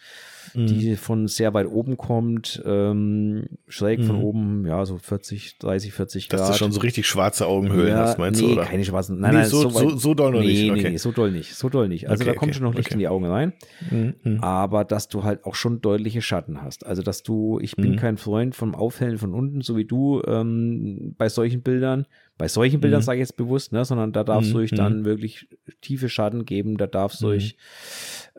[0.53, 0.65] Mhm.
[0.67, 4.21] die von sehr weit oben kommt, ähm, schräg von Mhm.
[4.23, 6.49] oben, ja, so 40, 30, 40 Dass Grad.
[6.53, 8.63] du schon so richtig schwarze Augenhöhlen ja, hast, meinst nee, du, oder?
[8.65, 9.19] keine schwarzen.
[9.19, 10.89] Nein, Nee, nein, so- weit- so- so doll noch nee, nicht, Nee, okay.
[10.89, 12.09] nee, so doll nicht, so doll nicht.
[12.09, 13.53] Also Okay, da kommt okay, schon noch Licht in die Augen rein,
[13.89, 14.39] Mhm, mhm.
[14.41, 16.85] aber dass du halt auch schon deutliche Schatten hast.
[16.85, 21.15] Also dass du, ich bin kein Freund vom Aufhellen von unten, so wie du ähm,
[21.17, 22.05] bei solchen Bildern.
[22.41, 23.05] Bei solchen Bildern Mhm.
[23.05, 24.75] sage ich jetzt bewusst, ne, sondern da darf es Mhm, ruhig mhm.
[24.77, 25.47] dann wirklich
[25.81, 26.77] tiefe Schatten geben.
[26.77, 27.27] Da darf es Mhm.
[27.27, 27.55] ruhig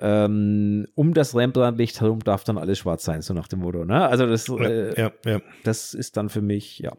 [0.00, 3.84] ähm, um das Rembrandt-Licht herum darf dann alles schwarz sein, so nach dem Motto.
[3.84, 4.04] Ne?
[4.08, 5.40] Also das, äh, ja, ja, ja.
[5.62, 6.90] das ist dann für mich, ja.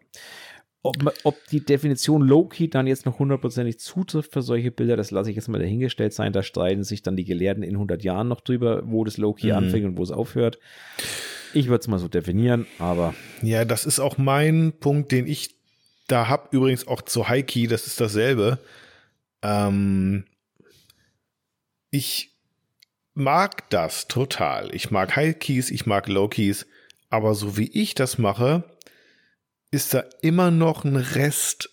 [0.82, 0.96] Ob,
[1.26, 5.36] ob die Definition Low-Key dann jetzt noch hundertprozentig zutrifft für solche Bilder, das lasse ich
[5.36, 6.32] jetzt mal dahingestellt sein.
[6.32, 9.54] Da streiten sich dann die Gelehrten in 100 Jahren noch drüber, wo das Low-Key Mhm.
[9.58, 10.58] anfängt und wo es aufhört.
[11.54, 15.56] Ich würde es mal so definieren, aber Ja, das ist auch mein Punkt, den ich
[16.08, 16.54] da hab.
[16.54, 18.60] Übrigens auch zu Heiki, das ist dasselbe.
[19.42, 20.26] Ähm,
[21.90, 22.32] ich
[23.14, 24.74] mag das total.
[24.74, 26.66] Ich mag High Keys, ich mag Low Keys,
[27.10, 28.64] aber so wie ich das mache,
[29.72, 31.70] ist da immer noch ein Rest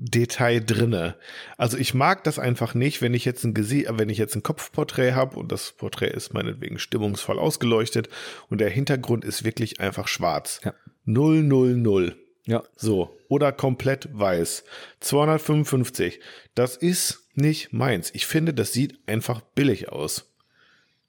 [0.00, 1.16] Detail drinne.
[1.56, 4.44] Also ich mag das einfach nicht, wenn ich jetzt ein Gesi wenn ich jetzt ein
[4.44, 8.08] Kopfporträt habe und das Porträt ist meinetwegen stimmungsvoll ausgeleuchtet
[8.48, 10.60] und der Hintergrund ist wirklich einfach schwarz.
[10.64, 10.74] Ja.
[11.04, 12.16] Null, null, null.
[12.48, 12.64] Ja.
[12.76, 13.14] So.
[13.28, 14.64] Oder komplett weiß.
[15.00, 16.18] 255.
[16.54, 18.10] Das ist nicht meins.
[18.14, 20.32] Ich finde, das sieht einfach billig aus.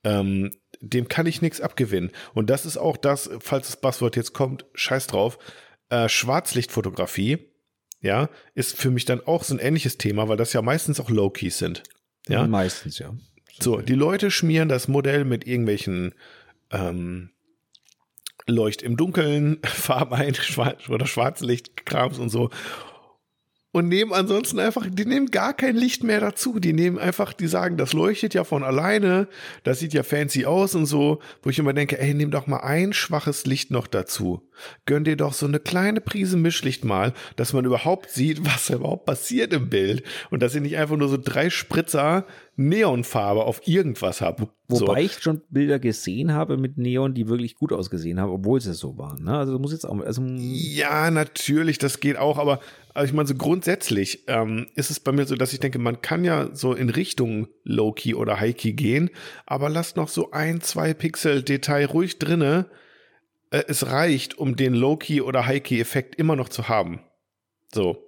[0.04, 0.52] Ähm,
[0.82, 2.12] dem kann ich nichts abgewinnen.
[2.34, 5.40] Und das ist auch das, falls das Buzzword jetzt kommt, scheiß drauf.
[5.90, 7.40] Äh, Schwarzlichtfotografie,
[8.02, 11.10] ja, ist für mich dann auch so ein ähnliches Thema, weil das ja meistens auch
[11.10, 11.84] Low-Keys sind.
[12.28, 13.16] Ja, Meistens, ja.
[13.60, 16.14] so, die Leute schmieren das Modell mit irgendwelchen
[16.70, 17.32] ähm,
[18.50, 22.50] Leucht im Dunkeln, Farben ein, Schwarz oder Schwarzlichtkrams und so.
[23.72, 26.60] Und nehmen ansonsten einfach, die nehmen gar kein Licht mehr dazu.
[26.60, 29.28] Die nehmen einfach, die sagen, das leuchtet ja von alleine,
[29.64, 32.62] das sieht ja fancy aus und so, wo ich immer denke, ey, nimm doch mal
[32.62, 34.42] ein schwaches Licht noch dazu.
[34.88, 39.06] Gönn dir doch so eine kleine Prise Mischlicht mal, dass man überhaupt sieht, was überhaupt
[39.06, 40.02] passiert im Bild.
[40.32, 42.26] Und dass ich nicht einfach nur so drei Spritzer
[42.56, 44.50] Neonfarbe auf irgendwas habe.
[44.68, 45.06] Wobei so.
[45.06, 48.98] ich schon Bilder gesehen habe mit Neon, die wirklich gut ausgesehen haben, obwohl sie so
[48.98, 49.24] waren.
[49.24, 49.38] Ne?
[49.38, 52.60] Also muss jetzt auch, also Ja, natürlich, das geht auch, aber
[53.00, 56.02] also ich meine, so grundsätzlich ähm, ist es bei mir so, dass ich denke, man
[56.02, 59.10] kann ja so in Richtung Low-Key oder High-Key gehen,
[59.46, 62.70] aber lasst noch so ein, zwei Pixel Detail ruhig drinne.
[63.52, 67.00] Äh, es reicht, um den Low-Key oder High-Key-Effekt immer noch zu haben.
[67.74, 68.04] So.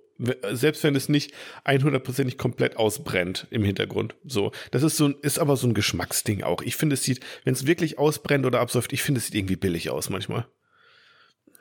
[0.52, 1.32] Selbst wenn es nicht
[1.64, 4.16] 100%ig komplett ausbrennt im Hintergrund.
[4.26, 4.52] So.
[4.72, 6.62] Das ist so, ist aber so ein Geschmacksding auch.
[6.64, 9.56] Ich finde, es sieht, wenn es wirklich ausbrennt oder absäuft, ich finde, es sieht irgendwie
[9.56, 10.48] billig aus manchmal.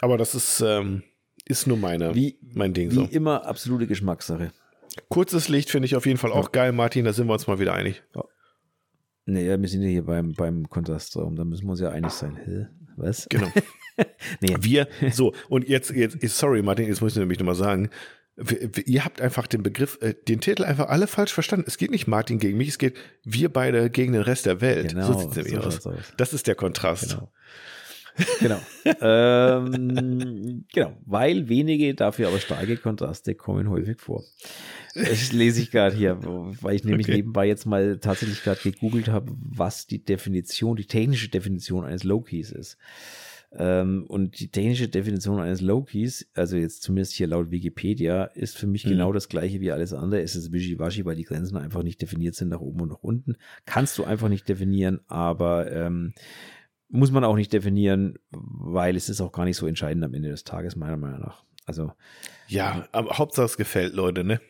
[0.01, 1.05] Aber das ist, ähm,
[1.46, 3.04] ist nur meine, wie, mein Ding wie so.
[3.10, 4.52] immer absolute Geschmackssache.
[5.08, 7.58] Kurzes Licht finde ich auf jeden Fall auch geil, Martin, da sind wir uns mal
[7.60, 8.02] wieder einig.
[9.26, 12.36] Naja, wir sind ja hier beim, beim Kontrastraum, da müssen wir uns ja einig sein.
[12.44, 12.66] Hä?
[12.96, 13.26] Was?
[13.28, 13.48] Genau.
[14.40, 14.56] Nee.
[14.60, 17.90] Wir, so, und jetzt, jetzt, sorry, Martin, jetzt muss ich nämlich nochmal sagen,
[18.34, 21.66] wir- wir- ihr habt einfach den Begriff, äh, den Titel einfach alle falsch verstanden.
[21.68, 24.88] Es geht nicht Martin gegen mich, es geht wir beide gegen den Rest der Welt.
[24.94, 25.84] Genau, so sieht es nämlich aus.
[25.86, 25.96] aus.
[26.16, 27.10] Das ist der Kontrast.
[27.10, 27.30] Genau.
[28.41, 28.61] Genau.
[29.01, 30.97] ähm, genau.
[31.07, 34.23] Weil wenige, dafür aber starke Kontraste kommen häufig vor.
[34.95, 37.16] Das lese ich gerade hier, weil ich nämlich Okay.
[37.16, 42.51] nebenbei jetzt mal tatsächlich gerade gegoogelt habe, was die Definition, die technische Definition eines Low-Keys
[42.53, 42.77] ist.
[43.53, 48.69] Ähm, und die technische Definition eines Low-Keys, also jetzt zumindest hier laut Wikipedia, ist für
[48.69, 48.91] mich Mhm.
[48.91, 50.23] genau das gleiche wie alles andere.
[50.23, 53.37] Es ist wischiwaschi, weil die Grenzen einfach nicht definiert sind nach oben und nach unten.
[53.66, 56.12] Kannst du einfach nicht definieren, aber ähm,
[56.90, 60.30] muss man auch nicht definieren, weil es ist auch gar nicht so entscheidend am Ende
[60.30, 61.44] des Tages, meiner Meinung nach.
[61.66, 61.92] Also,
[62.48, 64.40] Ja, aber Hauptsache es gefällt, Leute, ne?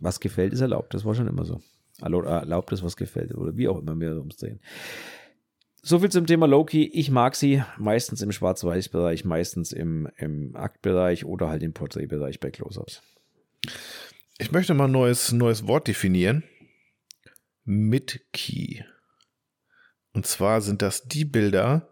[0.00, 0.94] was gefällt, ist erlaubt.
[0.94, 1.60] Das war schon immer so.
[2.00, 3.34] Erlaubt, ist, was gefällt.
[3.34, 4.60] Oder wie auch immer wir umdrehen.
[5.82, 6.86] So viel zum Thema Loki.
[6.86, 12.50] Ich mag sie meistens im Schwarz-Weiß-Bereich, meistens im, im Aktbereich oder halt im Porträtbereich bei
[12.50, 13.02] Close-Ups.
[14.38, 16.44] Ich möchte mal ein neues, neues Wort definieren.
[17.64, 18.82] Mid-Key.
[20.12, 21.88] Und zwar sind das die Bilder,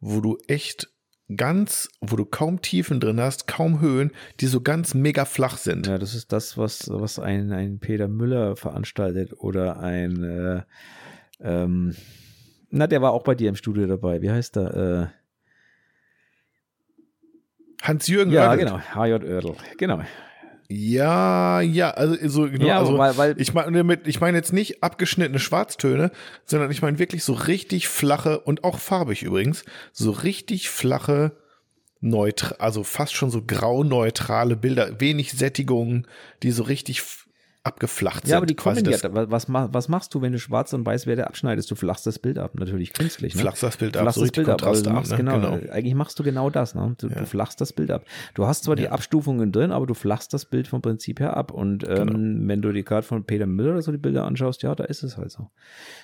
[0.00, 0.88] wo du echt
[1.36, 4.10] ganz, wo du kaum Tiefen drin hast, kaum Höhen,
[4.40, 5.86] die so ganz mega flach sind.
[5.86, 10.62] Ja, das ist das, was, was ein, ein Peter Müller veranstaltet oder ein, äh,
[11.40, 11.94] ähm,
[12.70, 14.22] na, der war auch bei dir im Studio dabei.
[14.22, 15.12] Wie heißt der?
[15.12, 15.20] Äh,
[17.82, 18.66] Hans-Jürgen ja, Oertel.
[18.66, 18.78] genau.
[18.78, 19.56] HJ Oerdl.
[19.78, 20.02] Genau.
[20.72, 24.52] Ja, ja, also so genau, Ja, also weil- weil- ich meine damit, ich meine jetzt
[24.52, 26.12] nicht abgeschnittene Schwarztöne,
[26.44, 31.32] sondern ich meine wirklich so richtig flache und auch farbig übrigens, so richtig flache
[32.00, 36.06] neutral, also fast schon so grau-neutrale Bilder, wenig Sättigung,
[36.44, 37.02] die so richtig
[37.62, 38.30] abgeflacht sind.
[38.30, 38.98] Ja, aber die kommen ja.
[39.12, 41.70] Was, was, ma- was machst du, wenn du schwarz und weiß Werte abschneidest?
[41.70, 43.34] Du flachst das Bild ab, natürlich künstlich.
[43.34, 43.42] Ne?
[43.42, 45.16] flachst das Bild ab, flachst so das Bild ab, also ab, machst ne?
[45.18, 45.70] genau, genau.
[45.70, 46.74] Eigentlich machst du genau das.
[46.74, 46.94] Ne?
[46.98, 48.04] Du, du flachst das Bild ab.
[48.34, 51.50] Du hast zwar die Abstufungen drin, aber du flachst das Bild vom Prinzip her ab.
[51.52, 52.48] Und ähm, Genau.
[52.48, 55.02] wenn du die gerade von Peter Müller oder so die Bilder anschaust, ja, da ist
[55.02, 55.50] es halt so.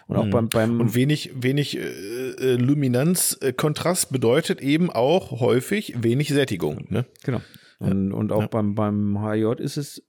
[0.09, 0.31] Und auch Mhm.
[0.31, 6.29] beim, beim Und wenig, wenig äh, äh, Luminanz, äh, Kontrast bedeutet eben auch häufig wenig
[6.29, 6.85] Sättigung.
[6.91, 7.07] Ne?
[7.25, 7.41] Genau.
[7.79, 8.47] Und, und auch Ja.
[8.49, 10.03] beim, beim HJ ist es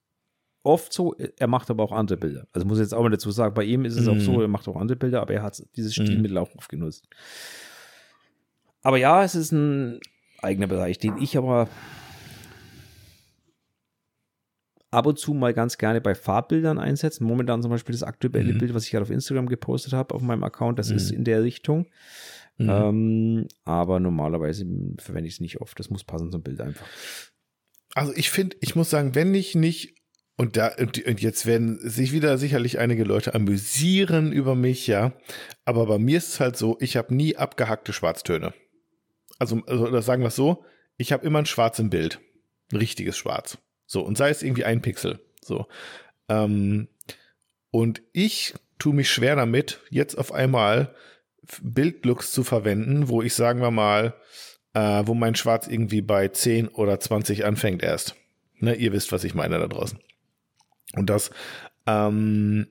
[0.67, 2.47] oft so, er macht aber auch andere Bilder.
[2.53, 4.19] Also muss ich jetzt auch mal dazu sagen, bei ihm ist es auch Mhm.
[4.21, 6.03] so, er macht auch andere Bilder, aber er hat dieses Mhm.
[6.05, 7.07] Stilmittel auch oft genutzt.
[8.83, 9.99] Aber ja, es ist ein
[10.41, 11.67] eigener Bereich, den ich aber
[14.91, 17.23] ab und zu mal ganz gerne bei Farbbildern einsetze.
[17.23, 18.57] Momentan zum Beispiel das aktuelle Mhm.
[18.57, 20.95] Bild, was ich gerade auf Instagram gepostet habe, auf meinem Account, das Mhm.
[20.95, 21.87] ist in der Richtung.
[22.57, 22.69] Mhm.
[22.69, 24.65] Ähm, aber normalerweise
[24.99, 25.77] verwende ich es nicht oft.
[25.79, 26.87] Das muss passen zum Bild einfach.
[27.93, 29.95] Also ich finde, ich muss sagen, wenn ich nicht
[30.37, 35.13] und da und jetzt werden sich wieder sicherlich einige Leute amüsieren über mich, ja,
[35.65, 38.53] aber bei mir ist es halt so, ich habe nie abgehackte Schwarztöne.
[39.39, 40.63] Also, also sagen wir es so,
[40.95, 42.19] ich habe immer ein Schwarz im Bild,
[42.71, 43.57] ein richtiges Schwarz.
[43.87, 45.19] So und sei es irgendwie ein Pixel.
[45.43, 45.67] So
[46.29, 46.87] ähm,
[47.71, 50.93] und ich tue mich schwer damit, jetzt auf einmal
[51.61, 54.13] Bildlooks zu verwenden, wo ich sagen wir mal
[54.73, 58.15] äh, wo mein Schwarz irgendwie bei 10 oder 20 anfängt erst.
[58.59, 59.99] Ne, ihr wisst, was ich meine da draußen.
[60.93, 61.31] Und das,
[61.85, 62.67] ähm,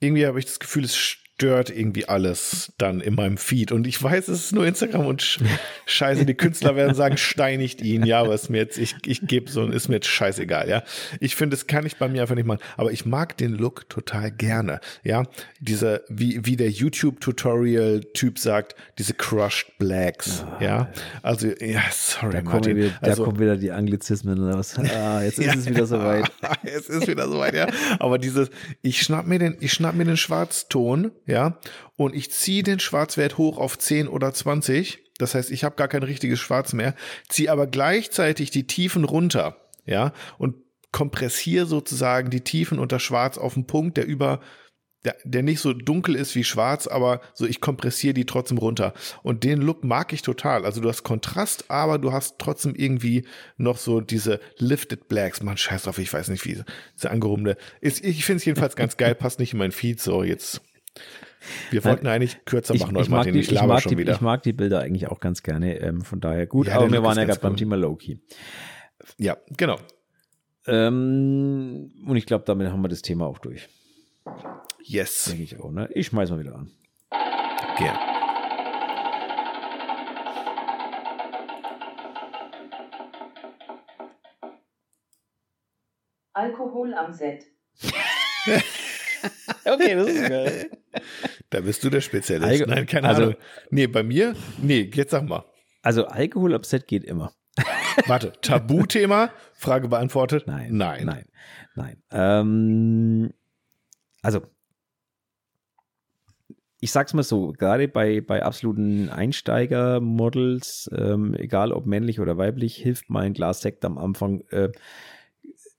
[0.00, 3.72] irgendwie habe ich das Gefühl, es stört irgendwie alles dann in meinem Feed.
[3.72, 5.40] Und ich weiß, es ist nur Instagram und sch
[5.86, 9.50] scheiße, die Künstler werden sagen, steinigt ihn, ja, aber ist mir jetzt, ich, ich gebe
[9.50, 10.84] so, ist mir jetzt scheißegal, ja.
[11.18, 12.60] Ich finde, das kann ich bei mir einfach nicht machen.
[12.76, 15.24] Aber ich mag den Look total gerne, ja.
[15.60, 20.92] Diese, wie, wie der YouTube-Tutorial-Typ sagt, diese Crushed Blacks, oh, ja.
[21.22, 22.76] Also, ja, sorry, da Martin.
[22.76, 24.76] Wieder, also, da kommen wieder die Anglizismen raus.
[24.78, 26.30] Ah, jetzt ist ja, es wieder soweit.
[26.62, 27.66] jetzt ist wieder soweit, ja.
[27.98, 28.50] Aber dieses,
[28.82, 31.58] ich schnapp mir den, ich schnapp mir den Schwarzton, ja,
[31.96, 35.02] und ich ziehe den Schwarzwert hoch auf 10 oder 20.
[35.18, 36.94] Das heißt, ich habe gar kein richtiges Schwarz mehr,
[37.28, 39.56] ziehe aber gleichzeitig die Tiefen runter,
[39.86, 40.56] ja, und
[40.92, 44.40] kompressiere sozusagen die Tiefen unter Schwarz auf einen Punkt, der über
[45.04, 48.94] der, der nicht so dunkel ist wie schwarz, aber so ich kompressiere die trotzdem runter.
[49.22, 50.64] Und den Look mag ich total.
[50.64, 53.26] Also du hast Kontrast, aber du hast trotzdem irgendwie
[53.56, 55.42] noch so diese Lifted Blacks.
[55.42, 56.62] Man scheiß drauf, ich weiß nicht wie,
[56.96, 57.56] diese angehobene.
[57.80, 60.00] Ist, ich finde es jedenfalls ganz geil, passt nicht in mein Feed.
[60.00, 60.62] So, jetzt
[61.70, 63.34] wir wollten Nein, eigentlich kürzer machen, ich, ich Martin.
[63.34, 64.14] Die, ich, ich, mag schon die, wieder.
[64.14, 65.78] ich mag die Bilder eigentlich auch ganz gerne.
[65.80, 66.68] Ähm, von daher gut.
[66.68, 68.20] Ja, aber wir waren ja gerade beim Thema Loki.
[69.18, 69.78] Ja, genau.
[70.66, 73.68] Ähm, und ich glaube, damit haben wir das Thema auch durch.
[74.82, 75.26] Yes.
[75.26, 75.70] Denke ich auch.
[75.70, 75.88] Ne?
[75.92, 76.70] Ich schmeiß mal wieder an.
[77.76, 77.98] Gerne.
[86.32, 87.46] Alkohol am Set.
[89.64, 90.70] okay, das ist geil.
[91.50, 92.62] Da bist du der Spezialist.
[92.62, 93.36] Alko Nein, keine also, Ahnung.
[93.70, 94.34] Nee, bei mir?
[94.60, 95.44] Nee, jetzt sag mal.
[95.82, 97.32] Also Alkohol Set geht immer.
[98.06, 99.30] Warte, Tabuthema?
[99.52, 100.46] Frage beantwortet?
[100.46, 100.76] Nein.
[100.76, 101.04] Nein.
[101.04, 101.24] Nein.
[101.74, 102.02] Nein.
[102.10, 103.32] Ähm,
[104.22, 104.42] also,
[106.80, 112.76] ich sag's mal so, gerade bei, bei absoluten Einsteiger-Models, ähm, egal ob männlich oder weiblich,
[112.76, 114.70] hilft mal ein Glas Sekt am Anfang, äh,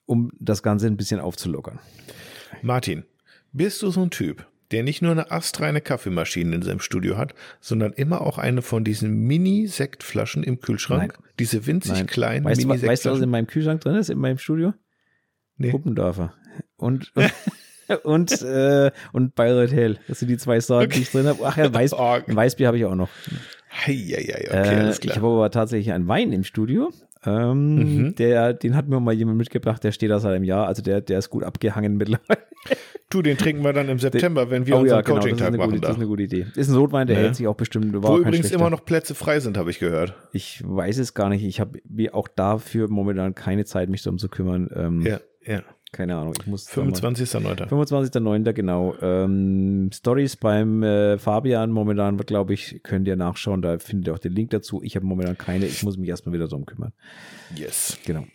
[0.05, 1.79] um das Ganze ein bisschen aufzulockern.
[2.61, 3.05] Martin,
[3.55, 7.33] bist du so ein Typ, der nicht nur eine astreine Kaffeemaschine in seinem Studio hat,
[7.61, 11.13] sondern immer auch eine von diesen Mini-Sektflaschen im Kühlschrank?
[11.19, 11.29] Nein.
[11.39, 12.07] Diese winzig Nein.
[12.07, 12.85] kleinen weißt Mini-Sektflaschen?
[12.85, 14.73] Du, weißt du, was in meinem Kühlschrank drin ist, in meinem Studio?
[15.57, 15.71] Nee.
[15.71, 16.33] Puppendorfer.
[16.77, 17.11] Und,
[18.03, 19.99] und, äh, und Bayreuth Hell.
[20.07, 20.95] Das sind die zwei Sorten, okay.
[20.95, 21.39] die ich drin habe.
[21.43, 21.91] Ach ja, Weiß.
[22.27, 23.09] Weißbier habe ich auch noch.
[23.69, 24.95] Hei, hei, okay, äh.
[25.01, 26.91] Ich habe aber tatsächlich einen Wein im Studio.
[27.25, 28.15] Ähm, mhm.
[28.15, 31.01] der, den hat mir mal jemand mitgebracht, der steht da seit einem Jahr, also der,
[31.01, 32.41] der ist gut abgehangen mittlerweile.
[33.09, 35.69] Du, den trinken wir dann im September, wenn wir oh, unseren ja, genau, Coaching-Tag machen.
[35.69, 36.47] Gute, das ist eine gute Idee.
[36.55, 37.23] Ist ein Rotwein, der ja.
[37.23, 37.93] hält sich auch bestimmt.
[37.93, 38.55] War Wo übrigens schlechter.
[38.59, 40.15] immer noch Plätze frei sind, habe ich gehört.
[40.33, 41.43] Ich weiß es gar nicht.
[41.43, 41.79] Ich habe
[42.11, 44.69] auch dafür momentan keine Zeit, mich darum zu kümmern.
[44.75, 45.61] Ähm, ja, ja.
[45.95, 46.33] Keine Ahnung.
[46.37, 47.69] Ich muss 25.09.
[47.69, 48.51] 25.09.
[48.51, 48.95] genau.
[49.01, 53.61] Ähm, Stories beim äh, Fabian momentan, glaube ich, könnt ihr nachschauen.
[53.61, 54.83] Da findet ihr auch den Link dazu.
[54.83, 55.65] Ich habe momentan keine.
[55.65, 56.91] Ich muss mich erstmal wieder darum kümmern.
[57.55, 57.97] Yes.
[58.05, 58.25] Genau.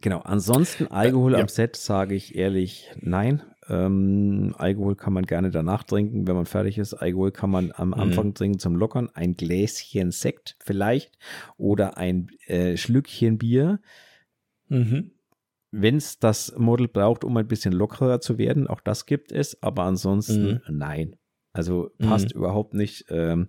[0.00, 0.18] Genau.
[0.18, 1.42] Ansonsten Alkohol äh, ja.
[1.42, 3.44] am Set sage ich ehrlich nein.
[3.68, 6.92] Ähm, Alkohol kann man gerne danach trinken, wenn man fertig ist.
[6.92, 7.94] Alkohol kann man am mhm.
[7.94, 9.10] Anfang trinken zum Lockern.
[9.14, 11.20] Ein Gläschen Sekt vielleicht
[11.56, 13.78] oder ein äh, Schlückchen Bier.
[14.66, 15.12] Mhm
[15.70, 19.62] wenn es das Model braucht, um ein bisschen lockerer zu werden, auch das gibt es,
[19.62, 20.78] aber ansonsten mhm.
[20.78, 21.16] nein.
[21.52, 22.40] Also passt mhm.
[22.40, 23.48] überhaupt nicht, ähm,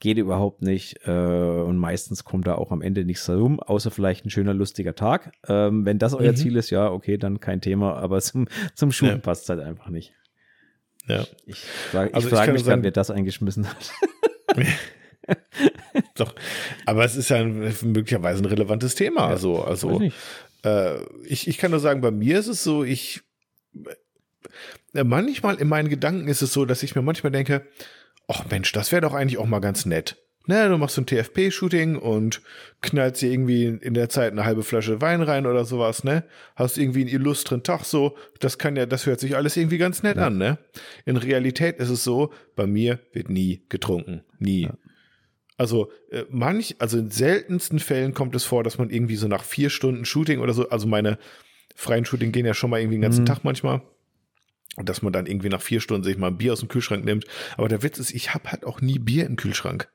[0.00, 4.24] geht überhaupt nicht äh, und meistens kommt da auch am Ende nichts herum, außer vielleicht
[4.24, 5.32] ein schöner, lustiger Tag.
[5.46, 6.36] Ähm, wenn das euer mhm.
[6.36, 9.18] Ziel ist, ja, okay, dann kein Thema, aber zum, zum Schuhen ja.
[9.18, 10.14] passt es halt einfach nicht.
[11.06, 11.24] Ja.
[11.44, 13.92] Ich, frage, also ich frage mich gerade, wer das eingeschmissen hat.
[16.16, 16.34] Doch,
[16.86, 19.22] aber es ist ja möglicherweise ein relevantes Thema.
[19.22, 20.00] Ja, also, also
[20.64, 23.22] äh, ich, ich kann nur sagen, bei mir ist es so, ich
[24.94, 27.66] äh, manchmal in meinen Gedanken ist es so, dass ich mir manchmal denke,
[28.28, 30.16] ach Mensch, das wäre doch eigentlich auch mal ganz nett.
[30.46, 32.42] Na, du machst so ein TFP-Shooting und
[32.82, 36.24] knallst dir irgendwie in der Zeit eine halbe Flasche Wein rein oder sowas, ne?
[36.54, 38.18] Hast irgendwie einen illustren Tag so.
[38.40, 40.26] Das kann ja, das hört sich alles irgendwie ganz nett ja.
[40.26, 40.58] an, ne?
[41.06, 44.22] In Realität ist es so, bei mir wird nie getrunken.
[44.38, 44.64] Nie.
[44.64, 44.74] Ja.
[45.56, 49.44] Also äh, manch, also in seltensten Fällen kommt es vor, dass man irgendwie so nach
[49.44, 51.18] vier Stunden Shooting oder so, also meine
[51.74, 53.26] freien Shooting gehen ja schon mal irgendwie den ganzen mhm.
[53.26, 53.82] Tag manchmal.
[54.76, 57.04] Und dass man dann irgendwie nach vier Stunden sich mal ein Bier aus dem Kühlschrank
[57.04, 57.26] nimmt.
[57.56, 59.88] Aber der Witz ist, ich habe halt auch nie Bier im Kühlschrank.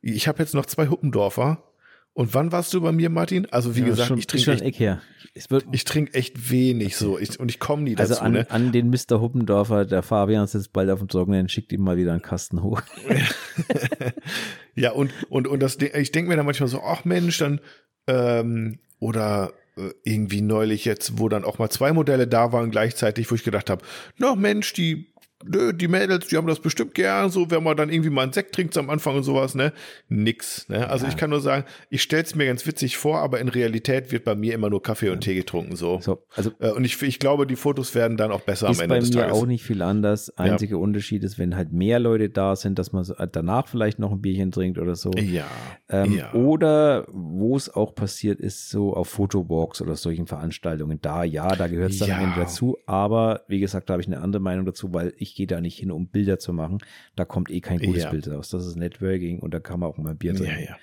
[0.00, 1.71] Ich habe jetzt noch zwei Huppendorfer
[2.14, 3.46] und wann warst du bei mir, Martin?
[3.50, 5.00] Also wie ja, gesagt, schon, ich trinke echt, her.
[5.34, 8.24] ich trinke echt wenig so ich, und ich komme nie also dazu.
[8.24, 8.50] Also an, ne?
[8.50, 9.20] an den Mr.
[9.20, 12.82] Huppendorfer, der Fabian sitzt bald auf dem Trockenen, schickt ihm mal wieder einen Kasten hoch.
[14.74, 17.60] ja und und und das ich denke mir dann manchmal so, ach Mensch, dann
[18.06, 23.30] ähm, oder äh, irgendwie neulich jetzt, wo dann auch mal zwei Modelle da waren gleichzeitig,
[23.30, 23.82] wo ich gedacht habe,
[24.18, 25.11] na Mensch, die
[25.44, 28.32] nö, die Mädels, die haben das bestimmt gern, so wenn man dann irgendwie mal einen
[28.32, 29.72] Sekt trinkt am Anfang und sowas, ne?
[30.08, 30.88] Nix, ne?
[30.88, 31.10] Also Ja.
[31.10, 34.34] ich kann nur sagen, ich stell's mir ganz witzig vor, aber in Realität wird bei
[34.34, 36.00] mir immer nur Kaffee und Tee getrunken, so.
[36.00, 38.84] So, also Äh, Und ich, ich glaube, die Fotos werden dann auch besser ist am
[38.84, 39.36] Ende bei des mir Tages.
[39.36, 40.30] auch nicht viel anders.
[40.38, 44.12] Einziger Unterschied ist, wenn halt mehr Leute da sind, dass man äh, danach vielleicht noch
[44.12, 45.10] ein Bierchen trinkt oder so.
[45.18, 45.46] Ja,
[45.88, 46.32] Ähm, ja.
[46.34, 50.98] Oder wo es auch passiert ist, so auf Fotowalks oder solchen Veranstaltungen.
[51.00, 52.32] Da, ja, da gehört es dann Ja.
[52.36, 52.78] dazu.
[52.86, 55.78] Aber wie gesagt, da habe ich eine andere Meinung dazu, weil ich gehe da nicht
[55.78, 56.78] hin, um Bilder zu machen.
[57.16, 58.10] Da kommt eh kein gutes Ja.
[58.10, 58.50] Bild raus.
[58.50, 60.60] Das ist Networking und da kann man auch mal Bier trinken.
[60.60, 60.76] ja, ja.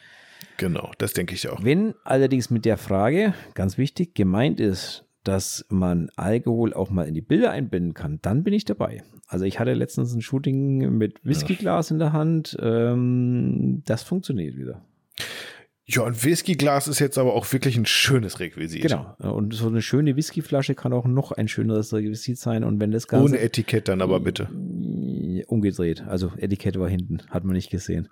[0.58, 1.64] Genau, das denke ich auch.
[1.64, 7.14] Wenn allerdings mit der Frage, ganz wichtig, gemeint ist, dass man Alkohol auch mal in
[7.14, 9.04] die Bilder einbinden kann, dann bin ich dabei.
[9.28, 12.58] Also ich hatte letztens ein Shooting mit Whiskyglas in der Hand.
[12.62, 14.82] Ähm, das funktioniert wieder.
[15.92, 18.84] Ja, ein Whiskyglas ist jetzt aber auch wirklich ein schönes Requisit.
[18.84, 19.16] Genau.
[19.18, 22.64] Und so eine schöne Whiskyflasche kann auch noch ein schöneres Requisit sein.
[22.64, 24.50] Und wenn das Ganze Ohne Etikett dann aber bitte.
[25.48, 28.08] umgedreht, also Etikett war hinten, hat man nicht gesehen.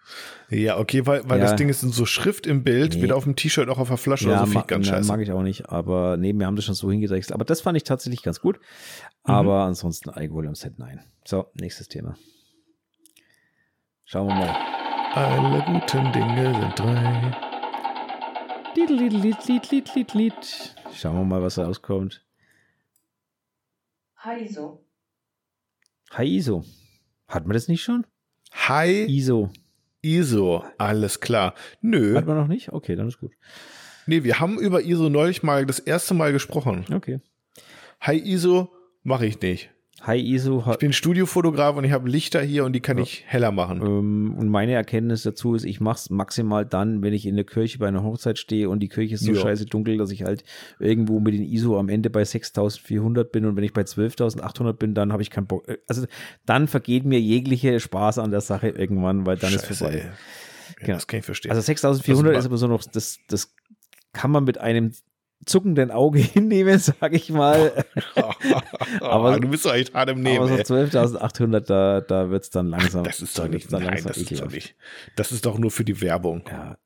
[0.49, 1.45] Ja, okay, weil, weil Ja.
[1.45, 3.03] das Ding ist in so Schrift im Bild, Nee.
[3.03, 5.07] weder auf dem T-Shirt noch auf der Flasche oder so, ganz scheiße.
[5.07, 7.31] mag ich auch nicht, aber nee, wir haben das schon so hingedreht.
[7.31, 8.57] Aber das fand ich tatsächlich ganz gut.
[8.57, 9.33] Mhm.
[9.33, 11.01] Aber ansonsten Alkohol im Set, nein.
[11.25, 12.17] So, nächstes Thema.
[14.05, 14.55] Schauen wir mal.
[15.13, 17.37] Alle guten Dinge sind drei.
[18.75, 20.75] Lied, Lied, Lied, Lied, Lied, Lied, Lied.
[20.93, 22.23] Schauen wir mal, was rauskommt.
[24.23, 24.83] Heiso.
[26.11, 26.63] Hi ISO.
[27.27, 28.05] Hatten wir das nicht schon?
[28.51, 29.49] Hi ISO.
[30.01, 31.53] ISO, alles klar.
[31.81, 32.71] Nö, Hatten wir noch nicht?
[32.71, 33.33] Okay, dann ist gut.
[34.05, 36.85] nee, wir haben über ISO neulich mal das erste Mal gesprochen.
[36.93, 37.19] Okay.
[38.01, 38.71] Hi ISO
[39.03, 39.69] mache ich nicht.
[40.01, 40.63] Hi ISO.
[40.71, 43.03] Ich bin Studiofotograf und ich habe Lichter hier und die kann Ja.
[43.03, 43.81] ich heller machen.
[43.81, 47.45] ähm, und meine Erkenntnis dazu ist, ich mache es maximal dann, wenn ich in der
[47.45, 49.41] Kirche bei einer Hochzeit stehe und die Kirche ist so Ja.
[49.41, 50.43] scheiße dunkel, dass ich halt
[50.79, 54.93] irgendwo mit den ISO am Ende bei 6400 bin und wenn ich bei 12800 bin,
[54.93, 55.65] dann habe ich keinen Bock.
[55.87, 56.05] Also
[56.45, 59.93] dann vergeht mir jegliche Spaß an der Sache irgendwann, weil dann ist Scheiße, vorbei.
[59.95, 60.01] ey.
[60.01, 60.13] Ja,
[60.79, 60.93] Genau.
[60.97, 61.49] Das kann ich verstehen.
[61.51, 63.51] Also 6400 Das ist aber so noch, das, das
[64.13, 64.91] kann man mit einem
[65.47, 67.85] zuckenden Auge hinnehmen, sage ich mal.
[69.01, 70.47] aber- du bist doch echt hart im aber Nehmen.
[70.65, 70.85] so ey.
[70.85, 73.03] 12.800, da, da wird es dann langsam.
[73.03, 74.75] Das ist doch nicht, dann nein, langsam das ist doch nicht.
[75.15, 76.77] Das ist doch nur für die Werbung, Ja,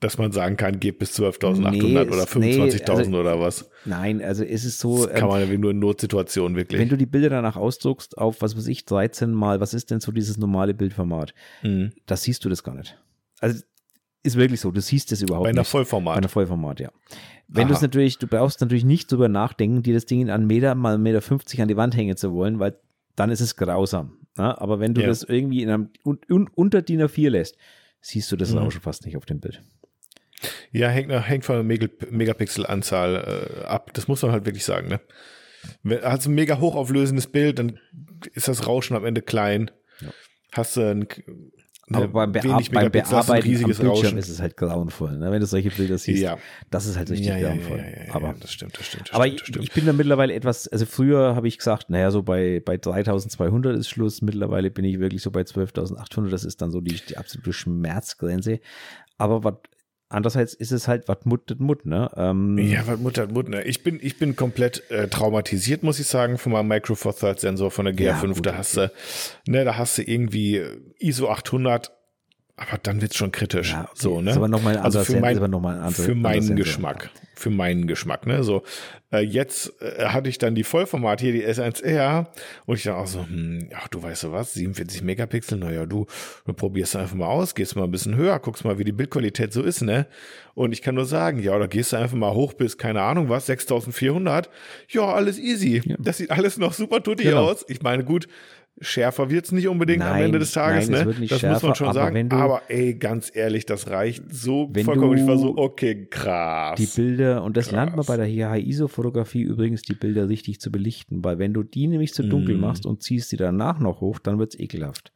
[0.00, 3.70] dass man sagen kann, geht bis 12.800 Nee, oder es- nee, 25.000 also- oder was.
[3.84, 6.80] nein, also ist es so, Das kann ähm, man ja nur in Notsituationen wirklich.
[6.80, 10.00] wenn du die Bilder danach ausdruckst auf, was weiß ich, 13 mal, was ist denn
[10.00, 11.34] so dieses normale Bildformat?
[11.62, 11.92] Mhm.
[12.06, 12.98] Da siehst du das gar nicht.
[13.40, 13.60] Also
[14.22, 15.70] ist wirklich so, du siehst es überhaupt Bei einer nicht.
[15.70, 16.14] Vollformat.
[16.14, 16.90] Bei einer Vollformat, ja.
[17.48, 20.46] Wenn du es natürlich, du brauchst natürlich nicht drüber nachdenken, dir das Ding in einen
[20.46, 22.78] Meter mal 1,50 Meter 50 an die Wand hängen zu wollen, weil
[23.16, 24.18] dann ist es grausam.
[24.38, 25.08] Ja, aber wenn du Ja.
[25.08, 27.58] das irgendwie in einem un, un, unter DIN A4 lässt,
[28.00, 28.58] siehst du das Mhm.
[28.58, 29.62] auch schon fast nicht auf dem Bild.
[30.72, 33.92] Ja, hängt, hängt von der Megapixel-Anzahl äh, ab.
[33.92, 34.88] Das muss man halt wirklich sagen.
[35.84, 36.00] Ne?
[36.02, 37.78] Hast du ein mega hochauflösendes Bild, dann
[38.32, 39.70] ist das Rauschen am Ende klein.
[40.00, 40.08] Ja.
[40.52, 41.06] Hast du ein,
[41.90, 44.18] Aber ne, beim, Bear beim Bearbeiten am riesiges Bildschirm Rauschen.
[44.18, 45.18] ist es halt grauenvoll.
[45.18, 45.30] Ne?
[45.30, 46.38] Wenn du solche Bilder siehst, Ja.
[46.70, 47.84] das ist halt richtig ja, ja, grauenvoll.
[48.12, 49.08] aber das stimmt, das stimmt.
[49.08, 49.64] Das Aber stimmt, ich, stimmt.
[49.64, 53.76] ich bin da mittlerweile etwas, also früher habe ich gesagt, naja, so bei, bei 3200
[53.76, 54.22] ist Schluss.
[54.22, 56.30] Mittlerweile bin ich wirklich so bei 12.800.
[56.30, 58.60] Das ist dann so die, die absolute Schmerzgrenze.
[59.18, 59.54] Aber was,
[60.12, 62.10] andererseits ist es halt, was muttet Mut, ne?
[62.16, 63.50] Ähm, Ja, was Mutter hat Mutter.
[63.50, 63.62] ne?
[63.64, 67.40] Ich bin, ich bin komplett äh, traumatisiert, muss ich sagen, von meinem Micro Four Third
[67.40, 68.34] Sensor von der Ja, GA5.
[68.34, 68.90] gut, da hast du,
[69.46, 70.62] ne, da hast du irgendwie
[70.98, 71.90] ISO 800,
[72.56, 73.72] aber dann wird's schon kritisch.
[73.72, 73.90] Ja, okay.
[73.94, 74.30] So, ne?
[74.30, 76.54] Ist aber noch mal ein also für, mein, noch für meinen.
[76.54, 77.10] Geschmack.
[77.34, 78.44] Für meinen Geschmack, ne?
[78.44, 78.62] So,
[79.10, 82.26] äh, jetzt äh, hatte ich dann die Vollformat hier, die S1R,
[82.66, 86.06] und ich dachte auch so, hm, ach, du weißt du was, 47 Megapixel, naja, du,
[86.44, 89.52] du probierst einfach mal aus, gehst mal ein bisschen höher, guckst mal, wie die Bildqualität
[89.52, 90.06] so ist, ne?
[90.54, 93.28] Und ich kann nur sagen, ja, oder gehst du einfach mal hoch bis, keine Ahnung
[93.30, 94.50] was, 6400,
[94.88, 95.82] ja, alles easy.
[95.84, 95.96] Ja.
[95.98, 97.48] Das sieht alles noch super tutti Genau.
[97.50, 97.64] aus.
[97.66, 98.28] Ich meine, gut,
[98.80, 101.06] schärfer wird's nicht unbedingt am Nein, Ende des Tages, nein, es ne?
[101.06, 102.28] wird nicht das muss schärfer, man schon aber sagen.
[102.28, 105.18] du- aber ey, ganz ehrlich, das reicht so vollkommen.
[105.18, 106.78] ich war so, okay, krass.
[106.78, 107.72] die Bilder, und das Krass.
[107.74, 111.86] lernt man bei der HI-ISO-Fotografie übrigens, die Bilder richtig zu belichten, weil wenn du die
[111.86, 112.60] nämlich zu dunkel Mm.
[112.60, 115.12] machst und ziehst die danach noch hoch, dann wird's ekelhaft.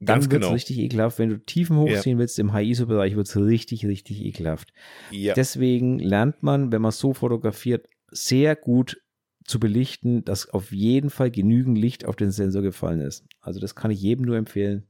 [0.00, 0.52] Dann Ganz wird's genau.
[0.52, 1.18] richtig ekelhaft.
[1.20, 4.72] Wenn du Tiefen hochziehen willst im HI-ISO-Bereich, wird's richtig, richtig ekelhaft.
[5.12, 5.32] ja.
[5.34, 9.00] Deswegen lernt man, wenn man so fotografiert, sehr gut
[9.44, 13.24] zu belichten, dass auf jeden Fall genügend Licht auf den Sensor gefallen ist.
[13.40, 14.84] Also das kann ich jedem nur empfehlen,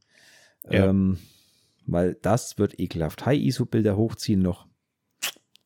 [0.71, 0.87] Ja.
[0.89, 1.19] ähm,
[1.87, 3.25] weil das wird ekelhaft.
[3.27, 4.67] High-ISO-Bilder hochziehen noch.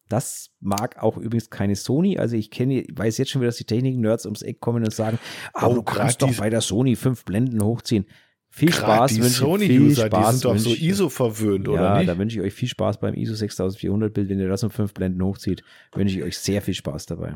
[0.08, 2.16] Das mag auch übrigens keine Sony.
[2.18, 4.92] Also ich kenne, ich weiß jetzt schon wieder, dass die Technik-Nerds ums Eck kommen und
[4.92, 5.18] sagen,
[5.52, 8.06] aber Oh, du kannst doch die- bei der Sony fünf Blenden hochziehen.
[8.48, 11.98] Viel Spaß, die wünsche ich- viel die Spaß sind doch so ISO verwöhnt, ja, oder
[11.98, 12.08] nicht?
[12.08, 14.28] da wünsche ich euch viel Spaß beim ISO 6400 Bild.
[14.30, 17.34] Wenn ihr das um fünf Blenden hochzieht, wünsche ich euch sehr viel Spaß dabei.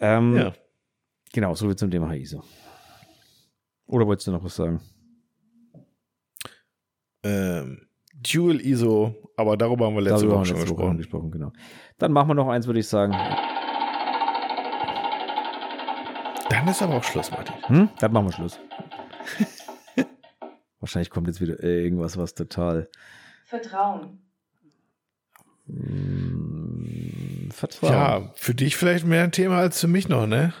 [0.00, 0.52] Ähm, ja.
[1.32, 2.42] Genau, so viel zum Thema ISO.
[3.86, 4.80] Oder wolltest du noch was sagen?
[7.22, 10.96] Ähm, Dual ISO, aber darüber haben wir letzte Darüber Woche haben wir schon letzte Woche
[10.96, 11.28] gesprochen.
[11.28, 11.52] gesprochen, genau.
[11.98, 13.12] Dann machen wir noch eins, würde ich sagen.
[16.48, 17.54] Dann ist aber auch Schluss, Martin.
[17.66, 17.88] Hm?
[17.98, 18.58] Dann machen wir Schluss.
[20.80, 22.88] Wahrscheinlich kommt jetzt wieder irgendwas, was total
[23.44, 24.18] Vertrauen.
[25.66, 26.55] mm,
[27.56, 27.92] Vertrauen.
[27.92, 30.52] Ja, für dich vielleicht mehr ein Thema als für mich noch, ne?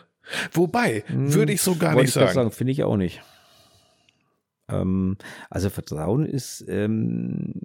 [0.52, 2.34] Wobei, Hm, würde ich so gar nicht ich sagen.
[2.34, 2.50] sagen.
[2.50, 3.22] Finde ich auch nicht.
[4.68, 5.16] Ähm,
[5.50, 7.60] also Vertrauen ist ähm,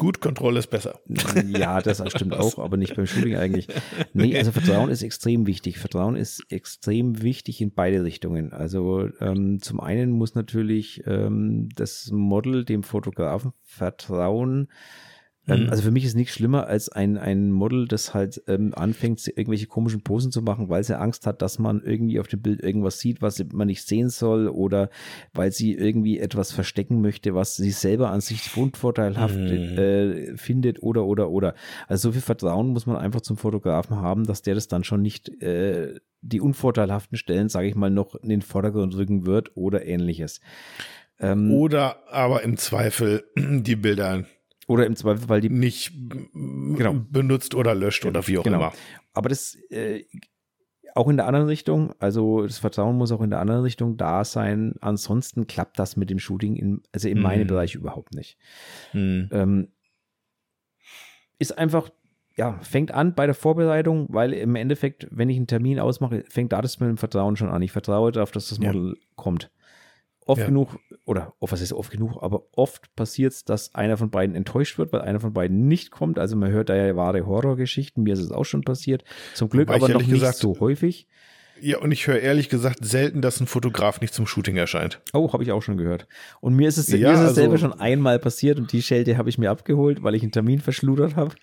[0.00, 0.98] Gut, Kontrolle ist besser.
[1.46, 3.68] Ja, das stimmt auch, aber nicht beim Shooting eigentlich.
[4.14, 5.76] Nee, also Vertrauen ist extrem wichtig.
[5.76, 8.54] Vertrauen ist extrem wichtig in beide Richtungen.
[8.54, 14.68] Also ähm, zum einen muss natürlich ähm, das Model dem Fotografen vertrauen.
[15.50, 15.70] Ähm, Mhm.
[15.70, 19.66] Also für mich ist nichts schlimmer als ein, ein Model, das halt ähm, anfängt, irgendwelche
[19.66, 22.98] komischen Posen zu machen, weil sie Angst hat, dass man irgendwie auf dem Bild irgendwas
[23.00, 24.90] sieht, was man nicht sehen soll oder
[25.32, 29.78] weil sie irgendwie etwas verstecken möchte, was sie selber an sich unvorteilhaft Mhm.
[29.78, 31.54] äh, findet oder oder oder.
[31.88, 35.02] Also so viel Vertrauen muss man einfach zum Fotografen haben, dass der das dann schon
[35.02, 39.86] nicht äh, die unvorteilhaften Stellen, sage ich mal, noch in den Vordergrund rücken wird oder
[39.86, 40.40] ähnliches.
[41.18, 44.24] Ähm, Oder aber im Zweifel die Bilder
[44.70, 45.92] oder im Zweifel, weil die nicht
[46.32, 46.94] Genau.
[47.10, 48.58] benutzt oder löscht oder wie auch Genau.
[48.58, 48.72] immer.
[49.12, 50.04] Aber das äh,
[50.94, 54.24] auch in der anderen Richtung, also das Vertrauen muss auch in der anderen Richtung da
[54.24, 54.74] sein.
[54.80, 57.48] Ansonsten klappt das mit dem Shooting, in, also in meinem Mhm.
[57.48, 58.36] Bereich überhaupt nicht.
[58.92, 59.28] Hm.
[59.32, 59.68] Ähm,
[61.38, 61.90] ist einfach,
[62.36, 66.52] ja, fängt an bei der Vorbereitung, weil im Endeffekt, wenn ich einen Termin ausmache, fängt
[66.52, 67.62] da das mit dem Vertrauen schon an.
[67.62, 68.72] Ich vertraue darauf, dass das Ja.
[68.72, 69.50] Model kommt.
[70.30, 70.46] Oft Ja.
[70.46, 74.36] genug, oder oh, was ist oft genug, aber oft passiert es, dass einer von beiden
[74.36, 76.18] enttäuscht wird, weil einer von beiden nicht kommt.
[76.18, 78.04] Also man hört da ja wahre Horrorgeschichten.
[78.04, 79.02] Mir ist es auch schon passiert.
[79.34, 81.08] Zum Glück Wobei aber noch nicht gesagt- so häufig.
[81.62, 85.00] Ja, und ich höre ehrlich gesagt selten, dass ein Fotograf nicht zum Shooting erscheint.
[85.12, 86.06] Oh, habe ich auch schon gehört.
[86.40, 88.80] Und mir ist es, Ja, mir ist es also- selber schon einmal passiert und die
[88.82, 91.34] Schelte habe ich mir abgeholt, weil ich einen Termin verschludert habe.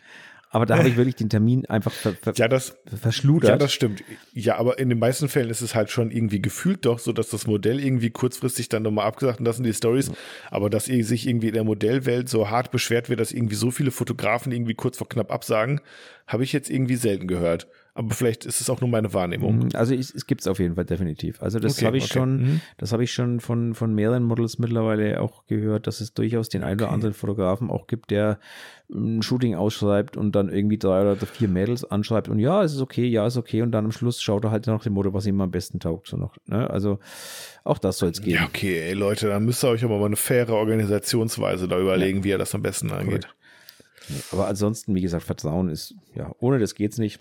[0.49, 3.49] Aber da habe ich wirklich den Termin einfach ver, ver, Ja, das, verschludert.
[3.49, 4.03] ja, das stimmt.
[4.33, 7.29] Ja, aber in den meisten Fällen ist es halt schon irgendwie gefühlt doch so, dass
[7.29, 10.11] das Modell irgendwie kurzfristig dann nochmal abgesagt und das sind die Stories.
[10.49, 13.71] Aber dass ihr sich irgendwie in der Modellwelt so hart beschwert wird, dass irgendwie so
[13.71, 15.81] viele Fotografen irgendwie kurz vor knapp absagen,
[16.27, 17.67] habe ich jetzt irgendwie selten gehört.
[17.99, 19.57] Aber vielleicht ist es auch nur meine Wahrnehmung.
[19.57, 21.41] Mhm, Also ich, es gibt es auf jeden Fall definitiv.
[21.41, 22.13] Also das Okay, habe ich okay.
[22.13, 22.61] schon, Mhm.
[22.77, 26.63] das habe ich schon von, von mehreren Models mittlerweile auch gehört, dass es durchaus den
[26.63, 26.93] einen oder Okay.
[26.93, 28.37] anderen Fotografen auch gibt, der
[28.93, 32.81] ein Shooting ausschreibt und dann irgendwie drei oder vier Mädels anschreibt und ja, es ist
[32.81, 35.25] okay, ja, ist okay und dann am Schluss schaut er halt nach dem Motto, was
[35.25, 36.07] ihm am besten taugt.
[36.07, 36.69] So noch, ne?
[36.69, 36.99] Also
[37.63, 38.35] auch das soll es geben.
[38.37, 42.23] Ja, okay, ey Leute, dann müsst ihr euch aber mal eine faire Organisationsweise da überlegen,
[42.23, 43.27] wie ihr das am besten angeht.
[44.31, 47.19] Aber ansonsten, wie gesagt, Vertrauen ist, ja, ohne das geht's nicht.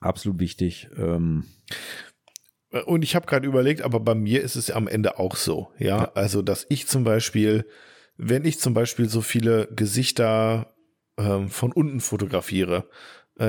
[0.00, 0.88] Absolut wichtig.
[0.96, 1.44] Ähm,
[2.86, 5.86] Und ich habe gerade überlegt, aber bei mir ist es am Ende auch so, ja?
[5.98, 6.12] Ja.
[6.14, 7.66] Also, dass ich zum Beispiel,
[8.16, 10.74] wenn ich zum Beispiel so viele Gesichter
[11.16, 12.88] ähm, von unten fotografiere,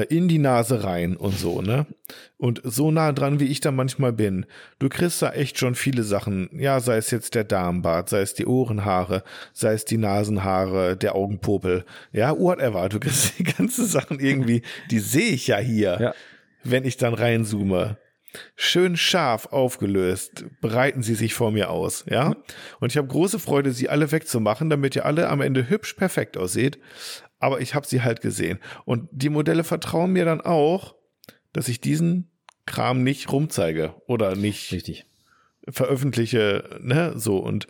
[0.10, 1.86] in die Nase rein und so, ne?
[2.38, 4.46] Und so nah dran, wie ich da manchmal bin,
[4.80, 8.34] du kriegst da echt schon viele Sachen, ja, sei es jetzt der Darmbart, sei es
[8.34, 14.20] die Ohrenhaare, sei es die Nasenhaare, der Augenpopel, ja, whatever, du kriegst die ganzen Sachen
[14.20, 16.14] irgendwie, die sehe ich ja hier, Ja.
[16.64, 17.98] wenn ich dann reinzoome
[18.58, 22.36] schön scharf aufgelöst, breiten sie sich vor mir aus, ja?
[22.82, 26.36] Und ich habe große Freude, sie alle wegzumachen, damit ihr alle am Ende hübsch perfekt
[26.36, 26.78] ausseht.
[27.40, 28.60] Aber ich habe sie halt gesehen.
[28.86, 30.96] Und die Modelle vertrauen mir dann auch,
[31.54, 32.32] dass ich diesen
[32.66, 35.06] Kram nicht rumzeige oder nicht richtig.
[35.70, 37.38] veröffentliche, ne, so.
[37.38, 37.68] Und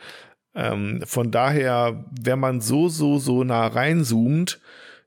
[0.54, 4.62] ähm, von daher, wenn man so, so, so nah reinzoomt,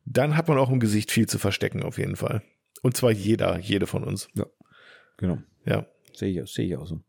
[0.05, 2.43] dann hat man auch im Gesicht viel zu verstecken, auf jeden Fall.
[2.83, 4.29] Und zwar jeder, jede von uns.
[5.17, 5.39] Genau.
[5.65, 5.87] Ja.
[6.13, 7.01] Sehe ich, sehe ich auch so.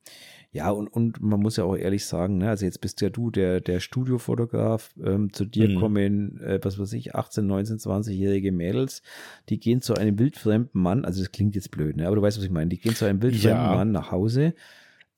[0.52, 3.30] Ja, und, und man muss ja auch ehrlich sagen, ne, also jetzt bist ja du
[3.30, 5.76] der, der Studiofotograf, ähm, zu dir Mhm.
[5.76, 9.04] kommen, äh, was weiß ich, 18, 19, 20-jährige Mädels,
[9.50, 12.38] die gehen zu einem wildfremden Mann, also das klingt jetzt blöd, ne, aber du weißt,
[12.38, 13.76] was ich meine, die gehen zu einem wildfremden Ja.
[13.76, 14.56] Mann nach Hause,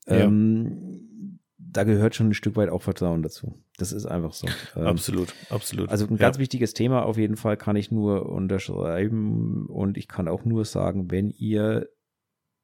[0.06, 0.26] Ja.
[0.26, 3.54] ähm, da gehört schon ein Stück weit auch Vertrauen dazu.
[3.78, 4.46] Das ist einfach so.
[4.76, 5.88] Ähm, Absolut, absolut.
[5.88, 6.16] also ein ja.
[6.18, 10.66] ganz wichtiges Thema auf jeden Fall kann ich nur unterschreiben und ich kann auch nur
[10.66, 11.88] sagen, wenn ihr,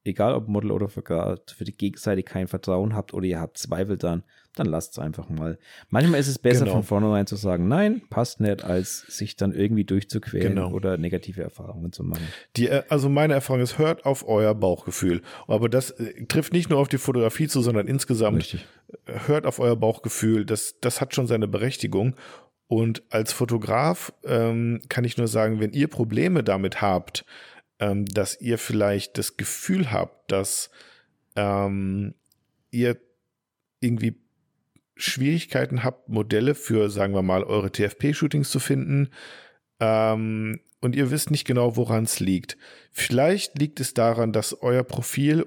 [0.08, 3.96] egal ob Model oder Fotograf, für die Gegenseite kein Vertrauen habt oder ihr habt Zweifel
[3.96, 4.22] dann,
[4.56, 5.58] dann lasst es einfach mal.
[5.88, 6.76] Manchmal ist es besser Genau.
[6.76, 10.72] von vornherein zu sagen, nein, passt nicht, als sich dann irgendwie durchzuquälen Genau.
[10.72, 12.26] oder negative Erfahrungen zu machen.
[12.56, 15.22] Die, äh, also meine Erfahrung ist, hört auf euer Bauchgefühl.
[15.46, 18.66] Aber das äh, trifft nicht nur auf die Fotografie zu, sondern insgesamt Richtig.
[19.26, 20.44] hört auf euer Bauchgefühl.
[20.44, 22.16] Das, das hat schon seine Berechtigung.
[22.66, 27.24] Und als Fotograf ähm, kann ich nur sagen, wenn ihr Probleme damit habt,
[27.80, 30.70] ähm, dass ihr vielleicht das Gefühl habt, dass
[31.36, 32.14] ähm,
[32.70, 32.98] ihr
[33.80, 34.16] irgendwie
[34.96, 39.10] Schwierigkeiten habt, Modelle für, sagen wir mal, eure TFP-Shootings zu finden,
[39.80, 42.56] ähm, und ihr wisst nicht genau, woran es liegt.
[42.92, 45.46] Vielleicht liegt es daran, dass euer Profil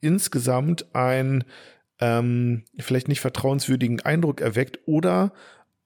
[0.00, 1.44] insgesamt ein
[2.00, 5.32] ähm, vielleicht nicht vertrauenswürdigen Eindruck erweckt oder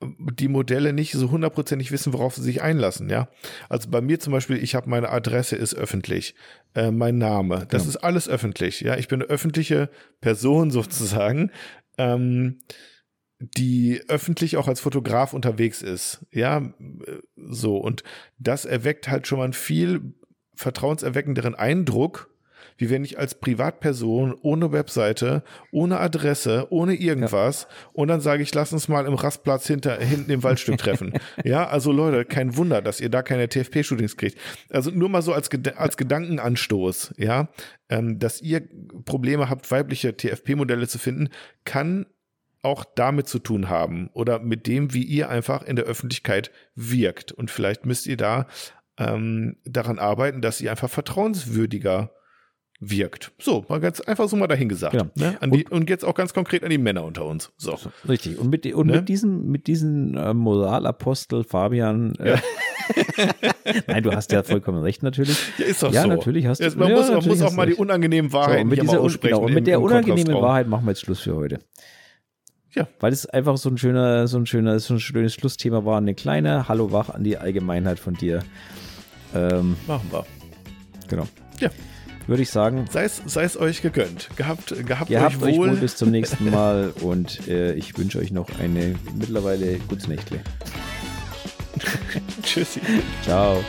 [0.01, 3.29] die Modelle nicht so hundertprozentig wissen, worauf sie sich einlassen, ja.
[3.69, 6.35] Also bei mir zum Beispiel, ich habe meine Adresse ist öffentlich,
[6.75, 7.91] äh, mein Name, das ja.
[7.91, 8.97] ist alles öffentlich, ja.
[8.97, 11.51] Ich bin eine öffentliche Person sozusagen,
[11.97, 12.61] ähm,
[13.41, 16.73] die öffentlich auch als Fotograf unterwegs ist, ja,
[17.37, 18.05] so und
[18.39, 20.15] das erweckt halt schon mal einen viel
[20.55, 22.31] vertrauenserweckenderen Eindruck
[22.79, 27.89] wie wenn ich als Privatperson ohne Webseite, ohne Adresse, ohne irgendwas ja.
[27.93, 31.13] und dann sage ich, lass uns mal im Rastplatz hinter, hinten im Waldstück treffen.
[31.45, 34.39] ja, also Leute, kein Wunder, dass ihr da keine TFP-Shootings kriegt.
[34.71, 37.49] Also nur mal so als, als Gedankenanstoß, ja,
[37.89, 38.63] ähm, dass ihr
[39.05, 41.29] Probleme habt, weibliche TFP-Modelle zu finden,
[41.65, 42.07] kann
[42.63, 47.33] auch damit zu tun haben oder mit dem, wie ihr einfach in der Öffentlichkeit wirkt.
[47.33, 48.47] Und vielleicht müsst ihr da
[48.99, 52.11] ähm, daran arbeiten, dass ihr einfach vertrauenswürdiger
[52.81, 53.33] wirkt.
[53.39, 54.93] So, mal ganz einfach so mal dahingesagt.
[54.93, 55.11] Genau.
[55.17, 55.37] Ne?
[55.41, 57.51] Und, die, und, jetzt auch ganz konkret an die Männer unter uns.
[57.57, 57.77] So.
[58.09, 58.39] Richtig.
[58.39, 58.97] Und mit, und ne?
[58.97, 62.15] mit diesem, mit diesem äh, Moralapostel Fabian.
[62.17, 62.41] Äh, ja.
[63.87, 65.37] Nein, du hast ja vollkommen recht, natürlich.
[65.59, 66.09] Ja, ist doch ja, so.
[66.09, 66.71] natürlich hast du.
[66.79, 69.35] man, ja, muss, man muss auch mal die unangenehmen Wahrheiten so, mit dieser, aussprechen.
[69.35, 71.59] Genau, und mit der unangenehmen Wahrheit machen wir jetzt Schluss für heute.
[72.75, 72.87] Ja.
[73.01, 75.99] Weil es einfach so ein schöner, so ein schöner, so ein schönes Schlussthema war.
[75.99, 78.45] Eine kleine Hallo wach an die Allgemeinheit von dir.
[79.35, 80.25] Ähm, machen wir.
[81.09, 81.27] Genau.
[81.59, 81.71] Ja
[82.29, 82.87] würde ich sagen.
[82.91, 84.29] Sei es, euch gegönnt.
[84.37, 85.69] Gehabt, gehabt, gehabt euch, wohl.
[85.69, 85.77] euch wohl.
[85.81, 90.41] Bis zum nächsten Mal und äh, ich wünsche euch noch eine mittlerweile gutes Nächtle.
[92.43, 92.81] Tschüssi.
[93.23, 93.63] Ciao.